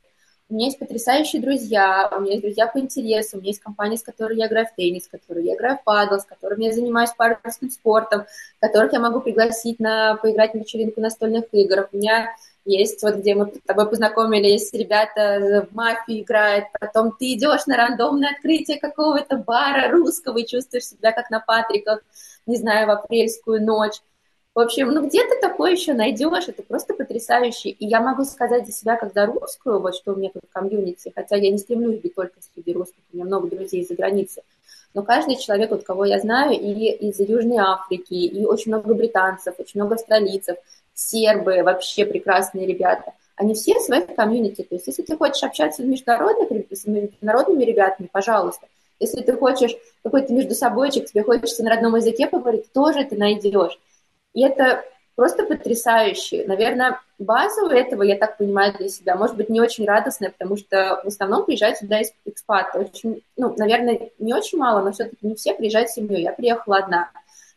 У 0.48 0.54
меня 0.54 0.68
есть 0.68 0.80
потрясающие 0.80 1.42
друзья, 1.42 2.10
у 2.10 2.22
меня 2.22 2.32
есть 2.32 2.44
друзья 2.44 2.68
по 2.68 2.80
интересам, 2.80 3.40
у 3.40 3.42
меня 3.42 3.50
есть 3.50 3.60
компания, 3.60 3.98
с 3.98 4.02
которой 4.02 4.38
я 4.38 4.48
играю 4.48 4.66
в 4.66 4.74
теннис, 4.78 5.04
с 5.04 5.08
которой 5.10 5.44
я 5.44 5.56
играю 5.56 5.78
в 5.78 5.84
падл, 5.84 6.16
с 6.16 6.24
которыми 6.24 6.64
я 6.64 6.72
занимаюсь 6.72 7.10
парусным 7.18 7.70
спортом, 7.70 8.24
которых 8.62 8.94
я 8.94 9.02
могу 9.02 9.20
пригласить 9.20 9.82
на 9.82 10.16
поиграть 10.16 10.54
на 10.54 10.60
вечеринку 10.60 11.02
настольных 11.02 11.48
игр. 11.52 11.90
У 11.92 11.98
меня 11.98 12.34
есть 12.64 13.04
вот 13.04 13.16
где 13.16 13.36
мы 13.36 13.48
с 13.48 13.60
тобой 13.66 13.90
познакомились, 13.90 14.72
ребята 14.72 15.68
в 15.70 15.76
мафию 15.76 16.22
играют, 16.22 16.68
потом 16.80 17.12
ты 17.12 17.34
идешь 17.34 17.66
на 17.66 17.76
рандомное 17.76 18.30
открытие 18.30 18.80
какого-то 18.80 19.36
бара 19.36 19.92
русского 19.92 20.38
и 20.38 20.48
чувствуешь 20.48 20.88
себя 20.88 21.12
как 21.12 21.30
на 21.30 21.42
Патриках, 21.42 22.00
не 22.46 22.56
знаю, 22.56 22.88
в 22.88 22.92
апрельскую 22.92 23.62
ночь. 23.62 24.00
В 24.56 24.60
общем, 24.62 24.88
ну 24.92 25.06
где 25.06 25.22
ты 25.28 25.38
такое 25.42 25.74
еще 25.74 25.94
найдешь? 25.94 26.48
Это 26.48 26.64
просто 26.64 26.94
потрясающе. 26.94 27.72
И 27.72 27.86
я 27.86 28.00
могу 28.00 28.24
сказать 28.24 28.66
за 28.66 28.72
себя, 28.72 28.96
когда 28.96 29.26
русскую, 29.26 29.82
вот 29.82 29.96
что 29.96 30.14
у 30.14 30.16
меня 30.16 30.30
в 30.34 30.54
комьюнити, 30.54 31.12
хотя 31.14 31.36
я 31.36 31.52
не 31.52 31.58
стремлюсь 31.58 32.00
быть 32.00 32.16
только 32.16 32.36
среди 32.54 32.72
русских, 32.72 33.02
у 33.12 33.18
меня 33.18 33.26
много 33.26 33.50
друзей 33.50 33.82
из-за 33.82 33.96
границы, 33.96 34.44
но 34.94 35.04
каждый 35.04 35.36
человек, 35.36 35.72
вот 35.72 35.84
кого 35.84 36.06
я 36.06 36.22
знаю, 36.22 36.54
и 36.54 36.90
из 36.90 37.20
Южной 37.20 37.58
Африки, 37.58 38.14
и 38.14 38.46
очень 38.46 38.72
много 38.72 38.94
британцев, 38.94 39.56
очень 39.58 39.82
много 39.82 39.96
австралийцев, 39.96 40.56
сербы, 40.94 41.62
вообще 41.62 42.06
прекрасные 42.06 42.66
ребята, 42.66 43.12
они 43.36 43.56
все 43.56 43.78
в 43.78 43.82
своих 43.82 44.16
комьюнити. 44.16 44.62
То 44.62 44.76
есть 44.76 44.88
если 44.88 45.04
ты 45.04 45.18
хочешь 45.18 45.44
общаться 45.44 45.82
с 45.82 45.86
международными, 45.86 46.66
с 46.72 46.86
международными 46.86 47.66
ребятами, 47.66 48.08
пожалуйста. 48.10 48.68
Если 49.02 49.22
ты 49.22 49.34
хочешь 49.34 49.76
какой-то 50.04 50.32
между 50.32 50.56
собойчик, 50.56 51.12
тебе 51.12 51.24
хочется 51.24 51.62
на 51.62 51.72
родном 51.72 51.98
языке 51.98 52.28
поговорить, 52.28 52.72
тоже 52.72 53.04
ты 53.04 53.18
найдешь. 53.18 53.78
И 54.36 54.42
это 54.42 54.86
просто 55.16 55.46
потрясающе. 55.46 56.46
Наверное, 56.46 57.00
база 57.18 57.64
у 57.64 57.70
этого, 57.70 58.04
я 58.04 58.18
так 58.18 58.38
понимаю, 58.38 58.74
для 58.78 58.90
себя, 58.90 59.16
может 59.16 59.38
быть, 59.38 59.50
не 59.50 59.62
очень 59.62 59.86
радостная, 59.86 60.30
потому 60.30 60.58
что 60.58 61.02
в 61.04 61.08
основном 61.08 61.46
приезжают 61.46 61.78
сюда 61.78 62.02
экспаты. 62.26 62.80
Очень, 62.80 63.24
ну, 63.38 63.56
наверное, 63.58 64.12
не 64.20 64.34
очень 64.34 64.60
мало, 64.60 64.84
но 64.84 64.92
все-таки 64.92 65.26
не 65.26 65.36
все 65.36 65.54
приезжают 65.54 65.90
с 65.90 65.94
семьей. 65.94 66.24
Я 66.24 66.34
приехала 66.34 66.78
одна. 66.78 67.10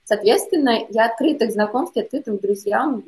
Соответственно, 0.05 0.87
я 0.89 1.07
открыта 1.07 1.47
к 1.47 1.53
знакомству, 1.53 2.01
открыта 2.01 2.31
к 2.31 2.41
друзьям. 2.41 3.05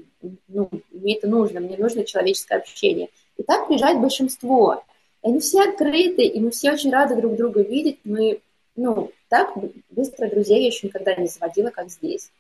Ну, 0.49 0.69
мне 0.91 1.17
это 1.17 1.29
нужно, 1.29 1.61
мне 1.61 1.79
нужно 1.79 2.05
человеческое 2.05 2.59
общение. 2.59 3.09
И 3.39 3.43
так 3.43 3.69
приезжает 3.69 4.01
большинство. 4.01 4.83
И 5.23 5.29
они 5.29 5.41
все 5.41 5.63
открыты, 5.63 6.25
и 6.25 6.41
мы 6.41 6.51
все 6.51 6.73
очень 6.73 6.91
рады 6.91 7.15
друг 7.15 7.37
друга 7.37 7.63
видеть. 7.63 8.01
Мы, 8.05 8.41
ну, 8.75 9.13
так 9.29 9.55
быстро 9.91 10.29
друзей 10.29 10.61
я 10.61 10.67
еще 10.67 10.89
никогда 10.89 11.15
не 11.15 11.29
заводила, 11.29 11.71
как 11.71 11.89
здесь. 11.89 12.31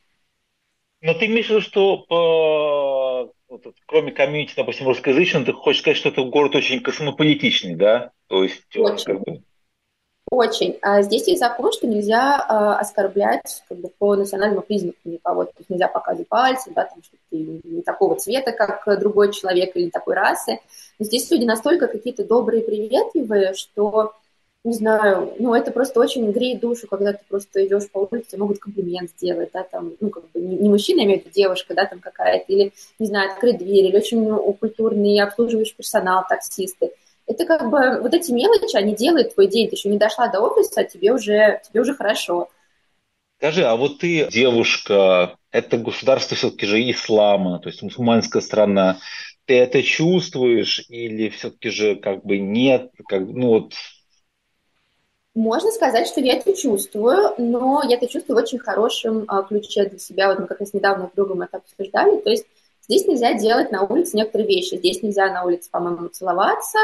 Но 1.02 1.14
ты 1.14 1.26
имеешь 1.26 1.46
в 1.46 1.50
виду, 1.50 1.60
что 1.62 1.98
по, 1.98 3.32
вот, 3.48 3.62
кроме 3.86 4.12
комьюнити, 4.12 4.52
допустим, 4.56 4.86
русскоязычного, 4.86 5.46
ты 5.46 5.52
хочешь 5.52 5.80
сказать, 5.80 5.96
что 5.96 6.10
это 6.10 6.22
город 6.22 6.54
очень 6.54 6.82
космополитичный, 6.82 7.74
да? 7.74 8.10
То 8.28 8.42
есть 8.42 8.76
очень. 8.76 9.04
Как 9.04 9.20
бы... 9.20 9.42
Очень. 10.30 10.78
А 10.82 11.02
здесь 11.02 11.26
есть 11.26 11.40
закон, 11.40 11.72
что 11.72 11.86
нельзя 11.86 12.36
а, 12.36 12.78
оскорблять 12.78 13.64
как 13.68 13.78
бы, 13.78 13.90
по 13.98 14.14
национальному 14.14 14.62
признаку 14.62 14.98
никого. 15.04 15.44
То 15.44 15.52
есть 15.58 15.70
нельзя 15.70 15.88
показывать 15.88 16.28
пальцы, 16.28 16.70
да, 16.72 16.84
там, 16.84 17.02
что 17.02 17.16
ты 17.30 17.60
не 17.64 17.82
такого 17.82 18.14
цвета, 18.14 18.52
как 18.52 18.84
другой 19.00 19.32
человек, 19.32 19.74
или 19.74 19.90
такой 19.90 20.14
расы. 20.14 20.60
Но 20.98 21.06
здесь 21.06 21.30
люди 21.30 21.44
настолько 21.44 21.88
какие-то 21.88 22.24
добрые, 22.24 22.62
приветливые, 22.62 23.54
что 23.54 24.14
не 24.62 24.74
знаю, 24.74 25.34
ну, 25.38 25.54
это 25.54 25.70
просто 25.70 26.00
очень 26.00 26.30
греет 26.32 26.60
душу, 26.60 26.86
когда 26.86 27.14
ты 27.14 27.20
просто 27.28 27.66
идешь 27.66 27.90
по 27.90 28.06
улице, 28.10 28.36
могут 28.36 28.58
комплимент 28.58 29.10
сделать, 29.10 29.50
да, 29.54 29.62
там, 29.62 29.94
ну, 30.00 30.10
как 30.10 30.24
бы 30.30 30.40
не, 30.40 30.68
мужчина, 30.68 31.00
имеет 31.00 31.30
девушка, 31.30 31.74
да, 31.74 31.86
там 31.86 32.00
какая-то, 32.00 32.44
или, 32.52 32.72
не 32.98 33.06
знаю, 33.06 33.32
открыть 33.32 33.58
дверь, 33.58 33.86
или 33.86 33.96
очень 33.96 34.22
ну, 34.22 34.52
культурный 34.52 35.18
обслуживающий 35.20 35.74
персонал, 35.76 36.24
таксисты. 36.28 36.92
Это 37.26 37.46
как 37.46 37.70
бы, 37.70 38.02
вот 38.02 38.12
эти 38.12 38.32
мелочи, 38.32 38.76
они 38.76 38.94
делают 38.94 39.34
твой 39.34 39.46
день, 39.46 39.68
ты 39.68 39.76
еще 39.76 39.88
не 39.88 39.98
дошла 39.98 40.28
до 40.28 40.40
офиса, 40.40 40.80
а 40.82 40.84
тебе 40.84 41.12
уже, 41.12 41.62
тебе 41.66 41.80
уже 41.80 41.94
хорошо. 41.94 42.50
Скажи, 43.38 43.64
а 43.64 43.76
вот 43.76 44.00
ты 44.00 44.28
девушка, 44.30 45.36
это 45.50 45.78
государство 45.78 46.36
все-таки 46.36 46.66
же 46.66 46.90
ислама, 46.90 47.60
то 47.60 47.70
есть 47.70 47.80
мусульманская 47.80 48.42
страна, 48.42 48.98
ты 49.46 49.56
это 49.56 49.82
чувствуешь 49.82 50.84
или 50.90 51.30
все-таки 51.30 51.70
же 51.70 51.96
как 51.96 52.26
бы 52.26 52.36
нет, 52.36 52.90
как, 53.08 53.22
ну 53.22 53.48
вот 53.48 53.72
можно 55.34 55.70
сказать, 55.70 56.08
что 56.08 56.20
я 56.20 56.34
это 56.34 56.54
чувствую, 56.54 57.34
но 57.38 57.82
я 57.86 57.96
это 57.96 58.08
чувствую 58.08 58.36
в 58.36 58.42
очень 58.42 58.58
хорошем 58.58 59.24
а, 59.28 59.42
ключе 59.42 59.84
для 59.84 59.98
себя. 59.98 60.28
Вот 60.28 60.40
мы 60.40 60.46
как 60.46 60.60
раз 60.60 60.74
недавно 60.74 61.08
с 61.08 61.16
другом 61.16 61.42
это 61.42 61.58
обсуждали. 61.58 62.20
То 62.20 62.30
есть 62.30 62.46
здесь 62.82 63.06
нельзя 63.06 63.34
делать 63.34 63.70
на 63.70 63.82
улице 63.82 64.16
некоторые 64.16 64.48
вещи. 64.48 64.76
Здесь 64.76 65.02
нельзя 65.02 65.32
на 65.32 65.44
улице, 65.44 65.70
по-моему, 65.70 66.08
целоваться, 66.08 66.78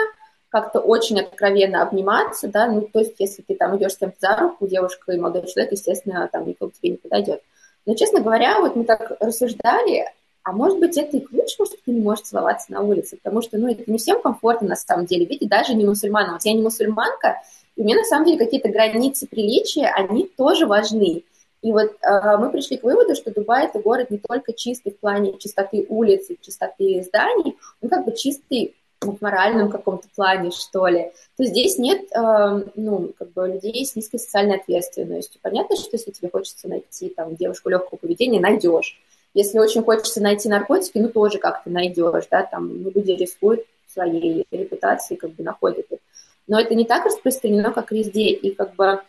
как-то 0.49 0.81
очень 0.81 1.21
откровенно 1.21 1.83
обниматься, 1.83 2.49
да, 2.49 2.67
ну, 2.67 2.83
то 2.83 3.01
есть 3.01 3.17
если 3.19 3.43
ты 3.43 3.57
там 3.57 3.77
идешь 3.77 3.93
с 3.93 3.97
кем-то 3.99 4.17
за 4.21 4.37
руку, 4.37 4.67
девушка 4.67 5.13
и 5.13 5.19
молодой 5.19 5.47
человек, 5.47 5.73
естественно, 5.73 6.29
там 6.33 6.47
никто 6.47 6.69
к 6.69 6.73
тебе 6.75 6.91
не 6.91 6.97
подойдет. 6.97 7.43
Но, 7.85 7.95
честно 7.95 8.21
говоря, 8.21 8.61
вот 8.61 8.75
мы 8.75 8.85
так 8.85 9.17
рассуждали, 9.21 10.05
а 10.45 10.53
может 10.53 10.79
быть, 10.79 10.97
это 10.97 11.17
и 11.17 11.21
к 11.21 11.33
лучшему, 11.33 11.67
что 11.67 11.77
ты 11.85 11.91
не 11.91 12.01
можешь 12.01 12.25
целоваться 12.25 12.73
на 12.73 12.81
улице, 12.81 13.17
потому 13.17 13.43
что, 13.43 13.59
ну, 13.59 13.69
это 13.69 13.91
не 13.91 13.99
всем 13.99 14.23
комфортно 14.23 14.69
на 14.69 14.77
самом 14.77 15.07
деле, 15.07 15.27
видите, 15.27 15.47
даже 15.47 15.75
не 15.75 15.85
мусульманам. 15.85 16.35
Вот 16.35 16.45
я 16.45 16.53
не 16.53 16.63
мусульманка, 16.63 17.43
И 17.77 17.83
мне 17.83 17.95
на 17.95 18.05
самом 18.05 18.27
деле 18.27 18.39
какие-то 18.39 18.69
границы 18.69 19.27
приличия, 19.27 19.87
они 19.95 20.31
тоже 20.37 20.67
важны. 20.67 21.23
И 21.63 21.73
вот 21.73 21.97
э, 22.01 22.37
мы 22.39 22.51
пришли 22.51 22.77
к 22.77 22.85
выводу, 22.85 23.15
что 23.15 23.33
Дубай 23.33 23.67
это 23.67 23.79
город 23.79 24.11
не 24.11 24.19
только 24.19 24.53
чистый 24.53 24.93
в 24.93 24.99
плане 24.99 25.37
чистоты 25.39 25.85
улиц 25.89 26.31
и 26.31 26.39
чистоты 26.41 27.03
зданий, 27.03 27.57
он 27.83 27.89
как 27.89 28.05
бы 28.05 28.13
чистый 28.13 28.75
в 29.01 29.21
моральном 29.21 29.71
каком-то 29.71 30.09
плане, 30.15 30.51
что 30.51 30.87
ли, 30.87 31.13
то 31.37 31.45
здесь 31.45 31.79
нет, 31.79 32.03
э, 32.13 32.63
ну, 32.77 33.13
как 33.19 33.33
бы 33.33 33.49
людей 33.49 33.85
с 33.85 33.95
низкой 33.95 34.19
социальной 34.19 34.57
ответственностью. 34.57 35.41
Понятно, 35.43 35.77
что 35.77 35.91
если 35.93 36.11
тебе 36.11 36.31
хочется 36.31 36.69
найти 36.69 37.09
там 37.11 37.37
девушку 37.37 37.69
легкого 37.69 37.99
поведения, 37.99 38.41
найдешь. 38.41 38.99
Если 39.35 39.59
очень 39.59 39.83
хочется 39.83 40.23
найти 40.23 40.49
наркотики, 40.49 40.99
ну, 40.99 41.09
тоже 41.09 41.39
как-то 41.39 41.69
найдешь, 41.69 42.25
да, 42.31 42.43
там, 42.45 42.83
ну, 42.83 42.91
люди 42.95 43.13
рискуют 43.13 43.67
своей 43.93 44.47
репутацией, 44.51 45.19
как 45.19 45.31
бы 45.33 45.43
находят 45.43 45.87
их. 45.91 45.99
Но 46.47 46.61
это 46.61 46.75
не 46.75 46.85
так 46.85 47.05
распространено, 47.05 47.73
как 47.73 47.91
везде, 47.91 48.31
и 48.31 48.55
как 48.55 48.75
бы 48.75 49.01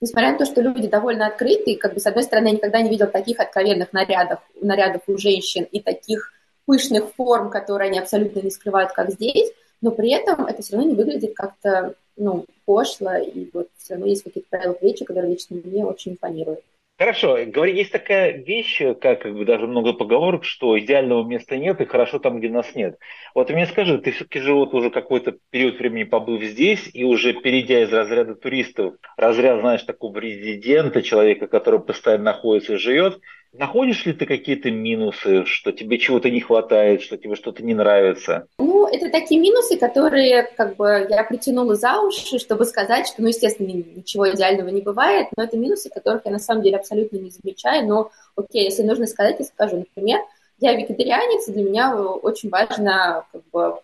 несмотря 0.00 0.32
на 0.32 0.38
то, 0.38 0.44
что 0.46 0.60
люди 0.60 0.88
довольно 0.88 1.26
открыты, 1.26 1.76
как 1.76 1.94
бы, 1.94 2.00
с 2.00 2.06
одной 2.06 2.24
стороны, 2.24 2.48
я 2.48 2.54
никогда 2.54 2.80
не 2.80 2.90
видел 2.90 3.06
таких 3.06 3.38
откровенных 3.38 3.92
нарядов, 3.92 4.40
нарядов 4.60 5.02
у 5.06 5.16
женщин 5.18 5.64
и 5.64 5.80
таких 5.80 6.32
пышных 6.66 7.12
форм, 7.14 7.50
которые 7.50 7.88
они 7.88 7.98
абсолютно 7.98 8.40
не 8.40 8.50
скрывают, 8.50 8.92
как 8.92 9.10
здесь, 9.10 9.52
но 9.80 9.90
при 9.90 10.10
этом 10.10 10.46
это 10.46 10.62
все 10.62 10.76
равно 10.76 10.90
не 10.90 10.96
выглядит 10.96 11.34
как-то, 11.34 11.94
ну, 12.16 12.46
пошло, 12.64 13.14
и 13.16 13.48
вот 13.52 13.68
все 13.76 13.94
равно 13.94 14.06
есть 14.06 14.22
какие-то 14.22 14.48
правила 14.48 14.72
приличия, 14.72 15.04
которые 15.04 15.32
лично 15.32 15.56
мне 15.62 15.84
очень 15.84 16.12
импонируют. 16.12 16.60
Хорошо, 17.00 17.38
говори, 17.46 17.78
есть 17.78 17.92
такая 17.92 18.30
вещь, 18.30 18.82
как, 19.00 19.22
как 19.22 19.34
бы 19.34 19.46
даже 19.46 19.66
много 19.66 19.94
поговорок, 19.94 20.44
что 20.44 20.78
идеального 20.78 21.26
места 21.26 21.56
нет 21.56 21.80
и 21.80 21.86
хорошо 21.86 22.18
там, 22.18 22.40
где 22.40 22.50
нас 22.50 22.74
нет. 22.74 22.98
Вот 23.34 23.48
мне 23.48 23.64
скажи, 23.64 23.96
ты 23.96 24.10
все-таки 24.10 24.38
же 24.40 24.52
вот 24.52 24.74
уже 24.74 24.90
какой-то 24.90 25.38
период 25.48 25.78
времени 25.78 26.04
побыв 26.04 26.42
здесь 26.42 26.90
и 26.92 27.02
уже 27.04 27.32
перейдя 27.32 27.84
из 27.84 27.90
разряда 27.90 28.34
туристов, 28.34 28.96
разряд, 29.16 29.60
знаешь, 29.60 29.82
такого 29.84 30.18
резидента, 30.18 31.00
человека, 31.00 31.46
который 31.46 31.80
постоянно 31.80 32.24
находится 32.24 32.74
и 32.74 32.76
живет, 32.76 33.18
Находишь 33.52 34.06
ли 34.06 34.12
ты 34.12 34.26
какие-то 34.26 34.70
минусы, 34.70 35.44
что 35.44 35.72
тебе 35.72 35.98
чего-то 35.98 36.30
не 36.30 36.40
хватает, 36.40 37.02
что 37.02 37.16
тебе 37.16 37.34
что-то 37.34 37.64
не 37.64 37.74
нравится? 37.74 38.46
Ну, 38.58 38.86
это 38.86 39.10
такие 39.10 39.40
минусы, 39.40 39.76
которые 39.76 40.44
как 40.56 40.76
бы 40.76 41.06
я 41.10 41.24
притянула 41.24 41.74
за 41.74 42.00
уши, 42.00 42.38
чтобы 42.38 42.64
сказать, 42.64 43.08
что, 43.08 43.22
ну, 43.22 43.28
естественно, 43.28 43.66
ничего 43.66 44.30
идеального 44.30 44.68
не 44.68 44.82
бывает, 44.82 45.28
но 45.36 45.42
это 45.42 45.56
минусы, 45.56 45.90
которых 45.90 46.22
я 46.24 46.30
на 46.30 46.38
самом 46.38 46.62
деле 46.62 46.76
абсолютно 46.76 47.16
не 47.16 47.30
замечаю, 47.30 47.88
но, 47.88 48.12
окей, 48.36 48.64
если 48.64 48.84
нужно 48.84 49.06
сказать, 49.06 49.36
я 49.40 49.44
скажу. 49.44 49.78
Например, 49.78 50.20
я 50.60 50.74
вегетарианец, 50.74 51.48
и 51.48 51.52
для 51.52 51.64
меня 51.64 52.00
очень 52.00 52.50
важно, 52.50 53.26
как 53.32 53.42
бы, 53.52 53.80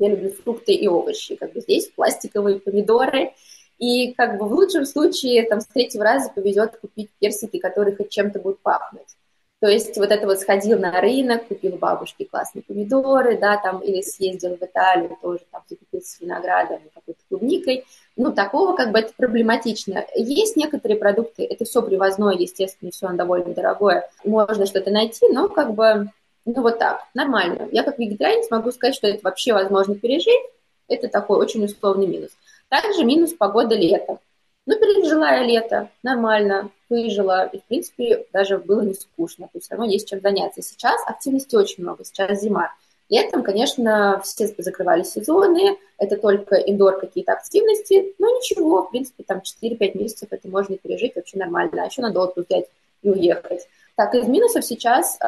я 0.00 0.08
люблю 0.08 0.32
фрукты 0.32 0.72
и 0.72 0.88
овощи, 0.88 1.36
как 1.36 1.52
бы 1.52 1.60
здесь 1.60 1.88
пластиковые 1.88 2.58
помидоры, 2.58 3.32
и 3.78 4.12
как 4.12 4.38
бы 4.38 4.46
в 4.46 4.52
лучшем 4.52 4.84
случае 4.84 5.46
там 5.48 5.60
с 5.60 5.66
третьего 5.66 6.04
раза 6.04 6.30
повезет 6.30 6.76
купить 6.78 7.10
персики, 7.18 7.58
которые 7.58 7.96
хоть 7.96 8.10
чем-то 8.10 8.38
будут 8.40 8.60
пахнуть. 8.60 9.16
То 9.64 9.70
есть 9.70 9.96
вот 9.96 10.10
это 10.10 10.26
вот 10.26 10.40
сходил 10.40 10.78
на 10.78 11.00
рынок, 11.00 11.48
купил 11.48 11.78
бабушке 11.78 12.26
классные 12.26 12.62
помидоры, 12.62 13.38
да, 13.38 13.56
там, 13.56 13.80
или 13.80 14.02
съездил 14.02 14.56
в 14.56 14.62
Италию, 14.62 15.16
тоже 15.22 15.40
там 15.50 15.62
закупился 15.66 16.18
виноградом, 16.20 16.80
какой-то 16.94 17.20
клубникой. 17.30 17.86
Ну, 18.14 18.30
такого 18.30 18.76
как 18.76 18.92
бы 18.92 18.98
это 18.98 19.14
проблематично. 19.16 20.04
Есть 20.14 20.56
некоторые 20.56 20.98
продукты, 20.98 21.46
это 21.46 21.64
все 21.64 21.80
привозное, 21.80 22.34
естественно, 22.34 22.90
все 22.90 23.06
оно 23.06 23.16
довольно 23.16 23.54
дорогое, 23.54 24.06
можно 24.22 24.66
что-то 24.66 24.90
найти, 24.90 25.26
но 25.28 25.48
как 25.48 25.72
бы, 25.72 26.10
ну, 26.44 26.60
вот 26.60 26.78
так, 26.78 27.00
нормально. 27.14 27.66
Я 27.72 27.84
как 27.84 27.98
вегетарианец 27.98 28.50
могу 28.50 28.70
сказать, 28.70 28.94
что 28.94 29.06
это 29.06 29.20
вообще 29.22 29.54
возможно 29.54 29.94
пережить, 29.94 30.42
это 30.88 31.08
такой 31.08 31.38
очень 31.38 31.64
условный 31.64 32.06
минус. 32.06 32.32
Также 32.68 33.04
минус 33.04 33.32
погода 33.32 33.74
летом. 33.74 34.18
Ну, 34.66 34.78
пережила 34.78 35.30
я 35.30 35.42
лето, 35.42 35.90
нормально, 36.02 36.70
выжила, 36.88 37.44
и, 37.46 37.58
в 37.58 37.64
принципе, 37.64 38.26
даже 38.32 38.58
было 38.58 38.80
не 38.80 38.94
скучно, 38.94 39.46
то 39.46 39.58
есть 39.58 39.66
все 39.66 39.74
равно 39.74 39.90
есть 39.90 40.08
чем 40.08 40.20
заняться. 40.20 40.62
Сейчас 40.62 41.02
активности 41.06 41.54
очень 41.54 41.82
много, 41.82 42.04
сейчас 42.04 42.40
зима. 42.40 42.72
Летом, 43.10 43.42
конечно, 43.42 44.22
все 44.24 44.46
закрывали 44.56 45.02
сезоны, 45.02 45.76
это 45.98 46.16
только 46.16 46.56
индор 46.56 46.98
какие-то 46.98 47.32
активности, 47.32 48.14
но 48.18 48.30
ничего, 48.30 48.84
в 48.84 48.90
принципе, 48.90 49.24
там 49.24 49.42
4-5 49.62 49.98
месяцев 49.98 50.28
это 50.30 50.48
можно 50.48 50.78
пережить 50.78 51.14
вообще 51.14 51.38
нормально, 51.38 51.82
а 51.82 51.86
еще 51.86 52.00
надо 52.00 52.20
отпуск 52.20 52.48
взять 52.48 52.66
и 53.02 53.10
уехать. 53.10 53.68
Так, 53.96 54.14
из 54.14 54.26
минусов 54.26 54.64
сейчас 54.64 55.18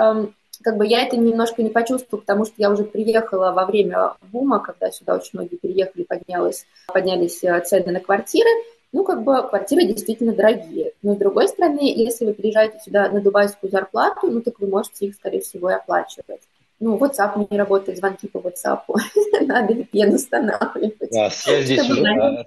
как 0.63 0.77
бы 0.77 0.87
я 0.87 1.03
это 1.03 1.17
немножко 1.17 1.63
не 1.63 1.71
почувствовала, 1.71 2.21
потому 2.21 2.45
что 2.45 2.55
я 2.59 2.71
уже 2.71 2.85
приехала 2.85 3.53
во 3.53 3.67
время 3.67 4.15
бума, 4.33 4.61
когда 4.61 4.91
сюда 4.91 5.17
очень 5.17 5.31
многие 5.35 5.57
переехали, 5.57 6.05
поднялось, 6.05 6.67
поднялись 6.87 7.43
э, 7.43 7.61
цены 7.61 7.93
на 7.93 8.01
квартиры. 8.01 8.49
Ну, 8.93 9.05
как 9.05 9.25
бы 9.25 9.47
квартиры 9.47 9.85
действительно 9.85 10.33
дорогие. 10.33 10.93
Но 11.03 11.15
с 11.15 11.19
другой 11.19 11.49
стороны, 11.49 11.81
если 11.83 12.25
вы 12.25 12.35
приезжаете 12.35 12.79
сюда 12.85 13.09
на 13.09 13.21
дубайскую 13.21 13.71
зарплату, 13.71 14.31
ну, 14.31 14.41
так 14.41 14.59
вы 14.61 14.69
можете 14.69 15.07
их, 15.07 15.15
скорее 15.15 15.41
всего, 15.41 15.71
и 15.71 15.75
оплачивать. 15.75 16.41
Ну, 16.79 16.99
WhatsApp 16.99 17.47
не 17.51 17.59
работает, 17.59 17.99
звонки 17.99 18.29
по 18.29 18.39
WhatsApp. 18.39 18.81
Надо 19.41 19.75
VPN 19.75 20.15
устанавливать. 20.15 21.11
Да, 21.11 21.31
связь 21.31 21.65
здесь 21.65 21.87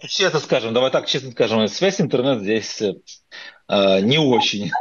честно 0.08 0.40
скажем, 0.40 0.74
давай 0.74 0.92
так 0.92 1.08
честно 1.08 1.32
скажем, 1.32 1.68
связь 1.68 2.00
интернет 2.00 2.42
здесь 2.42 2.82
э, 2.82 4.02
не 4.02 4.20
очень. 4.20 4.72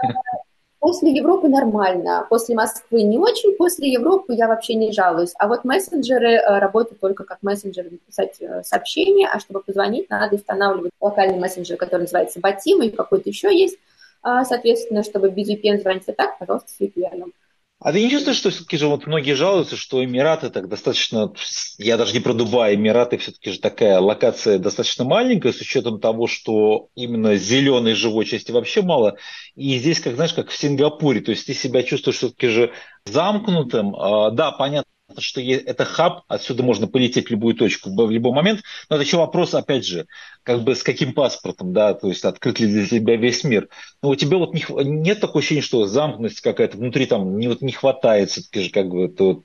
После 0.80 1.10
Европы 1.10 1.48
нормально, 1.48 2.24
после 2.30 2.54
Москвы 2.54 3.02
не 3.02 3.18
очень, 3.18 3.56
после 3.56 3.90
Европы 3.90 4.34
я 4.34 4.46
вообще 4.46 4.74
не 4.74 4.92
жалуюсь. 4.92 5.32
А 5.36 5.48
вот 5.48 5.64
мессенджеры 5.64 6.34
э, 6.34 6.58
работают 6.60 7.00
только 7.00 7.24
как 7.24 7.38
мессенджеры 7.42 7.90
написать 7.90 8.36
э, 8.40 8.62
сообщение, 8.62 9.28
а 9.28 9.40
чтобы 9.40 9.60
позвонить, 9.60 10.08
надо 10.08 10.36
устанавливать 10.36 10.92
локальный 11.00 11.40
мессенджер, 11.40 11.76
который 11.76 12.02
называется 12.02 12.38
Батим, 12.38 12.80
и 12.82 12.90
какой-то 12.90 13.28
еще 13.28 13.52
есть. 13.52 13.76
А, 14.22 14.44
соответственно, 14.44 15.02
чтобы 15.02 15.30
без 15.30 15.48
VPN 15.48 15.80
звонить 15.80 16.08
а 16.08 16.12
так, 16.12 16.38
пожалуйста, 16.38 16.70
с 16.70 16.80
VPN. 16.80 17.32
А 17.80 17.92
ты 17.92 18.02
не 18.02 18.10
чувствуешь, 18.10 18.38
что 18.38 18.50
все-таки 18.50 18.76
же 18.76 18.88
вот 18.88 19.06
многие 19.06 19.34
жалуются, 19.34 19.76
что 19.76 20.04
Эмираты 20.04 20.50
так 20.50 20.68
достаточно, 20.68 21.32
я 21.78 21.96
даже 21.96 22.12
не 22.12 22.18
про 22.18 22.34
Дубай, 22.34 22.74
Эмираты 22.74 23.18
все-таки 23.18 23.52
же 23.52 23.60
такая 23.60 24.00
локация 24.00 24.58
достаточно 24.58 25.04
маленькая, 25.04 25.52
с 25.52 25.60
учетом 25.60 26.00
того, 26.00 26.26
что 26.26 26.88
именно 26.96 27.36
зеленой 27.36 27.94
живой 27.94 28.24
части 28.24 28.50
вообще 28.50 28.82
мало. 28.82 29.16
И 29.54 29.78
здесь, 29.78 30.00
как 30.00 30.16
знаешь, 30.16 30.34
как 30.34 30.50
в 30.50 30.56
Сингапуре, 30.56 31.20
то 31.20 31.30
есть 31.30 31.46
ты 31.46 31.54
себя 31.54 31.84
чувствуешь 31.84 32.16
все-таки 32.16 32.48
же 32.48 32.72
замкнутым. 33.04 33.94
А, 33.94 34.32
да, 34.32 34.50
понятно, 34.50 34.90
что 35.16 35.40
это 35.40 35.84
хаб, 35.84 36.22
отсюда 36.28 36.62
можно 36.62 36.86
полететь 36.86 37.28
в 37.28 37.30
любую 37.30 37.54
точку 37.54 37.90
в 37.90 38.10
любой 38.10 38.32
момент. 38.32 38.62
Но 38.88 38.96
это 38.96 39.04
еще 39.04 39.16
вопрос, 39.16 39.54
опять 39.54 39.86
же, 39.86 40.06
как 40.42 40.62
бы 40.62 40.74
с 40.74 40.82
каким 40.82 41.14
паспортом, 41.14 41.72
да, 41.72 41.94
то 41.94 42.08
есть 42.08 42.24
открыт 42.24 42.60
ли 42.60 42.66
для 42.66 42.86
тебя 42.86 43.16
весь 43.16 43.44
мир. 43.44 43.68
Но 44.02 44.10
у 44.10 44.14
тебя 44.14 44.36
вот 44.36 44.54
не, 44.54 44.64
нет 44.84 45.20
такого 45.20 45.40
ощущения, 45.40 45.62
что 45.62 45.86
замкнутость 45.86 46.40
какая-то 46.40 46.76
внутри 46.76 47.06
там 47.06 47.38
не, 47.38 47.48
вот 47.48 47.62
не 47.62 47.72
хватает 47.72 48.30
все-таки 48.30 48.60
же 48.60 48.70
как 48.70 48.88
бы 48.88 49.08
тут 49.08 49.44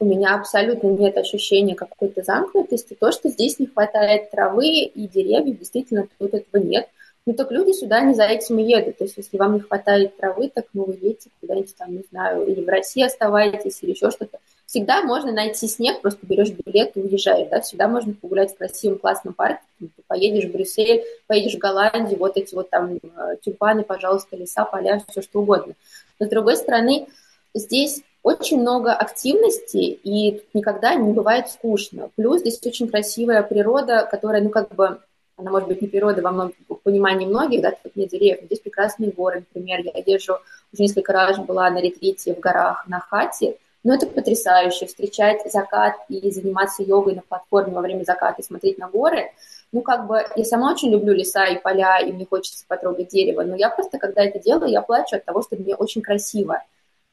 у 0.00 0.06
меня 0.06 0.34
абсолютно 0.34 0.88
нет 0.88 1.16
ощущения 1.16 1.74
какой-то 1.74 2.22
замкнутости. 2.22 2.94
То, 2.94 3.10
что 3.12 3.30
здесь 3.30 3.58
не 3.58 3.66
хватает 3.66 4.30
травы 4.30 4.66
и 4.66 5.08
деревьев, 5.08 5.58
действительно, 5.58 6.08
тут 6.18 6.34
этого 6.34 6.62
нет. 6.62 6.88
Ну 7.26 7.32
так 7.32 7.50
люди 7.50 7.72
сюда 7.72 8.02
не 8.02 8.14
за 8.14 8.24
этим 8.24 8.58
и 8.58 8.64
едут. 8.64 8.98
То 8.98 9.04
есть 9.04 9.16
если 9.16 9.38
вам 9.38 9.54
не 9.54 9.60
хватает 9.60 10.16
травы, 10.16 10.50
так 10.54 10.66
ну 10.74 10.84
вы 10.84 10.92
едете 11.00 11.30
куда-нибудь 11.40 11.74
там, 11.76 11.96
не 11.96 12.04
знаю, 12.10 12.46
или 12.46 12.62
в 12.62 12.68
России 12.68 13.02
оставаетесь, 13.02 13.78
или 13.82 13.92
еще 13.92 14.10
что-то. 14.10 14.38
Всегда 14.66 15.02
можно 15.02 15.32
найти 15.32 15.66
снег, 15.68 16.00
просто 16.00 16.26
берешь 16.26 16.50
билет 16.50 16.96
и 16.96 17.00
уезжаешь, 17.00 17.48
да, 17.48 17.60
всегда 17.60 17.86
можно 17.86 18.12
погулять 18.12 18.52
в 18.52 18.58
красивом 18.58 18.98
классном 18.98 19.34
парке, 19.34 19.62
ты 19.78 19.88
поедешь 20.06 20.50
в 20.50 20.52
Брюссель, 20.52 21.04
поедешь 21.26 21.54
в 21.54 21.58
Голландию, 21.58 22.18
вот 22.18 22.36
эти 22.36 22.54
вот 22.54 22.70
там 22.70 22.96
э, 22.96 23.36
тюльпаны, 23.42 23.84
пожалуйста, 23.84 24.36
леса, 24.36 24.64
поля, 24.64 25.02
все 25.08 25.22
что 25.22 25.40
угодно. 25.40 25.74
Но 26.18 26.26
с 26.26 26.28
другой 26.28 26.56
стороны, 26.56 27.06
здесь 27.54 28.02
очень 28.22 28.60
много 28.60 28.92
активности, 28.92 29.98
и 30.02 30.42
никогда 30.54 30.94
не 30.94 31.12
бывает 31.12 31.48
скучно. 31.48 32.10
Плюс 32.16 32.40
здесь 32.40 32.58
очень 32.64 32.88
красивая 32.88 33.42
природа, 33.42 34.08
которая, 34.10 34.42
ну, 34.42 34.48
как 34.48 34.74
бы, 34.74 34.98
она 35.36 35.50
может 35.50 35.68
быть 35.68 35.82
не 35.82 35.88
природа 35.88 36.22
во 36.22 36.30
многом 36.30 36.54
понимании 36.82 37.26
многих, 37.26 37.62
да, 37.62 37.72
тут 37.72 37.96
нет 37.96 38.10
деревьев, 38.10 38.44
здесь 38.44 38.60
прекрасные 38.60 39.10
горы, 39.10 39.44
например, 39.52 39.80
я 39.80 40.02
езжу, 40.04 40.38
уже 40.72 40.82
несколько 40.82 41.12
раз 41.12 41.38
была 41.38 41.70
на 41.70 41.80
ретрите 41.80 42.34
в 42.34 42.40
горах 42.40 42.86
на 42.86 43.00
хате, 43.00 43.56
но 43.82 43.94
это 43.94 44.06
потрясающе, 44.06 44.86
встречать 44.86 45.50
закат 45.52 45.94
и 46.08 46.30
заниматься 46.30 46.82
йогой 46.82 47.16
на 47.16 47.22
платформе 47.22 47.74
во 47.74 47.82
время 47.82 48.04
заката 48.04 48.40
и 48.40 48.44
смотреть 48.44 48.78
на 48.78 48.88
горы, 48.88 49.32
ну, 49.72 49.82
как 49.82 50.06
бы, 50.06 50.24
я 50.36 50.44
сама 50.44 50.70
очень 50.72 50.90
люблю 50.90 51.12
леса 51.12 51.46
и 51.46 51.60
поля, 51.60 51.98
и 51.98 52.12
мне 52.12 52.24
хочется 52.24 52.64
потрогать 52.68 53.08
дерево, 53.08 53.42
но 53.42 53.56
я 53.56 53.70
просто, 53.70 53.98
когда 53.98 54.22
это 54.22 54.38
делаю, 54.38 54.70
я 54.70 54.82
плачу 54.82 55.16
от 55.16 55.24
того, 55.24 55.42
что 55.42 55.56
мне 55.56 55.74
очень 55.74 56.00
красиво. 56.00 56.62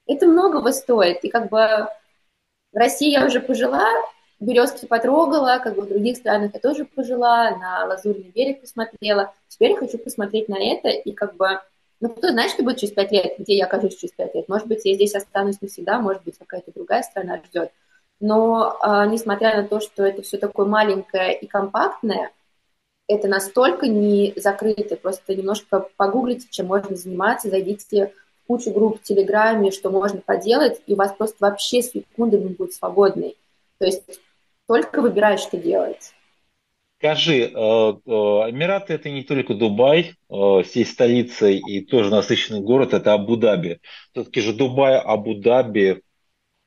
Это 0.05 0.27
многого 0.27 0.71
стоит, 0.71 1.23
и 1.23 1.29
как 1.29 1.49
бы 1.49 1.57
в 2.71 2.77
России 2.77 3.09
я 3.09 3.25
уже 3.25 3.39
пожила, 3.39 3.87
березки 4.41 4.85
потрогала, 4.85 5.59
как 5.63 5.75
бы 5.75 5.83
в 5.83 5.87
других 5.89 6.17
странах 6.17 6.51
я 6.53 6.59
тоже 6.59 6.85
пожила, 6.85 7.51
на 7.57 7.85
Лазурный 7.85 8.31
берег 8.35 8.61
посмотрела. 8.61 9.33
Теперь 9.47 9.71
я 9.71 9.77
хочу 9.77 9.97
посмотреть 9.97 10.49
на 10.49 10.57
это 10.57 10.89
и 10.89 11.11
как 11.11 11.35
бы, 11.35 11.61
ну, 11.99 12.09
кто 12.09 12.29
знает, 12.29 12.51
что 12.51 12.63
будет 12.63 12.77
через 12.77 12.93
пять 12.93 13.11
лет, 13.11 13.35
где 13.37 13.55
я 13.55 13.65
окажусь 13.65 13.95
через 13.95 14.13
пять 14.13 14.33
лет. 14.33 14.49
Может 14.49 14.67
быть, 14.67 14.83
я 14.83 14.95
здесь 14.95 15.15
останусь 15.15 15.61
навсегда, 15.61 15.99
может 15.99 16.23
быть, 16.23 16.37
какая-то 16.37 16.71
другая 16.73 17.03
страна 17.03 17.41
ждет. 17.45 17.71
Но, 18.19 18.77
э, 18.83 19.05
несмотря 19.09 19.61
на 19.61 19.67
то, 19.67 19.79
что 19.79 20.03
это 20.03 20.21
все 20.21 20.37
такое 20.37 20.65
маленькое 20.65 21.37
и 21.37 21.47
компактное, 21.47 22.31
это 23.07 23.27
настолько 23.27 23.87
не 23.87 24.33
закрыто, 24.35 24.95
просто 24.95 25.35
немножко 25.35 25.87
погуглите, 25.97 26.47
чем 26.49 26.67
можно 26.67 26.95
заниматься, 26.95 27.49
зайдите 27.49 28.13
в 28.43 28.47
кучу 28.47 28.71
групп 28.71 28.99
в 28.99 29.03
Телеграме, 29.03 29.71
что 29.71 29.89
можно 29.89 30.21
поделать, 30.21 30.81
и 30.87 30.93
у 30.93 30.97
вас 30.97 31.13
просто 31.13 31.37
вообще 31.39 31.81
секундами 31.81 32.47
будет 32.47 32.73
свободной. 32.73 33.37
То 33.79 33.85
есть 33.85 34.21
только 34.67 35.01
выбираешь, 35.01 35.41
что 35.41 35.57
делать. 35.57 36.13
Скажи, 36.99 37.45
э, 37.45 37.49
э, 37.49 38.09
Эмираты 38.09 38.93
это 38.93 39.09
не 39.09 39.23
только 39.23 39.55
Дубай, 39.55 40.13
э, 40.29 40.63
здесь 40.63 40.91
столица 40.91 41.47
и 41.47 41.81
тоже 41.81 42.11
насыщенный 42.11 42.61
город, 42.61 42.93
это 42.93 43.13
Абу-Даби. 43.13 43.79
Все-таки 44.11 44.41
же 44.41 44.53
Дубай, 44.53 44.99
Абу-Даби, 44.99 46.03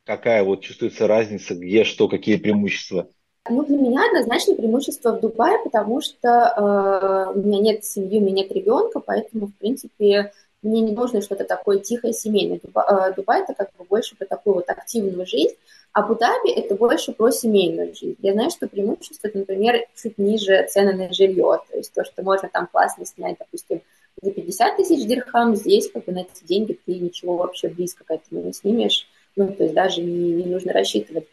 какая 0.04 0.42
вот 0.42 0.62
чувствуется 0.62 1.06
разница, 1.06 1.54
где 1.54 1.84
что, 1.84 2.08
какие 2.08 2.36
преимущества? 2.36 3.08
Ну, 3.48 3.62
для 3.64 3.76
меня 3.76 4.06
однозначно 4.06 4.54
преимущество 4.54 5.12
в 5.12 5.20
Дубае, 5.20 5.58
потому 5.62 6.00
что 6.00 6.28
э, 6.28 7.38
у 7.38 7.42
меня 7.42 7.60
нет 7.60 7.84
семьи, 7.84 8.18
у 8.18 8.22
меня 8.22 8.42
нет 8.42 8.52
ребенка, 8.52 9.00
поэтому, 9.00 9.48
в 9.48 9.54
принципе, 9.56 10.32
мне 10.62 10.80
не 10.80 10.92
нужно 10.92 11.20
что-то 11.20 11.44
такое 11.44 11.78
тихое, 11.78 12.14
семейное. 12.14 12.58
Дубай, 12.62 12.84
э, 12.88 13.12
Дубай 13.14 13.42
это 13.42 13.52
как 13.52 13.70
бы 13.76 13.84
больше 13.84 14.16
про 14.16 14.24
такую 14.24 14.54
вот 14.54 14.70
активную 14.70 15.26
жизнь, 15.26 15.56
Абу-Даби– 15.94 16.50
это 16.56 16.74
больше 16.74 17.12
про 17.12 17.30
семейную 17.30 17.94
жизнь. 17.94 18.16
Я 18.20 18.32
знаю, 18.32 18.50
что 18.50 18.66
преимущество, 18.66 19.30
например, 19.32 19.86
чуть 19.94 20.18
ниже 20.18 20.66
цены 20.68 20.92
на 20.92 21.12
жилье, 21.12 21.60
то 21.70 21.76
есть 21.76 21.94
то, 21.94 22.04
что 22.04 22.22
можно 22.24 22.50
там 22.52 22.66
классно 22.66 23.06
снять, 23.06 23.36
допустим, 23.38 23.80
за 24.20 24.32
50 24.32 24.76
тысяч 24.76 25.06
дирхам, 25.06 25.54
здесь 25.54 25.90
как 25.90 26.04
бы 26.04 26.12
на 26.12 26.20
эти 26.20 26.44
деньги 26.44 26.78
ты 26.84 26.98
ничего 26.98 27.36
вообще 27.36 27.68
близко 27.68 28.02
к 28.04 28.10
этому 28.10 28.42
не 28.42 28.52
снимешь, 28.52 29.06
ну, 29.36 29.52
то 29.52 29.62
есть 29.62 29.74
даже 29.74 30.02
не, 30.02 30.32
не 30.32 30.46
нужно 30.46 30.72
рассчитывать. 30.72 31.26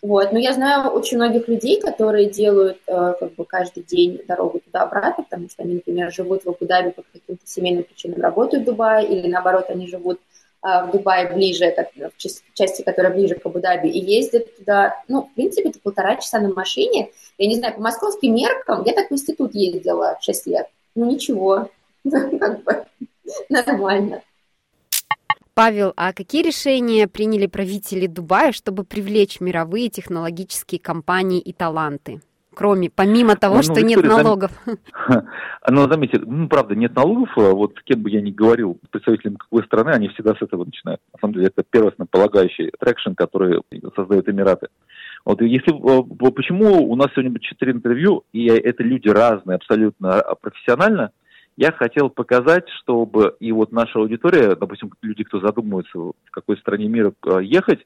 Вот. 0.00 0.32
Но 0.32 0.38
я 0.38 0.54
знаю 0.54 0.90
очень 0.90 1.18
многих 1.18 1.46
людей, 1.48 1.80
которые 1.80 2.30
делают 2.30 2.78
э, 2.86 3.14
как 3.20 3.34
бы 3.34 3.44
каждый 3.44 3.82
день 3.82 4.20
дорогу 4.26 4.60
туда-обратно, 4.60 5.24
потому 5.24 5.50
что 5.50 5.62
они, 5.62 5.74
например, 5.74 6.10
живут 6.12 6.44
в 6.44 6.48
Абу-Даби 6.48 6.90
по 6.90 7.02
каким-то 7.02 7.46
семейным 7.46 7.84
причинам, 7.84 8.20
работают 8.20 8.62
в 8.62 8.66
Дубае, 8.66 9.06
или 9.06 9.28
наоборот, 9.28 9.66
они 9.68 9.86
живут 9.88 10.20
в 10.62 10.90
Дубае 10.92 11.32
ближе, 11.32 11.70
как, 11.70 11.90
в 11.94 12.54
части, 12.54 12.82
которая 12.82 13.12
ближе 13.12 13.36
к 13.36 13.46
Абу-Даби, 13.46 13.88
и 13.88 13.98
ездят 13.98 14.56
туда, 14.56 15.00
ну, 15.06 15.22
в 15.22 15.34
принципе, 15.34 15.68
это 15.68 15.78
полтора 15.80 16.16
часа 16.16 16.40
на 16.40 16.52
машине. 16.52 17.10
Я 17.38 17.48
не 17.48 17.56
знаю, 17.56 17.74
по 17.74 17.80
московским 17.80 18.34
меркам 18.34 18.82
я 18.84 18.92
так 18.92 19.08
в 19.08 19.12
институт 19.12 19.54
ездила 19.54 20.16
в 20.20 20.24
6 20.24 20.46
лет. 20.46 20.66
Ну, 20.94 21.10
ничего, 21.10 21.70
как 22.10 22.64
бы 22.64 22.86
нормально. 23.48 24.22
Павел, 25.54 25.94
а 25.96 26.12
какие 26.12 26.42
решения 26.42 27.08
приняли 27.08 27.46
правители 27.46 28.06
Дубая, 28.06 28.52
чтобы 28.52 28.84
привлечь 28.84 29.40
мировые 29.40 29.88
технологические 29.88 30.78
компании 30.78 31.40
и 31.40 31.54
таланты? 31.54 32.20
Кроме, 32.56 32.90
помимо 32.90 33.36
того, 33.36 33.56
ну, 33.56 33.62
что 33.62 33.74
Виктория, 33.74 33.96
нет 33.96 34.04
налогов? 34.04 34.50
Ну, 35.68 35.88
заметьте, 35.90 36.20
ну, 36.24 36.48
правда, 36.48 36.74
нет 36.76 36.94
налогов, 36.94 37.28
а 37.36 37.50
вот 37.50 37.74
с 37.78 37.82
кем 37.82 38.00
бы 38.02 38.10
я 38.10 38.20
ни 38.20 38.30
говорил, 38.30 38.78
представителям 38.90 39.36
какой 39.36 39.64
страны, 39.64 39.90
они 39.90 40.08
всегда 40.08 40.34
с 40.34 40.42
этого 40.42 40.64
начинают. 40.64 41.00
На 41.12 41.18
самом 41.20 41.34
деле, 41.34 41.48
это 41.48 41.64
первостнополагающий 41.68 42.70
traction, 42.78 43.12
который 43.14 43.60
создают 43.94 44.28
Эмираты. 44.28 44.68
Вот 45.24 45.42
если 45.42 45.72
почему 46.30 46.88
у 46.88 46.94
нас 46.94 47.08
сегодня 47.12 47.32
будет 47.32 47.42
четыре 47.42 47.72
интервью, 47.72 48.22
и 48.32 48.46
это 48.46 48.84
люди 48.84 49.08
разные, 49.08 49.56
абсолютно 49.56 50.22
профессионально, 50.40 51.10
я 51.56 51.72
хотел 51.72 52.10
показать, 52.10 52.68
чтобы 52.82 53.34
и 53.40 53.50
вот 53.50 53.72
наша 53.72 53.98
аудитория, 53.98 54.54
допустим, 54.54 54.92
люди, 55.02 55.24
кто 55.24 55.40
задумывается, 55.40 55.98
в 55.98 56.12
какой 56.30 56.56
стране 56.58 56.86
мира 56.86 57.12
ехать, 57.40 57.80
а 57.80 57.84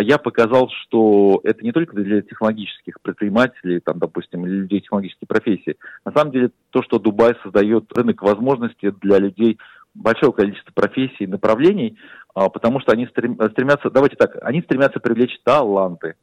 я 0.00 0.18
показал, 0.18 0.70
что 0.82 1.40
это 1.44 1.62
не 1.62 1.72
только 1.72 1.94
для 1.94 2.22
технологических 2.22 3.00
предпринимателей, 3.02 3.80
там, 3.80 3.98
допустим, 3.98 4.46
или 4.46 4.60
людей 4.60 4.80
технологической 4.80 5.26
профессии. 5.26 5.76
На 6.04 6.12
самом 6.12 6.32
деле, 6.32 6.50
то, 6.70 6.82
что 6.82 6.98
Дубай 6.98 7.34
создает 7.42 7.92
рынок 7.94 8.22
возможностей 8.22 8.90
для 9.02 9.18
людей 9.18 9.58
большого 9.94 10.32
количества 10.32 10.72
профессий 10.74 11.24
и 11.24 11.26
направлений, 11.26 11.98
а, 12.34 12.48
потому 12.48 12.80
что 12.80 12.92
они 12.92 13.06
стремятся, 13.06 13.90
давайте 13.90 14.16
так, 14.16 14.38
они 14.42 14.62
стремятся 14.62 15.00
привлечь 15.00 15.38
таланты. 15.44 16.14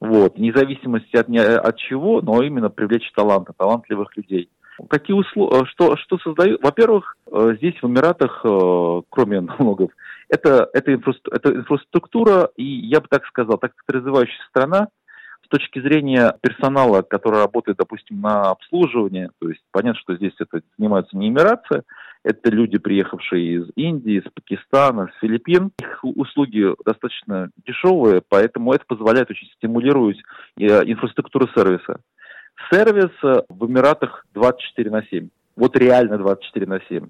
Вот, 0.00 0.36
вне 0.36 0.52
зависимости 0.54 1.16
от, 1.16 1.28
от 1.28 1.76
чего, 1.76 2.22
но 2.22 2.42
именно 2.42 2.70
привлечь 2.70 3.10
таланты, 3.14 3.52
талантливых 3.56 4.16
людей. 4.16 4.48
Какие 4.88 5.16
условия, 5.16 5.66
что, 5.66 5.96
что 5.96 6.18
создают? 6.18 6.62
Во-первых, 6.62 7.16
э, 7.32 7.54
здесь 7.56 7.74
в 7.82 7.86
Эмиратах, 7.86 8.40
э, 8.44 9.02
кроме 9.10 9.40
налогов, 9.40 9.90
это, 10.28 10.68
это, 10.72 10.94
инфраструктура, 10.94 11.36
это 11.36 11.54
инфраструктура, 11.54 12.50
и 12.56 12.64
я 12.64 13.00
бы 13.00 13.06
так 13.08 13.24
сказал, 13.26 13.58
так 13.58 13.72
как 13.74 13.94
развивающаяся 13.94 14.44
страна, 14.48 14.88
с 15.44 15.48
точки 15.48 15.80
зрения 15.80 16.34
персонала, 16.42 17.02
который 17.02 17.40
работает, 17.40 17.78
допустим, 17.78 18.20
на 18.20 18.50
обслуживание, 18.50 19.30
то 19.40 19.48
есть 19.48 19.62
понятно, 19.70 19.98
что 20.00 20.16
здесь 20.16 20.34
это 20.38 20.60
занимаются 20.76 21.16
не 21.16 21.28
эмиратцы, 21.28 21.84
это 22.22 22.50
люди, 22.50 22.78
приехавшие 22.78 23.60
из 23.60 23.70
Индии, 23.76 24.18
из 24.18 24.30
Пакистана, 24.32 25.10
с 25.16 25.20
Филиппин. 25.20 25.70
Их 25.80 26.00
услуги 26.02 26.74
достаточно 26.84 27.50
дешевые, 27.64 28.22
поэтому 28.28 28.72
это 28.72 28.84
позволяет 28.86 29.30
очень 29.30 29.48
стимулировать 29.56 30.18
э, 30.58 30.64
инфраструктуру 30.84 31.48
сервиса. 31.54 32.00
Сервис 32.70 33.12
в 33.22 33.66
Эмиратах 33.66 34.26
24 34.34 34.90
на 34.90 35.02
7. 35.04 35.28
Вот 35.56 35.76
реально 35.76 36.18
24 36.18 36.66
на 36.66 36.80
7. 36.88 37.08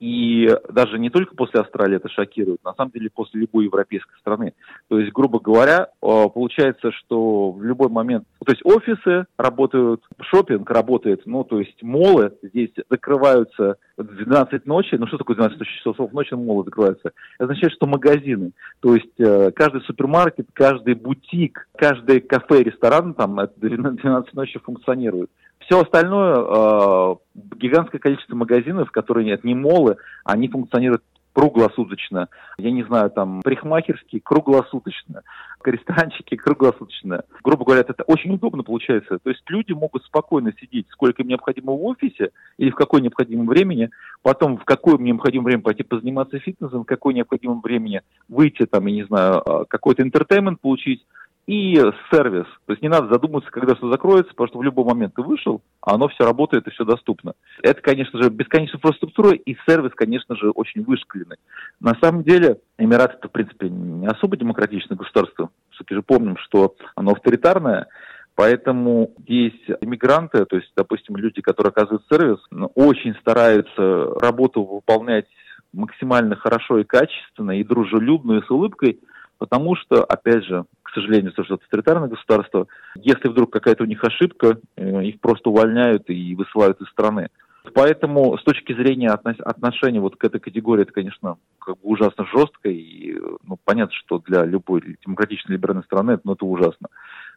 И 0.00 0.48
даже 0.70 0.98
не 0.98 1.10
только 1.10 1.36
после 1.36 1.60
Австралии 1.60 1.96
это 1.96 2.08
шокирует, 2.08 2.64
на 2.64 2.72
самом 2.72 2.90
деле 2.90 3.10
после 3.14 3.42
любой 3.42 3.66
европейской 3.66 4.18
страны. 4.18 4.54
То 4.88 4.98
есть, 4.98 5.12
грубо 5.12 5.40
говоря, 5.40 5.88
э, 6.02 6.24
получается, 6.32 6.90
что 6.90 7.52
в 7.52 7.62
любой 7.62 7.90
момент, 7.90 8.24
то 8.44 8.50
есть 8.50 8.64
офисы 8.64 9.26
работают, 9.36 10.02
шопинг 10.22 10.70
работает, 10.70 11.26
ну, 11.26 11.44
то 11.44 11.58
есть 11.60 11.82
молы 11.82 12.32
здесь 12.42 12.72
закрываются 12.88 13.76
в 13.98 14.04
12 14.04 14.64
ночи. 14.64 14.94
Ну, 14.94 15.06
что 15.06 15.18
такое 15.18 15.36
12 15.36 15.66
часов 15.66 16.12
ночи 16.12 16.32
молы 16.32 16.64
закрываются? 16.64 17.12
Это 17.38 17.44
означает, 17.44 17.74
что 17.74 17.86
магазины, 17.86 18.52
то 18.80 18.94
есть 18.94 19.20
э, 19.20 19.50
каждый 19.52 19.82
супермаркет, 19.82 20.46
каждый 20.54 20.94
бутик, 20.94 21.68
каждый 21.76 22.20
кафе, 22.20 22.62
ресторан 22.62 23.12
там 23.12 23.38
12 23.56 24.32
ночи 24.32 24.58
функционирует. 24.60 25.30
Все 25.70 25.82
остальное, 25.82 26.34
э, 26.34 27.14
гигантское 27.54 28.00
количество 28.00 28.34
магазинов, 28.34 28.90
которые 28.90 29.24
нет, 29.24 29.44
не 29.44 29.54
молы, 29.54 29.98
они 30.24 30.48
функционируют 30.48 31.04
круглосуточно. 31.32 32.28
Я 32.58 32.72
не 32.72 32.82
знаю, 32.82 33.08
там, 33.10 33.40
парикмахерские 33.42 34.20
круглосуточно, 34.20 35.22
ресторанчики 35.64 36.34
круглосуточно. 36.34 37.22
Грубо 37.44 37.64
говоря, 37.64 37.82
это 37.82 38.02
очень 38.08 38.34
удобно 38.34 38.64
получается. 38.64 39.20
То 39.20 39.30
есть 39.30 39.48
люди 39.48 39.70
могут 39.70 40.02
спокойно 40.02 40.52
сидеть, 40.60 40.88
сколько 40.90 41.22
им 41.22 41.28
необходимо 41.28 41.70
в 41.70 41.84
офисе 41.84 42.32
или 42.58 42.70
в 42.70 42.74
какое 42.74 43.00
необходимое 43.00 43.46
времени, 43.46 43.90
потом 44.22 44.58
в 44.58 44.64
какое 44.64 44.98
необходимое 44.98 45.44
время 45.44 45.62
пойти 45.62 45.84
позаниматься 45.84 46.40
фитнесом, 46.40 46.82
в 46.82 46.86
какое 46.86 47.14
необходимое 47.14 47.60
времени 47.62 48.02
выйти, 48.28 48.66
там, 48.66 48.86
я 48.86 48.92
не 48.92 49.04
знаю, 49.04 49.48
а, 49.48 49.64
какой-то 49.66 50.02
интертеймент 50.02 50.60
получить, 50.60 51.06
и 51.50 51.74
сервис. 52.12 52.46
То 52.66 52.74
есть 52.74 52.80
не 52.80 52.88
надо 52.88 53.12
задумываться, 53.12 53.50
когда 53.50 53.74
что 53.74 53.90
закроется, 53.90 54.30
потому 54.30 54.46
что 54.46 54.58
в 54.60 54.62
любой 54.62 54.84
момент 54.84 55.14
ты 55.16 55.22
вышел, 55.22 55.62
а 55.80 55.94
оно 55.94 56.06
все 56.06 56.24
работает 56.24 56.68
и 56.68 56.70
все 56.70 56.84
доступно. 56.84 57.32
Это, 57.64 57.82
конечно 57.82 58.22
же, 58.22 58.30
бесконечная 58.30 58.76
инфраструктура 58.76 59.32
и 59.32 59.56
сервис, 59.66 59.90
конечно 59.96 60.36
же, 60.36 60.50
очень 60.50 60.84
вышкаленный. 60.84 61.38
На 61.80 61.96
самом 62.00 62.22
деле, 62.22 62.60
Эмираты 62.78 63.16
это, 63.18 63.26
в 63.26 63.32
принципе, 63.32 63.68
не 63.68 64.06
особо 64.06 64.36
демократичное 64.36 64.96
государство. 64.96 65.50
Все-таки 65.70 65.96
же 65.96 66.02
помним, 66.02 66.36
что 66.36 66.76
оно 66.94 67.12
авторитарное, 67.12 67.88
Поэтому 68.36 69.12
здесь 69.18 69.60
иммигранты, 69.82 70.46
то 70.46 70.56
есть, 70.56 70.72
допустим, 70.74 71.16
люди, 71.16 71.42
которые 71.42 71.72
оказывают 71.72 72.04
сервис, 72.08 72.38
очень 72.74 73.14
стараются 73.16 74.14
работу 74.18 74.62
выполнять 74.62 75.26
максимально 75.74 76.36
хорошо 76.36 76.78
и 76.78 76.84
качественно, 76.84 77.58
и 77.58 77.64
дружелюбно, 77.64 78.38
и 78.38 78.46
с 78.46 78.50
улыбкой, 78.50 79.00
потому 79.40 79.74
что, 79.74 80.04
опять 80.04 80.44
же, 80.44 80.64
к 80.82 80.90
сожалению, 80.90 81.32
что 81.32 81.42
это 81.42 81.54
авторитарное 81.54 82.08
государство, 82.08 82.68
если 82.94 83.28
вдруг 83.28 83.50
какая-то 83.50 83.84
у 83.84 83.86
них 83.86 84.04
ошибка, 84.04 84.58
э, 84.76 85.04
их 85.04 85.18
просто 85.18 85.48
увольняют 85.48 86.08
и 86.10 86.34
высылают 86.34 86.80
из 86.80 86.88
страны. 86.88 87.28
Поэтому 87.74 88.36
с 88.38 88.42
точки 88.42 88.74
зрения 88.74 89.08
отношения 89.08 90.00
вот 90.00 90.16
к 90.16 90.24
этой 90.24 90.40
категории, 90.40 90.82
это, 90.82 90.92
конечно, 90.92 91.36
как 91.58 91.76
бы 91.76 91.80
ужасно 91.82 92.26
жестко, 92.26 92.68
и 92.68 93.18
ну, 93.46 93.58
понятно, 93.64 93.94
что 93.94 94.22
для 94.26 94.44
любой 94.44 94.98
демократичной 95.04 95.56
либеральной 95.56 95.84
страны 95.84 96.12
это, 96.12 96.22
ну, 96.24 96.32
это 96.34 96.44
ужасно. 96.44 96.88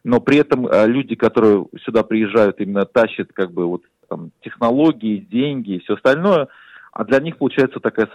Но 0.02 0.20
при 0.20 0.38
этом 0.38 0.66
э, 0.66 0.86
люди, 0.86 1.14
которые 1.14 1.66
сюда 1.84 2.02
приезжают, 2.02 2.60
именно 2.60 2.84
тащат 2.84 3.32
как 3.32 3.50
бы 3.50 3.66
вот 3.66 3.82
там, 4.08 4.30
технологии, 4.42 5.26
деньги 5.30 5.76
и 5.76 5.80
все 5.80 5.94
остальное– 5.94 6.48
а 6.94 7.04
для 7.04 7.18
них, 7.18 7.38
получается, 7.38 7.80
такая 7.80 8.08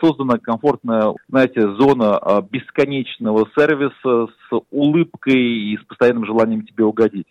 создана 0.00 0.38
комфортная, 0.38 1.12
знаете, 1.28 1.60
зона 1.74 2.18
а, 2.18 2.40
бесконечного 2.40 3.48
сервиса 3.58 4.28
с 4.28 4.60
улыбкой 4.70 5.34
и 5.34 5.76
с 5.76 5.84
постоянным 5.84 6.24
желанием 6.24 6.64
тебе 6.64 6.84
угодить. 6.84 7.26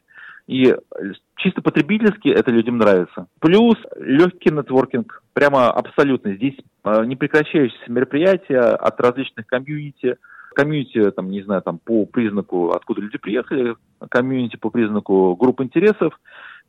И 0.47 0.75
чисто 1.37 1.61
потребительски 1.61 2.27
это 2.27 2.51
людям 2.51 2.77
нравится. 2.77 3.27
Плюс 3.39 3.77
легкий 3.95 4.51
нетворкинг, 4.51 5.23
прямо 5.31 5.71
абсолютно. 5.71 6.33
Здесь 6.33 6.57
а, 6.83 7.05
непрекращающиеся 7.05 7.89
мероприятия 7.89 8.59
от 8.59 8.99
различных 8.99 9.47
комьюнити, 9.47 10.17
комьюнити, 10.55 11.11
там, 11.11 11.31
не 11.31 11.41
знаю, 11.41 11.61
там, 11.61 11.77
по 11.77 12.05
признаку, 12.05 12.71
откуда 12.71 12.99
люди 12.99 13.17
приехали, 13.17 13.75
комьюнити 14.09 14.57
по 14.57 14.69
признаку 14.69 15.37
групп 15.37 15.61
интересов, 15.61 16.19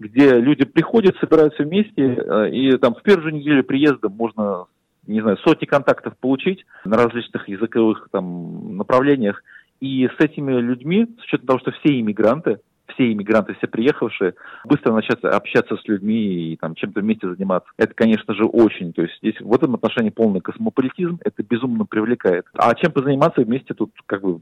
где 0.01 0.41
люди 0.41 0.65
приходят, 0.65 1.17
собираются 1.19 1.63
вместе, 1.63 1.93
э, 2.03 2.51
и 2.51 2.77
там 2.79 2.95
в 2.95 3.03
первую 3.03 3.29
же 3.29 3.33
неделю 3.33 3.63
приезда 3.63 4.09
можно, 4.09 4.65
не 5.07 5.21
знаю, 5.21 5.37
сотни 5.45 5.67
контактов 5.67 6.15
получить 6.19 6.65
на 6.85 6.97
различных 6.97 7.49
языковых 7.49 8.09
там 8.11 8.79
направлениях. 8.79 9.43
И 9.81 10.09
с 10.09 10.21
этими 10.21 10.59
людьми, 10.59 11.07
с 11.21 11.25
учетом 11.25 11.47
того, 11.47 11.59
что 11.59 11.73
все 11.73 12.01
иммигранты, 12.01 12.61
все 12.95 13.13
иммигранты, 13.13 13.55
все 13.55 13.67
приехавшие, 13.67 14.35
быстро 14.65 14.95
начать 14.95 15.23
общаться 15.23 15.77
с 15.77 15.87
людьми 15.87 16.53
и 16.53 16.57
там 16.57 16.75
чем-то 16.75 17.01
вместе 17.01 17.29
заниматься. 17.29 17.71
Это, 17.77 17.93
конечно 17.95 18.35
же, 18.35 18.47
очень. 18.47 18.95
То 18.95 19.03
есть 19.03 19.19
здесь 19.19 19.39
в 19.41 19.55
этом 19.55 19.75
отношении 19.75 20.11
полный 20.11 20.41
космополитизм, 20.41 21.19
это 21.25 21.43
безумно 21.43 21.85
привлекает. 21.85 22.47
А 22.55 22.75
чем 22.75 22.93
позаниматься 22.93 23.43
вместе 23.43 23.75
тут 23.75 23.93
как 24.07 24.23
бы 24.23 24.41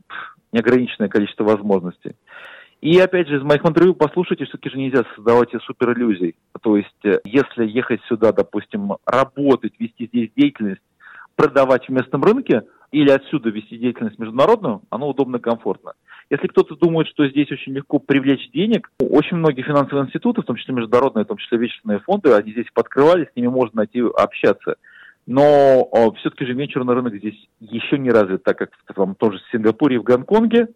неограниченное 0.52 1.08
количество 1.08 1.44
возможностей. 1.44 2.14
И 2.80 2.96
опять 2.98 3.28
же, 3.28 3.38
из 3.38 3.42
моих 3.42 3.64
интервью 3.66 3.94
послушайте, 3.94 4.44
все-таки 4.44 4.70
же 4.70 4.78
нельзя 4.78 5.04
создавать 5.16 5.50
супер 5.64 5.92
иллюзий. 5.92 6.36
То 6.62 6.76
есть, 6.76 7.04
э, 7.04 7.18
если 7.24 7.66
ехать 7.66 8.00
сюда, 8.08 8.32
допустим, 8.32 8.92
работать, 9.04 9.72
вести 9.78 10.06
здесь 10.06 10.30
деятельность, 10.36 10.80
продавать 11.34 11.86
в 11.86 11.92
местном 11.92 12.22
рынке 12.22 12.62
или 12.92 13.10
отсюда 13.10 13.50
вести 13.50 13.78
деятельность 13.78 14.18
международную, 14.18 14.82
оно 14.90 15.08
удобно 15.08 15.36
и 15.36 15.40
комфортно. 15.40 15.92
Если 16.30 16.46
кто-то 16.46 16.76
думает, 16.76 17.08
что 17.08 17.26
здесь 17.28 17.50
очень 17.50 17.72
легко 17.72 17.98
привлечь 17.98 18.50
денег, 18.52 18.90
очень 19.00 19.38
многие 19.38 19.62
финансовые 19.62 20.06
институты, 20.06 20.42
в 20.42 20.44
том 20.44 20.56
числе 20.56 20.74
международные, 20.74 21.24
в 21.24 21.28
том 21.28 21.38
числе 21.38 21.58
вечерные 21.58 22.00
фонды, 22.00 22.32
они 22.32 22.52
здесь 22.52 22.66
подкрывали, 22.74 23.28
с 23.32 23.36
ними 23.36 23.48
можно 23.48 23.78
найти, 23.78 24.02
общаться. 24.16 24.76
Но 25.26 25.88
все-таки 26.18 26.46
же 26.46 26.52
венчурный 26.52 26.94
рынок 26.94 27.14
здесь 27.16 27.38
еще 27.60 27.98
не 27.98 28.10
развит, 28.10 28.44
так 28.44 28.58
как 28.58 28.70
там 28.94 29.14
тоже 29.14 29.38
в 29.38 29.52
Сингапуре 29.52 29.96
и 29.96 29.98
в 29.98 30.02
Гонконге. 30.02 30.68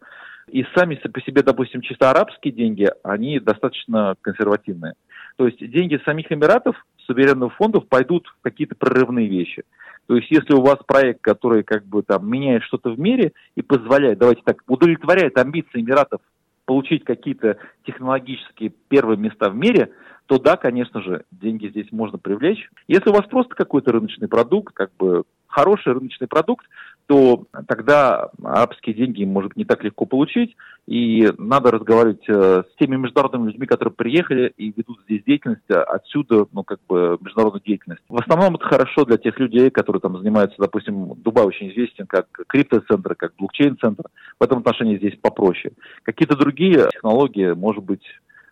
И 0.50 0.64
сами 0.74 0.96
по 0.96 1.20
себе, 1.20 1.42
допустим, 1.42 1.80
чисто 1.80 2.10
арабские 2.10 2.52
деньги, 2.52 2.88
они 3.02 3.38
достаточно 3.38 4.16
консервативные. 4.20 4.94
То 5.36 5.46
есть 5.46 5.58
деньги 5.58 6.00
самих 6.04 6.30
Эмиратов, 6.30 6.76
суверенных 7.06 7.54
фондов 7.54 7.86
пойдут 7.88 8.26
в 8.26 8.42
какие-то 8.42 8.74
прорывные 8.74 9.28
вещи. 9.28 9.62
То 10.06 10.16
есть 10.16 10.30
если 10.30 10.54
у 10.54 10.60
вас 10.60 10.78
проект, 10.86 11.20
который 11.20 11.62
как 11.62 11.84
бы 11.86 12.02
там 12.02 12.28
меняет 12.28 12.64
что-то 12.64 12.90
в 12.90 12.98
мире 12.98 13.32
и 13.54 13.62
позволяет, 13.62 14.18
давайте 14.18 14.42
так, 14.44 14.62
удовлетворяет 14.66 15.38
амбиции 15.38 15.80
Эмиратов 15.80 16.20
получить 16.64 17.04
какие-то 17.04 17.58
технологические 17.86 18.72
первые 18.88 19.16
места 19.16 19.50
в 19.50 19.56
мире, 19.56 19.92
то 20.26 20.38
да, 20.38 20.56
конечно 20.56 21.02
же, 21.02 21.24
деньги 21.30 21.68
здесь 21.68 21.90
можно 21.92 22.18
привлечь. 22.18 22.70
Если 22.88 23.10
у 23.10 23.12
вас 23.12 23.26
просто 23.26 23.54
какой-то 23.54 23.92
рыночный 23.92 24.28
продукт, 24.28 24.74
как 24.74 24.90
бы 24.96 25.24
хороший 25.46 25.92
рыночный 25.92 26.28
продукт, 26.28 26.66
то 27.06 27.44
тогда 27.66 28.30
арабские 28.42 28.94
деньги 28.94 29.24
может 29.24 29.56
не 29.56 29.64
так 29.64 29.82
легко 29.84 30.06
получить, 30.06 30.56
и 30.86 31.30
надо 31.38 31.70
разговаривать 31.70 32.24
э, 32.28 32.62
с 32.68 32.78
теми 32.78 32.96
международными 32.96 33.48
людьми, 33.48 33.66
которые 33.66 33.94
приехали 33.94 34.52
и 34.56 34.72
ведут 34.76 35.00
здесь 35.04 35.22
деятельность, 35.24 35.70
а 35.70 35.82
отсюда, 35.82 36.46
ну, 36.52 36.64
как 36.64 36.80
бы, 36.88 37.18
международную 37.20 37.62
деятельность. 37.64 38.02
В 38.08 38.20
основном 38.20 38.56
это 38.56 38.64
хорошо 38.64 39.04
для 39.04 39.16
тех 39.16 39.38
людей, 39.38 39.70
которые 39.70 40.00
там 40.00 40.18
занимаются, 40.18 40.56
допустим, 40.58 41.14
Дубай 41.16 41.44
очень 41.44 41.70
известен 41.70 42.06
как 42.06 42.26
криптоцентр, 42.48 43.14
как 43.14 43.34
блокчейн-центр. 43.36 44.04
В 44.40 44.42
этом 44.42 44.58
отношении 44.58 44.98
здесь 44.98 45.16
попроще. 45.20 45.72
Какие-то 46.02 46.36
другие 46.36 46.88
технологии, 46.92 47.52
может 47.52 47.84
быть, 47.84 48.02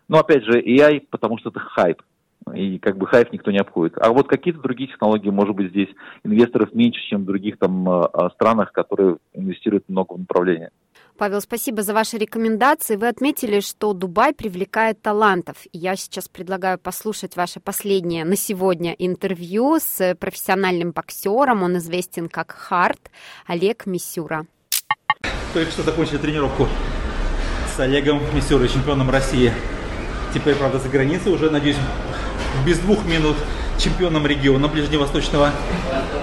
ну, 0.07 0.17
опять 0.17 0.43
же, 0.43 0.61
AI, 0.61 1.01
потому 1.09 1.37
что 1.37 1.49
это 1.49 1.59
хайп 1.59 2.01
и 2.53 2.79
как 2.79 2.97
бы 2.97 3.07
хайф 3.07 3.31
никто 3.31 3.51
не 3.51 3.59
обходит. 3.59 3.97
А 3.97 4.11
вот 4.11 4.27
какие-то 4.27 4.61
другие 4.61 4.89
технологии, 4.89 5.29
может 5.29 5.55
быть, 5.55 5.69
здесь 5.69 5.89
инвесторов 6.23 6.73
меньше, 6.73 7.01
чем 7.09 7.23
в 7.23 7.25
других 7.25 7.57
там 7.57 7.87
а, 7.89 8.07
а, 8.07 8.29
странах, 8.31 8.71
которые 8.71 9.17
инвестируют 9.33 9.87
много 9.87 10.13
в 10.13 10.19
направление. 10.19 10.71
Павел, 11.17 11.41
спасибо 11.41 11.83
за 11.83 11.93
ваши 11.93 12.17
рекомендации. 12.17 12.95
Вы 12.95 13.07
отметили, 13.07 13.59
что 13.59 13.93
Дубай 13.93 14.33
привлекает 14.33 15.01
талантов. 15.01 15.57
Я 15.71 15.95
сейчас 15.95 16.27
предлагаю 16.27 16.79
послушать 16.79 17.35
ваше 17.35 17.59
последнее 17.59 18.25
на 18.25 18.35
сегодня 18.35 18.95
интервью 18.97 19.77
с 19.79 20.15
профессиональным 20.15 20.91
боксером. 20.93 21.61
Он 21.61 21.77
известен 21.77 22.27
как 22.27 22.51
Харт 22.51 23.11
Олег 23.45 23.85
Мисюра. 23.85 24.47
Только 25.53 25.71
что 25.71 25.83
закончили 25.83 26.17
тренировку 26.17 26.67
с 27.75 27.79
Олегом 27.79 28.19
Мисюрой, 28.33 28.69
чемпионом 28.69 29.09
России. 29.09 29.53
Теперь, 30.33 30.55
правда, 30.55 30.79
за 30.79 30.89
границей 30.89 31.33
уже, 31.33 31.49
надеюсь, 31.51 31.77
без 32.65 32.79
двух 32.79 33.05
минут 33.05 33.35
чемпионом 33.77 34.27
региона 34.27 34.67
ближневосточного. 34.67 35.51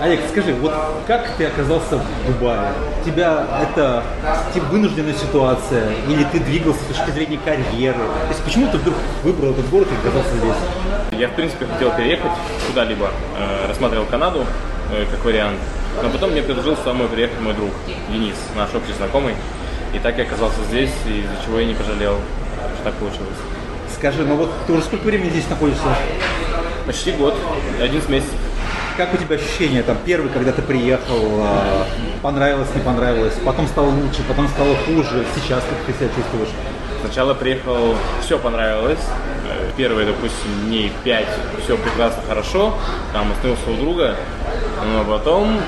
Олег, 0.01 0.21
скажи, 0.31 0.55
вот 0.55 0.73
как 1.07 1.29
ты 1.37 1.47
оказался 1.47 1.99
в 1.99 2.27
Дубае? 2.27 2.73
Тебя 3.05 3.47
это 3.61 4.05
типа, 4.55 4.67
вынужденная 4.67 5.15
ситуация 5.15 5.93
или 6.09 6.25
ты 6.25 6.39
двигался 6.41 6.81
с 6.85 6.97
точки 6.97 7.11
зрения 7.11 7.39
карьеры? 7.45 7.99
То 7.99 8.29
есть 8.29 8.43
почему 8.45 8.71
ты 8.71 8.79
вдруг 8.79 8.95
выбрал 9.25 9.53
этот 9.53 9.69
город 9.71 9.89
и 9.91 10.07
оказался 10.07 10.37
здесь? 10.37 11.21
Я, 11.21 11.29
в 11.29 11.33
принципе, 11.33 11.67
хотел 11.67 11.91
переехать 11.97 12.31
куда-либо, 12.69 13.11
э, 13.39 13.67
рассматривал 13.67 14.07
Канаду 14.07 14.45
э, 14.93 15.05
как 15.11 15.25
вариант, 15.25 15.59
но 16.01 16.11
потом 16.11 16.31
мне 16.31 16.43
предложил 16.43 16.77
самой 16.77 17.09
приехать 17.09 17.41
мой 17.41 17.55
друг 17.55 17.71
Денис, 18.13 18.37
наш 18.57 18.73
общий 18.75 18.93
знакомый. 18.93 19.35
И 19.95 19.99
так 19.99 20.17
я 20.19 20.25
оказался 20.25 20.63
здесь, 20.69 20.93
из-за 21.07 21.45
чего 21.45 21.59
я 21.59 21.67
не 21.67 21.75
пожалел, 21.75 22.19
что 22.75 22.85
так 22.85 22.95
получилось. 22.95 23.39
Скажи, 23.99 24.25
ну 24.25 24.37
вот 24.37 24.53
ты 24.65 24.73
уже 24.73 24.83
сколько 24.83 25.07
времени 25.07 25.31
здесь 25.31 25.49
находишься? 25.51 25.83
Почти 26.87 27.11
год, 27.11 27.35
11 27.81 28.09
месяцев. 28.09 28.33
Как 28.97 29.13
у 29.13 29.17
тебя 29.17 29.35
ощущения 29.35 29.83
там 29.83 29.97
первый, 30.05 30.31
когда 30.31 30.53
ты 30.53 30.63
приехал, 30.63 31.21
а, 31.41 31.85
понравилось, 32.23 32.69
не 32.77 32.81
понравилось, 32.81 33.35
потом 33.45 33.67
стало 33.67 33.89
лучше, 33.89 34.23
потом 34.29 34.47
стало 34.49 34.77
хуже, 34.87 35.25
сейчас 35.35 35.65
как 35.69 35.79
ты 35.87 35.93
себя 35.93 36.15
чувствуешь? 36.15 36.49
Сначала 37.01 37.35
приехал, 37.35 37.97
все 38.23 38.39
понравилось. 38.39 39.01
Э, 39.49 39.71
первые, 39.77 40.07
допустим, 40.07 40.67
дней 40.67 40.93
пять 41.03 41.29
все 41.65 41.77
прекрасно, 41.77 42.23
хорошо. 42.29 42.75
Там 43.13 43.33
остановился 43.33 43.71
у 43.71 43.77
друга. 43.77 44.17
Но 44.93 45.05
потом 45.05 45.61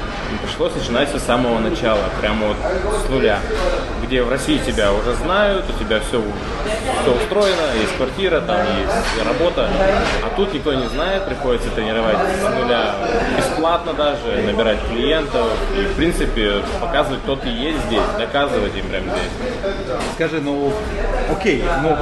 пришлось 0.42 0.74
начинать 0.74 1.08
все 1.08 1.18
с 1.18 1.22
самого 1.22 1.58
начала, 1.58 2.00
прямо 2.20 2.48
вот 2.48 2.56
с 3.04 3.08
нуля. 3.08 3.40
Где 4.02 4.22
в 4.22 4.30
России 4.30 4.58
тебя 4.58 4.92
уже 4.92 5.14
знают, 5.14 5.64
у 5.68 5.84
тебя 5.84 6.00
все, 6.00 6.22
все 7.02 7.14
устроено, 7.14 7.62
есть 7.80 7.96
квартира, 7.96 8.40
там 8.40 8.58
есть 8.58 9.26
работа. 9.26 9.68
А 10.22 10.36
тут 10.36 10.52
никто 10.52 10.74
не 10.74 10.88
знает, 10.88 11.26
приходится 11.26 11.70
тренировать 11.70 12.16
с 12.16 12.42
нуля 12.42 12.94
бесплатно 13.36 13.92
даже, 13.92 14.42
набирать 14.42 14.78
клиентов. 14.90 15.48
И, 15.76 15.82
в 15.82 15.94
принципе, 15.96 16.62
показывать, 16.80 17.20
кто 17.22 17.36
ты 17.36 17.48
есть 17.48 17.78
здесь, 17.86 18.02
доказывать 18.18 18.76
им 18.76 18.86
прямо 18.88 19.06
здесь. 19.12 19.62
Скажи, 20.14 20.40
ну, 20.40 20.72
окей, 21.30 21.62
ну, 21.82 21.96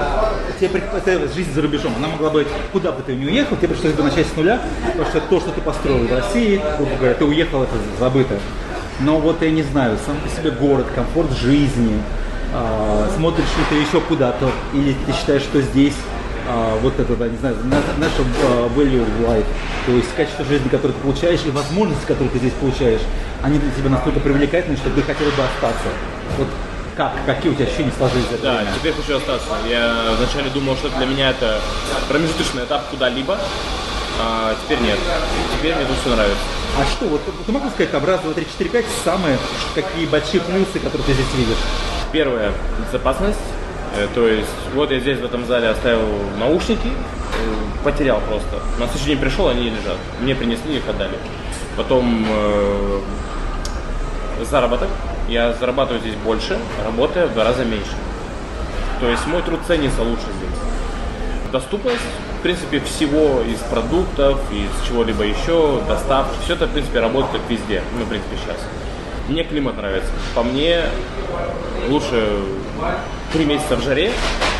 тебе 0.58 0.82
это 1.06 1.32
жизнь 1.32 1.52
за 1.52 1.62
рубежом, 1.62 1.94
она 1.96 2.08
могла 2.08 2.30
бы, 2.30 2.46
куда 2.72 2.92
бы 2.92 3.02
ты 3.02 3.14
не 3.14 3.26
уехал, 3.26 3.56
тебе 3.56 3.68
пришлось 3.68 3.92
бы 3.92 4.02
начать 4.02 4.26
с 4.26 4.36
нуля, 4.36 4.60
потому 4.86 5.06
что 5.06 5.20
то, 5.20 5.40
что 5.40 5.50
ты 5.50 5.60
построил 5.60 6.06
в 6.06 6.12
России, 6.12 6.60
грубо 6.76 6.96
говоря, 6.96 7.14
ты 7.14 7.24
уехал, 7.24 7.62
это 7.62 7.74
забыто. 7.98 8.38
Но 9.00 9.18
вот 9.18 9.42
я 9.42 9.50
не 9.50 9.62
знаю, 9.62 9.96
сам 10.04 10.16
по 10.18 10.28
себе 10.28 10.50
город, 10.50 10.86
комфорт 10.94 11.30
жизни, 11.32 12.00
э, 12.52 13.08
смотришь 13.16 13.44
ли 13.44 13.64
ты 13.70 13.74
еще 13.76 14.00
куда-то, 14.00 14.50
или 14.74 14.94
ты 15.06 15.12
считаешь, 15.12 15.42
что 15.42 15.60
здесь 15.60 15.94
э, 16.48 16.78
вот 16.82 16.98
это, 16.98 17.14
да, 17.14 17.28
не 17.28 17.36
знаю, 17.36 17.56
наша 17.64 18.22
uh, 18.42 18.74
value 18.74 19.06
of 19.06 19.28
life, 19.28 19.46
то 19.86 19.92
есть 19.92 20.08
качество 20.16 20.44
жизни, 20.44 20.68
которое 20.68 20.94
ты 20.94 21.00
получаешь, 21.00 21.40
и 21.46 21.50
возможности, 21.50 22.06
которые 22.06 22.30
ты 22.30 22.38
здесь 22.38 22.54
получаешь, 22.54 23.02
они 23.42 23.58
для 23.58 23.70
тебя 23.70 23.90
настолько 23.90 24.18
привлекательны, 24.18 24.76
что 24.76 24.90
ты 24.90 25.02
хотел 25.02 25.26
бы 25.26 25.42
остаться. 25.44 25.88
Вот 26.36 26.48
как, 26.96 27.12
какие 27.24 27.52
у 27.52 27.54
тебя 27.54 27.66
ощущения 27.66 27.92
сложились? 27.96 28.26
Да, 28.42 28.56
время? 28.56 28.72
теперь 28.76 28.92
хочу 28.92 29.16
остаться. 29.16 29.46
Я 29.68 30.16
вначале 30.18 30.50
думал, 30.50 30.74
что 30.76 30.88
для 30.88 31.06
меня 31.06 31.30
это 31.30 31.60
промежуточный 32.08 32.64
этап 32.64 32.88
куда-либо, 32.90 33.38
а 34.20 34.56
теперь 34.64 34.80
нет. 34.80 34.98
Теперь 35.56 35.76
мне 35.76 35.84
тут 35.84 35.96
все 36.00 36.10
нравится. 36.10 36.42
А 36.76 36.84
что, 36.84 37.06
вот 37.06 37.20
ты 37.46 37.52
могу 37.52 37.68
сказать, 37.70 37.90
там 37.90 38.04
раз, 38.04 38.20
два, 38.20 38.32
три, 38.32 38.46
четыре, 38.46 38.70
пять, 38.70 38.86
самые 39.04 39.38
какие 39.74 40.06
большие 40.06 40.40
плюсы, 40.40 40.78
которые 40.78 41.06
ты 41.06 41.12
здесь 41.14 41.34
видишь? 41.36 41.56
Первое, 42.12 42.52
безопасность. 42.86 43.38
Э, 43.96 44.06
то 44.14 44.26
есть, 44.26 44.48
вот 44.74 44.90
я 44.90 45.00
здесь 45.00 45.18
в 45.18 45.24
этом 45.24 45.46
зале 45.46 45.68
оставил 45.68 46.06
наушники, 46.38 46.88
э, 46.88 47.84
потерял 47.84 48.20
просто. 48.20 48.60
На 48.78 48.86
следующий 48.86 49.06
день 49.06 49.18
пришел, 49.18 49.48
они 49.48 49.70
лежат. 49.70 49.96
Мне 50.20 50.34
принесли, 50.34 50.76
их 50.76 50.88
отдали. 50.88 51.18
Потом 51.76 52.26
э, 52.28 53.00
заработок. 54.44 54.88
Я 55.28 55.52
зарабатываю 55.54 56.00
здесь 56.00 56.14
больше, 56.14 56.58
работая 56.84 57.26
в 57.26 57.34
два 57.34 57.44
раза 57.44 57.64
меньше. 57.64 57.92
То 59.00 59.08
есть 59.08 59.26
мой 59.26 59.42
труд 59.42 59.60
ценится 59.66 60.02
лучше 60.02 60.24
здесь. 60.38 61.52
Доступность 61.52 62.00
в 62.38 62.40
принципе, 62.40 62.80
всего 62.80 63.42
из 63.42 63.58
продуктов, 63.70 64.40
из 64.52 64.88
чего-либо 64.88 65.24
еще, 65.24 65.80
доставки, 65.88 66.36
все 66.44 66.54
это, 66.54 66.66
в 66.66 66.70
принципе, 66.70 67.00
работает 67.00 67.42
везде, 67.48 67.82
ну, 67.98 68.04
в 68.04 68.08
принципе, 68.08 68.36
сейчас. 68.44 68.56
Мне 69.28 69.44
климат 69.44 69.76
нравится. 69.76 70.10
По 70.34 70.42
мне, 70.42 70.84
лучше 71.88 72.28
3 73.32 73.44
месяца 73.44 73.76
в 73.76 73.82
жаре, 73.82 74.12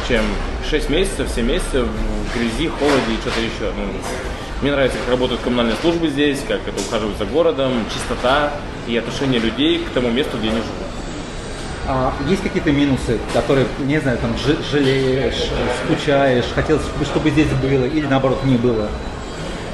чем 0.09 0.23
6 0.69 0.91
месяцев, 0.91 1.29
7 1.33 1.47
месяцев 1.47 1.87
в 1.87 2.37
грязи, 2.37 2.69
холоде 2.69 3.15
и 3.17 3.21
что-то 3.21 3.41
еще. 3.41 3.73
Ну, 3.77 3.85
мне 4.61 4.73
нравится, 4.73 4.99
как 4.99 5.11
работают 5.11 5.41
коммунальные 5.43 5.77
службы 5.81 6.09
здесь, 6.09 6.41
как 6.49 6.67
это 6.67 6.81
ухаживают 6.81 7.17
за 7.17 7.27
городом, 7.27 7.73
чистота 7.95 8.53
и 8.89 8.97
отношение 8.97 9.39
людей 9.39 9.85
к 9.85 9.91
тому 9.91 10.11
месту, 10.11 10.37
где 10.37 10.49
они 10.49 10.59
живут. 10.59 10.88
А 11.91 12.13
есть 12.29 12.43
какие-то 12.43 12.71
минусы, 12.71 13.19
которые, 13.33 13.67
не 13.79 13.99
знаю, 13.99 14.19
там 14.19 14.37
жалеешь, 14.71 15.49
скучаешь, 15.83 16.45
хотелось 16.55 16.85
бы, 16.85 17.05
чтобы 17.07 17.31
здесь 17.31 17.49
было 17.63 17.87
или 17.87 18.07
наоборот 18.07 18.45
не 18.45 18.59
было? 18.59 18.91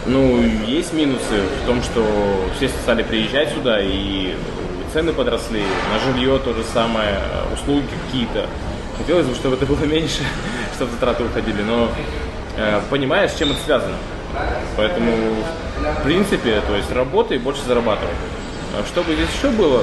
Ну, 0.06 0.40
есть 0.64 0.92
минусы 0.92 1.42
в 1.62 1.66
том, 1.66 1.82
что 1.82 2.06
все 2.56 2.68
стали 2.68 3.02
приезжать 3.02 3.48
сюда, 3.52 3.80
и 3.80 4.36
цены 4.92 5.12
подросли, 5.12 5.64
на 5.92 6.12
жилье 6.12 6.38
то 6.38 6.52
же 6.52 6.62
самое, 6.72 7.18
услуги 7.52 7.88
какие-то. 8.06 8.46
Хотелось 8.96 9.26
бы, 9.26 9.34
чтобы 9.34 9.56
это 9.56 9.66
было 9.66 9.84
меньше, 9.84 10.22
чтобы 10.76 10.92
затраты 10.92 11.24
уходили, 11.24 11.62
но 11.62 11.88
э, 12.56 12.80
понимаешь, 12.90 13.32
с 13.32 13.38
чем 13.38 13.50
это 13.50 13.58
связано. 13.64 13.96
Поэтому, 14.76 15.10
в 15.98 16.04
принципе, 16.04 16.60
то 16.60 16.76
есть 16.76 16.92
работай, 16.92 17.38
больше 17.38 17.62
зарабатывай. 17.66 18.14
А 18.78 18.86
что 18.86 19.02
бы 19.02 19.14
здесь 19.14 19.28
еще 19.36 19.50
было? 19.50 19.82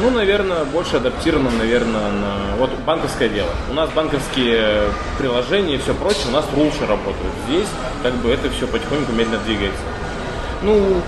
Ну, 0.00 0.10
наверное, 0.10 0.64
больше 0.64 0.96
адаптировано, 0.96 1.50
наверное, 1.50 2.10
на 2.10 2.56
вот 2.58 2.70
банковское 2.84 3.28
дело. 3.28 3.48
У 3.70 3.74
нас 3.74 3.88
банковские 3.90 4.82
приложения 5.18 5.76
и 5.76 5.78
все 5.78 5.94
прочее 5.94 6.26
у 6.28 6.32
нас 6.32 6.44
лучше 6.54 6.80
работают. 6.80 7.32
Здесь 7.48 7.68
как 8.02 8.14
бы 8.16 8.30
это 8.30 8.50
все 8.50 8.66
потихоньку 8.66 9.12
медленно 9.12 9.38
двигается. 9.44 9.80
Ну, 10.62 11.00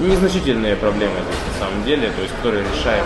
незначительные 0.00 0.74
проблемы 0.74 1.14
здесь 1.28 1.60
на 1.60 1.66
самом 1.66 1.84
деле, 1.84 2.10
то 2.10 2.22
есть 2.22 2.34
которые 2.36 2.64
решаем. 2.64 3.04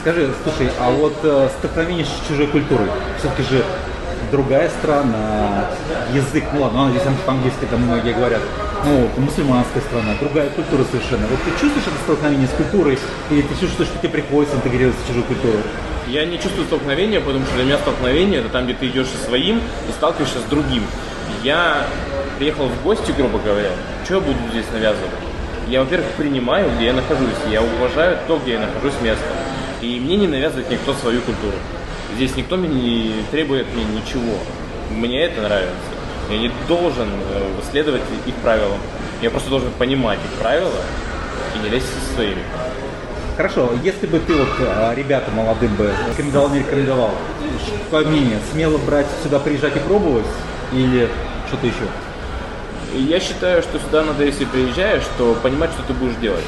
Скажи, 0.00 0.30
слушай, 0.42 0.70
а 0.80 0.90
вот 0.90 1.14
э, 1.22 1.48
с 1.48 2.28
чужой 2.28 2.46
культурой, 2.46 2.88
все-таки 3.18 3.42
же 3.42 3.62
другая 4.32 4.70
страна, 4.70 5.66
язык, 6.12 6.44
ну 6.54 6.62
ладно, 6.62 6.90
здесь 6.90 7.02
по-английски 7.26 7.66
там 7.70 7.82
многие 7.82 8.14
говорят, 8.14 8.40
ну, 8.84 9.08
мусульманская 9.16 9.82
страна, 9.82 10.14
другая 10.20 10.50
культура 10.50 10.84
совершенно. 10.84 11.26
Вот 11.28 11.38
ты 11.44 11.50
чувствуешь 11.52 11.86
это 11.86 11.96
столкновение 12.04 12.48
с 12.48 12.50
культурой, 12.50 12.98
или 13.30 13.42
ты 13.42 13.54
чувствуешь, 13.60 13.88
что 13.88 13.98
тебе 13.98 14.10
приходится 14.10 14.56
интегрироваться 14.56 15.02
в 15.04 15.06
чужую 15.06 15.24
культуру? 15.24 15.58
Я 16.08 16.26
не 16.26 16.38
чувствую 16.38 16.66
столкновения, 16.66 17.20
потому 17.20 17.44
что 17.46 17.54
для 17.54 17.64
меня 17.64 17.78
столкновение 17.78 18.40
это 18.40 18.48
там, 18.48 18.64
где 18.64 18.74
ты 18.74 18.88
идешь 18.88 19.06
со 19.06 19.24
своим 19.24 19.58
и 19.88 19.92
сталкиваешься 19.92 20.40
с 20.40 20.44
другим. 20.44 20.82
Я 21.42 21.86
приехал 22.38 22.66
в 22.66 22.82
гости, 22.82 23.12
грубо 23.12 23.38
говоря, 23.38 23.70
что 24.04 24.14
я 24.14 24.20
буду 24.20 24.38
здесь 24.50 24.66
навязывать? 24.72 25.10
Я, 25.68 25.80
во-первых, 25.80 26.08
принимаю, 26.16 26.70
где 26.76 26.86
я 26.86 26.92
нахожусь, 26.92 27.28
я 27.50 27.62
уважаю 27.62 28.18
то, 28.26 28.38
где 28.38 28.54
я 28.54 28.60
нахожусь 28.60 29.00
место. 29.00 29.24
И 29.80 30.00
мне 30.00 30.16
не 30.16 30.26
навязывает 30.26 30.70
никто 30.70 30.92
свою 30.94 31.20
культуру. 31.22 31.56
Здесь 32.14 32.36
никто 32.36 32.56
мне 32.56 32.68
не 32.68 33.24
требует 33.30 33.66
мне 33.74 33.84
ничего. 33.84 34.38
Мне 34.90 35.24
это 35.24 35.40
нравится. 35.40 35.91
Я 36.30 36.38
не 36.38 36.50
должен 36.68 37.08
э, 37.08 37.60
следовать 37.70 38.02
их 38.26 38.34
правилам. 38.36 38.78
Я 39.20 39.30
просто 39.30 39.50
должен 39.50 39.70
понимать 39.72 40.18
их 40.18 40.40
правила 40.40 40.72
и 41.54 41.58
не 41.58 41.68
лезть 41.68 41.86
со 41.86 42.14
своими. 42.14 42.42
Хорошо, 43.36 43.70
если 43.82 44.06
бы 44.06 44.18
ты 44.18 44.34
вот 44.34 44.48
а, 44.60 44.94
ребятам 44.94 45.34
молодым 45.34 45.74
бы 45.76 45.90
рекомендовал, 46.10 46.50
не 46.50 46.58
рекомендовал, 46.58 47.10
твое 47.88 48.06
мнение, 48.06 48.38
смело 48.52 48.76
брать 48.78 49.06
сюда, 49.22 49.38
приезжать 49.38 49.74
и 49.74 49.78
пробовать 49.80 50.26
или 50.72 51.08
что-то 51.48 51.66
еще? 51.66 51.86
Я 52.94 53.20
считаю, 53.20 53.62
что 53.62 53.78
сюда 53.78 54.04
надо, 54.04 54.24
если 54.24 54.44
приезжаешь, 54.44 55.04
то 55.16 55.34
понимать, 55.42 55.70
что 55.70 55.82
ты 55.82 55.94
будешь 55.94 56.16
делать. 56.16 56.44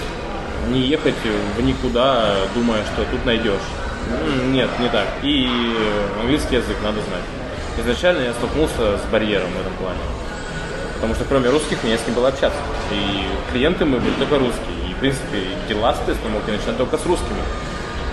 Не 0.69 0.81
ехать 0.81 1.15
в 1.57 1.63
никуда, 1.63 2.35
думая, 2.55 2.83
что 2.85 3.05
тут 3.11 3.25
найдешь. 3.25 3.55
Нет, 4.49 4.69
не 4.79 4.89
так. 4.91 5.07
И 5.23 5.49
английский 6.21 6.57
язык 6.57 6.77
надо 6.83 7.01
знать. 7.01 7.44
Изначально 7.79 8.23
я 8.23 8.33
столкнулся 8.33 8.99
с 8.99 9.11
барьером 9.11 9.51
в 9.51 9.61
этом 9.61 9.73
плане. 9.75 10.01
Потому 10.95 11.15
что 11.15 11.25
кроме 11.25 11.51
русских 11.51 11.83
мне 11.83 11.99
с 11.99 12.03
кем 12.03 12.15
было 12.15 12.29
общаться. 12.29 12.59
И 12.93 13.27
клиенты 13.53 13.85
мы 13.85 13.99
были 13.99 14.15
только 14.15 14.39
русские. 14.39 14.91
И, 14.91 14.95
в 14.95 14.99
принципе, 14.99 15.41
дела, 15.69 15.95
соответственно, 15.95 16.35
мог 16.35 16.43
я 16.47 16.55
начинать 16.55 16.79
только 16.79 16.97
с 16.97 17.05
русскими. 17.05 17.41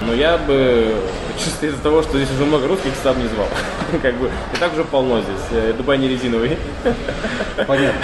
Но 0.01 0.14
я 0.14 0.38
бы, 0.38 0.95
чисто 1.38 1.68
из-за 1.68 1.82
того, 1.82 2.01
что 2.01 2.18
здесь 2.18 2.32
уже 2.32 2.45
много 2.45 2.68
русских, 2.68 2.91
сам 3.03 3.20
не 3.22 3.28
звал. 3.28 3.47
как 4.01 4.16
бы, 4.16 4.28
и 4.28 4.57
так 4.59 4.74
уже 4.74 4.84
полно 4.84 5.22
здесь. 5.22 5.45
Э, 5.51 5.74
Дубай 5.78 5.97
не 5.97 6.07
резиновый. 6.07 6.57
Понятно. 7.68 8.01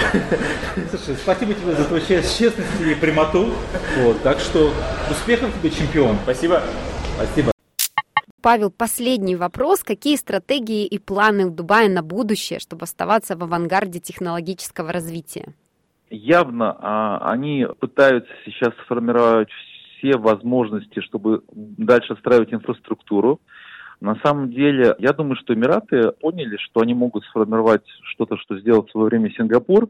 Слушай, 0.90 1.16
спасибо 1.20 1.54
тебе 1.54 1.74
за 1.74 1.84
твою 1.84 2.02
честность 2.06 2.80
и 2.80 2.94
прямоту. 2.94 3.52
Вот, 3.98 4.22
так 4.22 4.38
что 4.38 4.72
успехов 5.10 5.50
тебе, 5.60 5.70
чемпион. 5.70 6.16
Спасибо. 6.24 6.62
Спасибо. 7.16 7.57
Павел, 8.40 8.70
последний 8.70 9.34
вопрос. 9.34 9.82
Какие 9.82 10.16
стратегии 10.16 10.86
и 10.86 10.98
планы 10.98 11.46
у 11.46 11.50
Дубая 11.50 11.88
на 11.88 12.02
будущее, 12.02 12.60
чтобы 12.60 12.84
оставаться 12.84 13.36
в 13.36 13.42
авангарде 13.42 13.98
технологического 13.98 14.92
развития? 14.92 15.54
Явно 16.10 16.76
а, 16.78 17.32
они 17.32 17.66
пытаются 17.80 18.32
сейчас 18.44 18.72
сформировать 18.84 19.48
все 19.98 20.16
возможности, 20.16 21.00
чтобы 21.00 21.42
дальше 21.52 22.16
строить 22.20 22.52
инфраструктуру. 22.52 23.40
На 24.00 24.14
самом 24.24 24.50
деле, 24.50 24.94
я 25.00 25.12
думаю, 25.12 25.36
что 25.36 25.54
Эмираты 25.54 26.12
поняли, 26.12 26.56
что 26.58 26.80
они 26.80 26.94
могут 26.94 27.24
сформировать 27.24 27.82
что-то, 28.12 28.36
что 28.36 28.58
сделал 28.60 28.86
в 28.86 28.90
свое 28.92 29.08
время 29.08 29.30
Сингапур. 29.32 29.88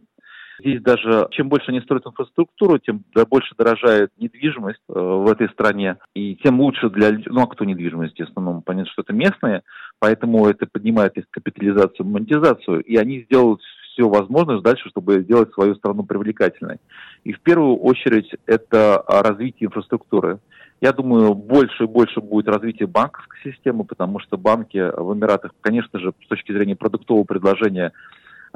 Здесь 0.58 0.82
даже, 0.82 1.28
чем 1.30 1.48
больше 1.48 1.70
они 1.70 1.80
строят 1.80 2.06
инфраструктуру, 2.06 2.78
тем 2.78 3.04
больше 3.30 3.54
дорожает 3.56 4.10
недвижимость 4.18 4.80
э, 4.88 4.92
в 4.92 5.30
этой 5.30 5.48
стране, 5.50 5.98
и 6.14 6.34
тем 6.36 6.60
лучше 6.60 6.90
для 6.90 7.12
ну 7.26 7.42
а 7.42 7.46
кто 7.46 7.64
недвижимость, 7.64 8.18
в 8.18 8.22
основном, 8.22 8.62
понятно, 8.62 8.90
что 8.90 9.02
это 9.02 9.12
местные, 9.12 9.62
поэтому 10.00 10.46
это 10.46 10.66
поднимает 10.66 11.16
их 11.16 11.24
капитализацию, 11.30 12.06
монетизацию, 12.06 12.80
и 12.80 12.96
они 12.96 13.22
сделают 13.22 13.60
все 13.92 14.08
возможное 14.08 14.60
дальше, 14.60 14.88
чтобы 14.88 15.20
сделать 15.20 15.52
свою 15.52 15.74
страну 15.76 16.04
привлекательной. 16.04 16.78
И 17.24 17.32
в 17.32 17.40
первую 17.40 17.76
очередь 17.76 18.30
это 18.46 19.02
развитие 19.06 19.66
инфраструктуры. 19.66 20.38
Я 20.80 20.92
думаю, 20.92 21.34
больше 21.34 21.84
и 21.84 21.88
больше 21.88 22.20
будет 22.20 22.48
развитие 22.48 22.86
банковской 22.86 23.40
системы, 23.42 23.84
потому 23.84 24.20
что 24.20 24.36
банки 24.36 24.78
в 24.78 25.14
Эмиратах, 25.14 25.52
конечно 25.60 25.98
же, 25.98 26.12
с 26.24 26.28
точки 26.28 26.52
зрения 26.52 26.76
продуктового 26.76 27.24
предложения, 27.24 27.92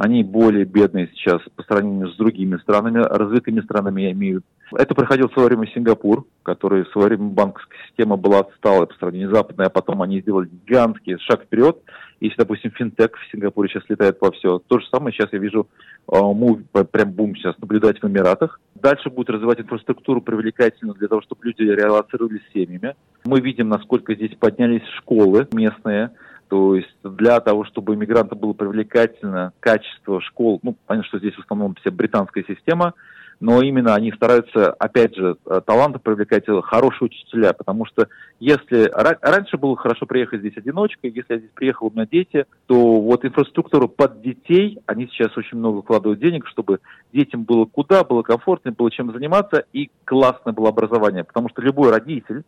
они 0.03 0.25
более 0.25 0.65
бедные 0.65 1.09
сейчас 1.15 1.41
по 1.55 1.63
сравнению 1.63 2.09
с 2.09 2.17
другими 2.17 2.57
странами, 2.57 2.99
развитыми 2.99 3.61
странами 3.61 4.03
я 4.03 4.11
имею. 4.11 4.43
Это 4.77 4.97
проходил 4.97 5.29
в 5.29 5.33
свое 5.33 5.47
время 5.47 5.69
Сингапур, 5.69 6.27
который 6.43 6.83
в 6.85 6.89
свое 6.89 7.09
время 7.09 7.29
банковская 7.29 7.77
система 7.87 8.17
была 8.17 8.41
отсталой 8.41 8.89
по 8.89 8.95
сравнению 8.95 9.29
с 9.29 9.35
западной, 9.37 9.67
а 9.67 9.71
потом 9.71 10.03
они 10.03 10.21
сделали 10.21 10.49
гигантский 10.67 11.19
шаг 11.19 11.45
вперед. 11.45 11.79
Если, 12.21 12.37
допустим, 12.37 12.73
финтех 12.73 13.11
в 13.13 13.31
Сингапуре 13.31 13.69
сейчас 13.69 13.85
летает 13.89 14.19
по 14.19 14.33
все, 14.33 14.61
то 14.67 14.81
же 14.81 14.87
самое 14.91 15.13
сейчас 15.13 15.33
я 15.33 15.39
вижу 15.39 15.69
мув, 16.09 16.59
прям 16.91 17.13
бум 17.13 17.37
сейчас 17.37 17.57
наблюдать 17.59 18.03
в 18.03 18.09
Эмиратах. 18.09 18.61
Дальше 18.75 19.09
будет 19.09 19.31
развивать 19.31 19.61
инфраструктуру 19.61 20.21
привлекательную 20.21 20.97
для 20.97 21.07
того, 21.07 21.23
чтобы 21.23 21.45
люди 21.45 21.63
релацировались 21.63 22.43
семьями. 22.53 22.97
Мы 23.25 23.41
видим, 23.41 23.69
насколько 23.69 24.15
здесь 24.17 24.35
поднялись 24.37 24.83
школы 24.99 25.47
местные, 25.53 26.11
то 26.53 26.77
есть 26.77 26.95
для 27.03 27.41
того, 27.41 27.65
чтобы 27.65 27.95
иммигрантам 27.95 28.39
было 28.39 28.53
привлекательно 28.53 29.55
качество 29.59 30.21
школ, 30.21 30.61
ну, 30.63 30.77
понятно, 30.85 31.09
что 31.09 31.19
здесь 31.19 31.35
в 31.35 31.39
основном 31.39 31.75
вся 31.77 31.91
британская 31.91 32.45
система, 32.47 32.93
но 33.41 33.63
именно 33.63 33.95
они 33.95 34.13
стараются, 34.13 34.71
опять 34.73 35.17
же, 35.17 35.37
э, 35.47 35.63
таланты 35.65 35.99
привлекать 35.99 36.47
э, 36.49 36.61
хорошие 36.61 37.07
учителя, 37.07 37.55
потому 37.55 37.87
что 37.87 38.07
если 38.39 38.91
раньше 39.23 39.57
было 39.57 39.79
хорошо 39.79 40.05
приехать 40.05 40.41
здесь 40.41 40.59
одиночкой, 40.59 41.11
если 41.13 41.33
я 41.33 41.39
здесь 41.39 41.53
приехал, 41.55 41.87
у 41.87 41.91
меня 41.91 42.05
дети, 42.05 42.45
то 42.67 43.01
вот 43.01 43.25
инфраструктуру 43.25 43.89
под 43.89 44.21
детей, 44.21 44.79
они 44.85 45.07
сейчас 45.07 45.35
очень 45.39 45.57
много 45.57 45.81
вкладывают 45.81 46.21
денег, 46.21 46.47
чтобы 46.49 46.81
детям 47.15 47.45
было 47.45 47.65
куда, 47.65 48.05
было 48.05 48.21
комфортно, 48.21 48.73
было 48.73 48.91
чем 48.91 49.11
заниматься 49.11 49.65
и 49.73 49.91
классное 50.05 50.53
было 50.53 50.69
образование, 50.69 51.25
потому 51.25 51.49
что 51.49 51.63
любой 51.63 51.91
родитель, 51.91 52.43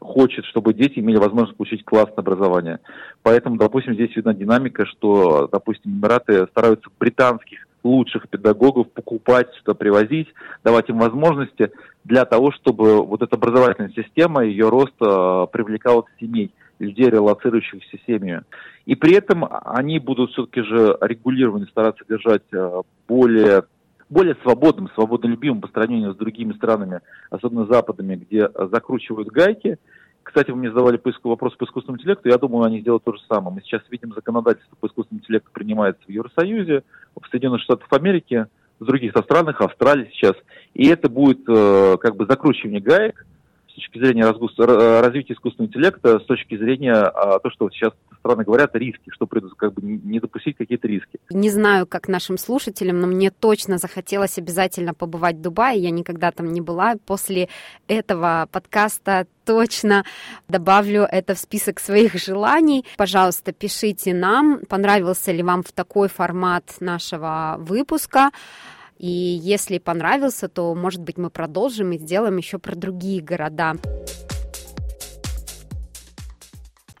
хочет, 0.00 0.44
чтобы 0.46 0.74
дети 0.74 0.98
имели 0.98 1.16
возможность 1.16 1.56
получить 1.56 1.84
классное 1.84 2.22
образование. 2.22 2.80
Поэтому, 3.22 3.56
допустим, 3.56 3.94
здесь 3.94 4.14
видна 4.16 4.34
динамика, 4.34 4.86
что, 4.86 5.48
допустим, 5.50 5.92
Эмираты 5.92 6.46
стараются 6.48 6.88
британских 6.98 7.66
лучших 7.84 8.28
педагогов 8.28 8.90
покупать, 8.90 9.52
сюда 9.58 9.74
привозить, 9.74 10.28
давать 10.64 10.88
им 10.88 10.98
возможности 10.98 11.70
для 12.04 12.24
того, 12.24 12.50
чтобы 12.50 13.04
вот 13.04 13.22
эта 13.22 13.36
образовательная 13.36 13.92
система, 13.94 14.44
ее 14.44 14.70
рост 14.70 14.94
э, 15.00 15.46
привлекала 15.52 16.04
семей, 16.18 16.50
людей, 16.78 17.10
релацирующихся 17.10 17.98
семьями. 18.06 18.42
И 18.86 18.94
при 18.94 19.14
этом 19.14 19.46
они 19.64 19.98
будут 19.98 20.32
все-таки 20.32 20.62
же 20.62 20.96
регулированно 21.00 21.66
стараться 21.66 22.04
держать 22.08 22.42
э, 22.52 22.82
более 23.06 23.64
более 24.08 24.36
свободным, 24.42 24.90
свободолюбимым 24.94 25.60
по 25.60 25.68
сравнению 25.68 26.14
с 26.14 26.16
другими 26.16 26.52
странами, 26.52 27.00
особенно 27.30 27.66
западными, 27.66 28.16
где 28.16 28.48
закручивают 28.70 29.28
гайки. 29.28 29.78
Кстати, 30.22 30.50
вы 30.50 30.56
мне 30.56 30.70
задавали 30.70 30.96
по 30.96 31.12
вопрос 31.24 31.54
по 31.54 31.64
искусственному 31.64 32.00
интеллекту. 32.00 32.28
Я 32.28 32.38
думаю, 32.38 32.64
они 32.64 32.80
сделают 32.80 33.04
то 33.04 33.12
же 33.12 33.20
самое. 33.28 33.54
Мы 33.54 33.60
сейчас 33.60 33.82
видим 33.90 34.12
законодательство 34.14 34.76
по 34.76 34.86
искусственному 34.86 35.22
интеллекту 35.22 35.50
принимается 35.52 36.02
в 36.06 36.10
Евросоюзе, 36.10 36.82
в 37.14 37.28
Соединенных 37.28 37.60
Штатах 37.62 37.86
Америки, 37.92 38.46
в 38.80 38.84
других 38.84 39.12
странах, 39.12 39.60
Австралии 39.60 40.10
сейчас. 40.12 40.34
И 40.72 40.88
это 40.88 41.08
будет 41.08 41.40
э, 41.48 41.96
как 42.00 42.16
бы 42.16 42.26
закручивание 42.26 42.80
гаек, 42.80 43.26
с 43.74 43.76
точки 43.76 43.98
зрения 43.98 44.24
развития 44.24 45.32
искусственного 45.34 45.68
интеллекта, 45.68 46.20
с 46.20 46.24
точки 46.24 46.56
зрения 46.56 46.94
а, 46.94 47.38
то, 47.40 47.50
что 47.50 47.68
сейчас 47.70 47.92
страны 48.20 48.44
говорят, 48.44 48.74
риски, 48.74 49.10
что 49.10 49.26
как 49.26 49.74
бы 49.74 49.82
не 49.82 50.20
допустить 50.20 50.56
какие-то 50.56 50.88
риски. 50.88 51.18
Не 51.30 51.50
знаю, 51.50 51.86
как 51.86 52.08
нашим 52.08 52.38
слушателям, 52.38 53.00
но 53.00 53.06
мне 53.06 53.30
точно 53.30 53.78
захотелось 53.78 54.38
обязательно 54.38 54.94
побывать 54.94 55.36
в 55.36 55.40
Дубае. 55.40 55.80
Я 55.80 55.90
никогда 55.90 56.30
там 56.30 56.52
не 56.52 56.60
была. 56.60 56.94
После 57.04 57.48
этого 57.88 58.48
подкаста 58.50 59.26
точно 59.44 60.04
добавлю 60.48 61.02
это 61.02 61.34
в 61.34 61.38
список 61.38 61.80
своих 61.80 62.14
желаний. 62.14 62.84
Пожалуйста, 62.96 63.52
пишите 63.52 64.14
нам, 64.14 64.60
понравился 64.68 65.32
ли 65.32 65.42
вам 65.42 65.62
в 65.62 65.72
такой 65.72 66.08
формат 66.08 66.76
нашего 66.80 67.56
выпуска. 67.58 68.30
И 68.98 69.08
если 69.08 69.78
понравился, 69.78 70.48
то, 70.48 70.74
может 70.74 71.02
быть, 71.02 71.18
мы 71.18 71.30
продолжим 71.30 71.92
и 71.92 71.98
сделаем 71.98 72.36
еще 72.36 72.58
про 72.58 72.74
другие 72.74 73.20
города. 73.20 73.74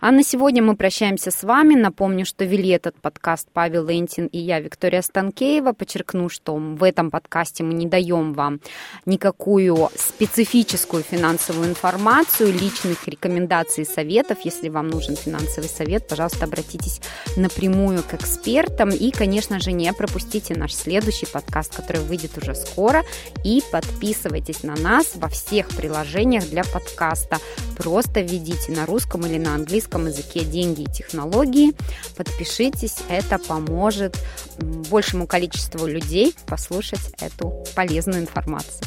А 0.06 0.10
на 0.10 0.22
сегодня 0.22 0.62
мы 0.62 0.76
прощаемся 0.76 1.30
с 1.30 1.42
вами. 1.44 1.74
Напомню, 1.76 2.26
что 2.26 2.44
вели 2.44 2.68
этот 2.68 2.94
подкаст 3.00 3.48
Павел 3.50 3.86
Лентин 3.86 4.26
и 4.26 4.38
я, 4.38 4.60
Виктория 4.60 5.00
Станкеева. 5.00 5.72
Подчеркну, 5.72 6.28
что 6.28 6.56
в 6.56 6.84
этом 6.84 7.10
подкасте 7.10 7.64
мы 7.64 7.72
не 7.72 7.86
даем 7.86 8.34
вам 8.34 8.60
никакую 9.06 9.88
специфическую 9.96 11.02
финансовую 11.02 11.70
информацию, 11.70 12.52
личных 12.52 13.08
рекомендаций 13.08 13.84
и 13.84 13.86
советов. 13.86 14.40
Если 14.44 14.68
вам 14.68 14.88
нужен 14.88 15.16
финансовый 15.16 15.68
совет, 15.68 16.06
пожалуйста, 16.06 16.44
обратитесь 16.44 17.00
напрямую 17.38 18.02
к 18.02 18.12
экспертам. 18.12 18.90
И, 18.90 19.10
конечно 19.10 19.58
же, 19.58 19.72
не 19.72 19.90
пропустите 19.94 20.54
наш 20.54 20.74
следующий 20.74 21.24
подкаст, 21.24 21.74
который 21.74 22.02
выйдет 22.02 22.36
уже 22.36 22.54
скоро. 22.54 23.04
И 23.42 23.62
подписывайтесь 23.72 24.64
на 24.64 24.76
нас 24.76 25.12
во 25.14 25.28
всех 25.28 25.68
приложениях 25.68 26.46
для 26.50 26.62
подкаста. 26.62 27.38
Просто 27.78 28.20
введите 28.20 28.70
на 28.70 28.84
русском 28.84 29.24
или 29.24 29.38
на 29.38 29.54
английском 29.54 29.93
английском 29.94 30.06
языке 30.06 30.44
«Деньги 30.44 30.82
и 30.82 30.92
технологии». 30.92 31.72
Подпишитесь, 32.16 32.98
это 33.08 33.38
поможет 33.38 34.16
большему 34.58 35.26
количеству 35.26 35.86
людей 35.86 36.34
послушать 36.46 37.12
эту 37.20 37.64
полезную 37.74 38.20
информацию. 38.20 38.84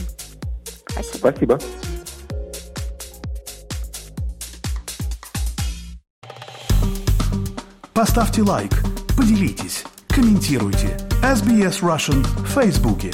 Спасибо. 0.90 1.32
Спасибо. 1.32 1.60
Поставьте 7.94 8.44
лайк, 8.44 8.72
поделитесь, 9.18 9.84
комментируйте. 10.08 10.98
SBS 11.24 11.82
Russian 11.82 12.22
в 12.22 12.46
Фейсбуке. 12.54 13.12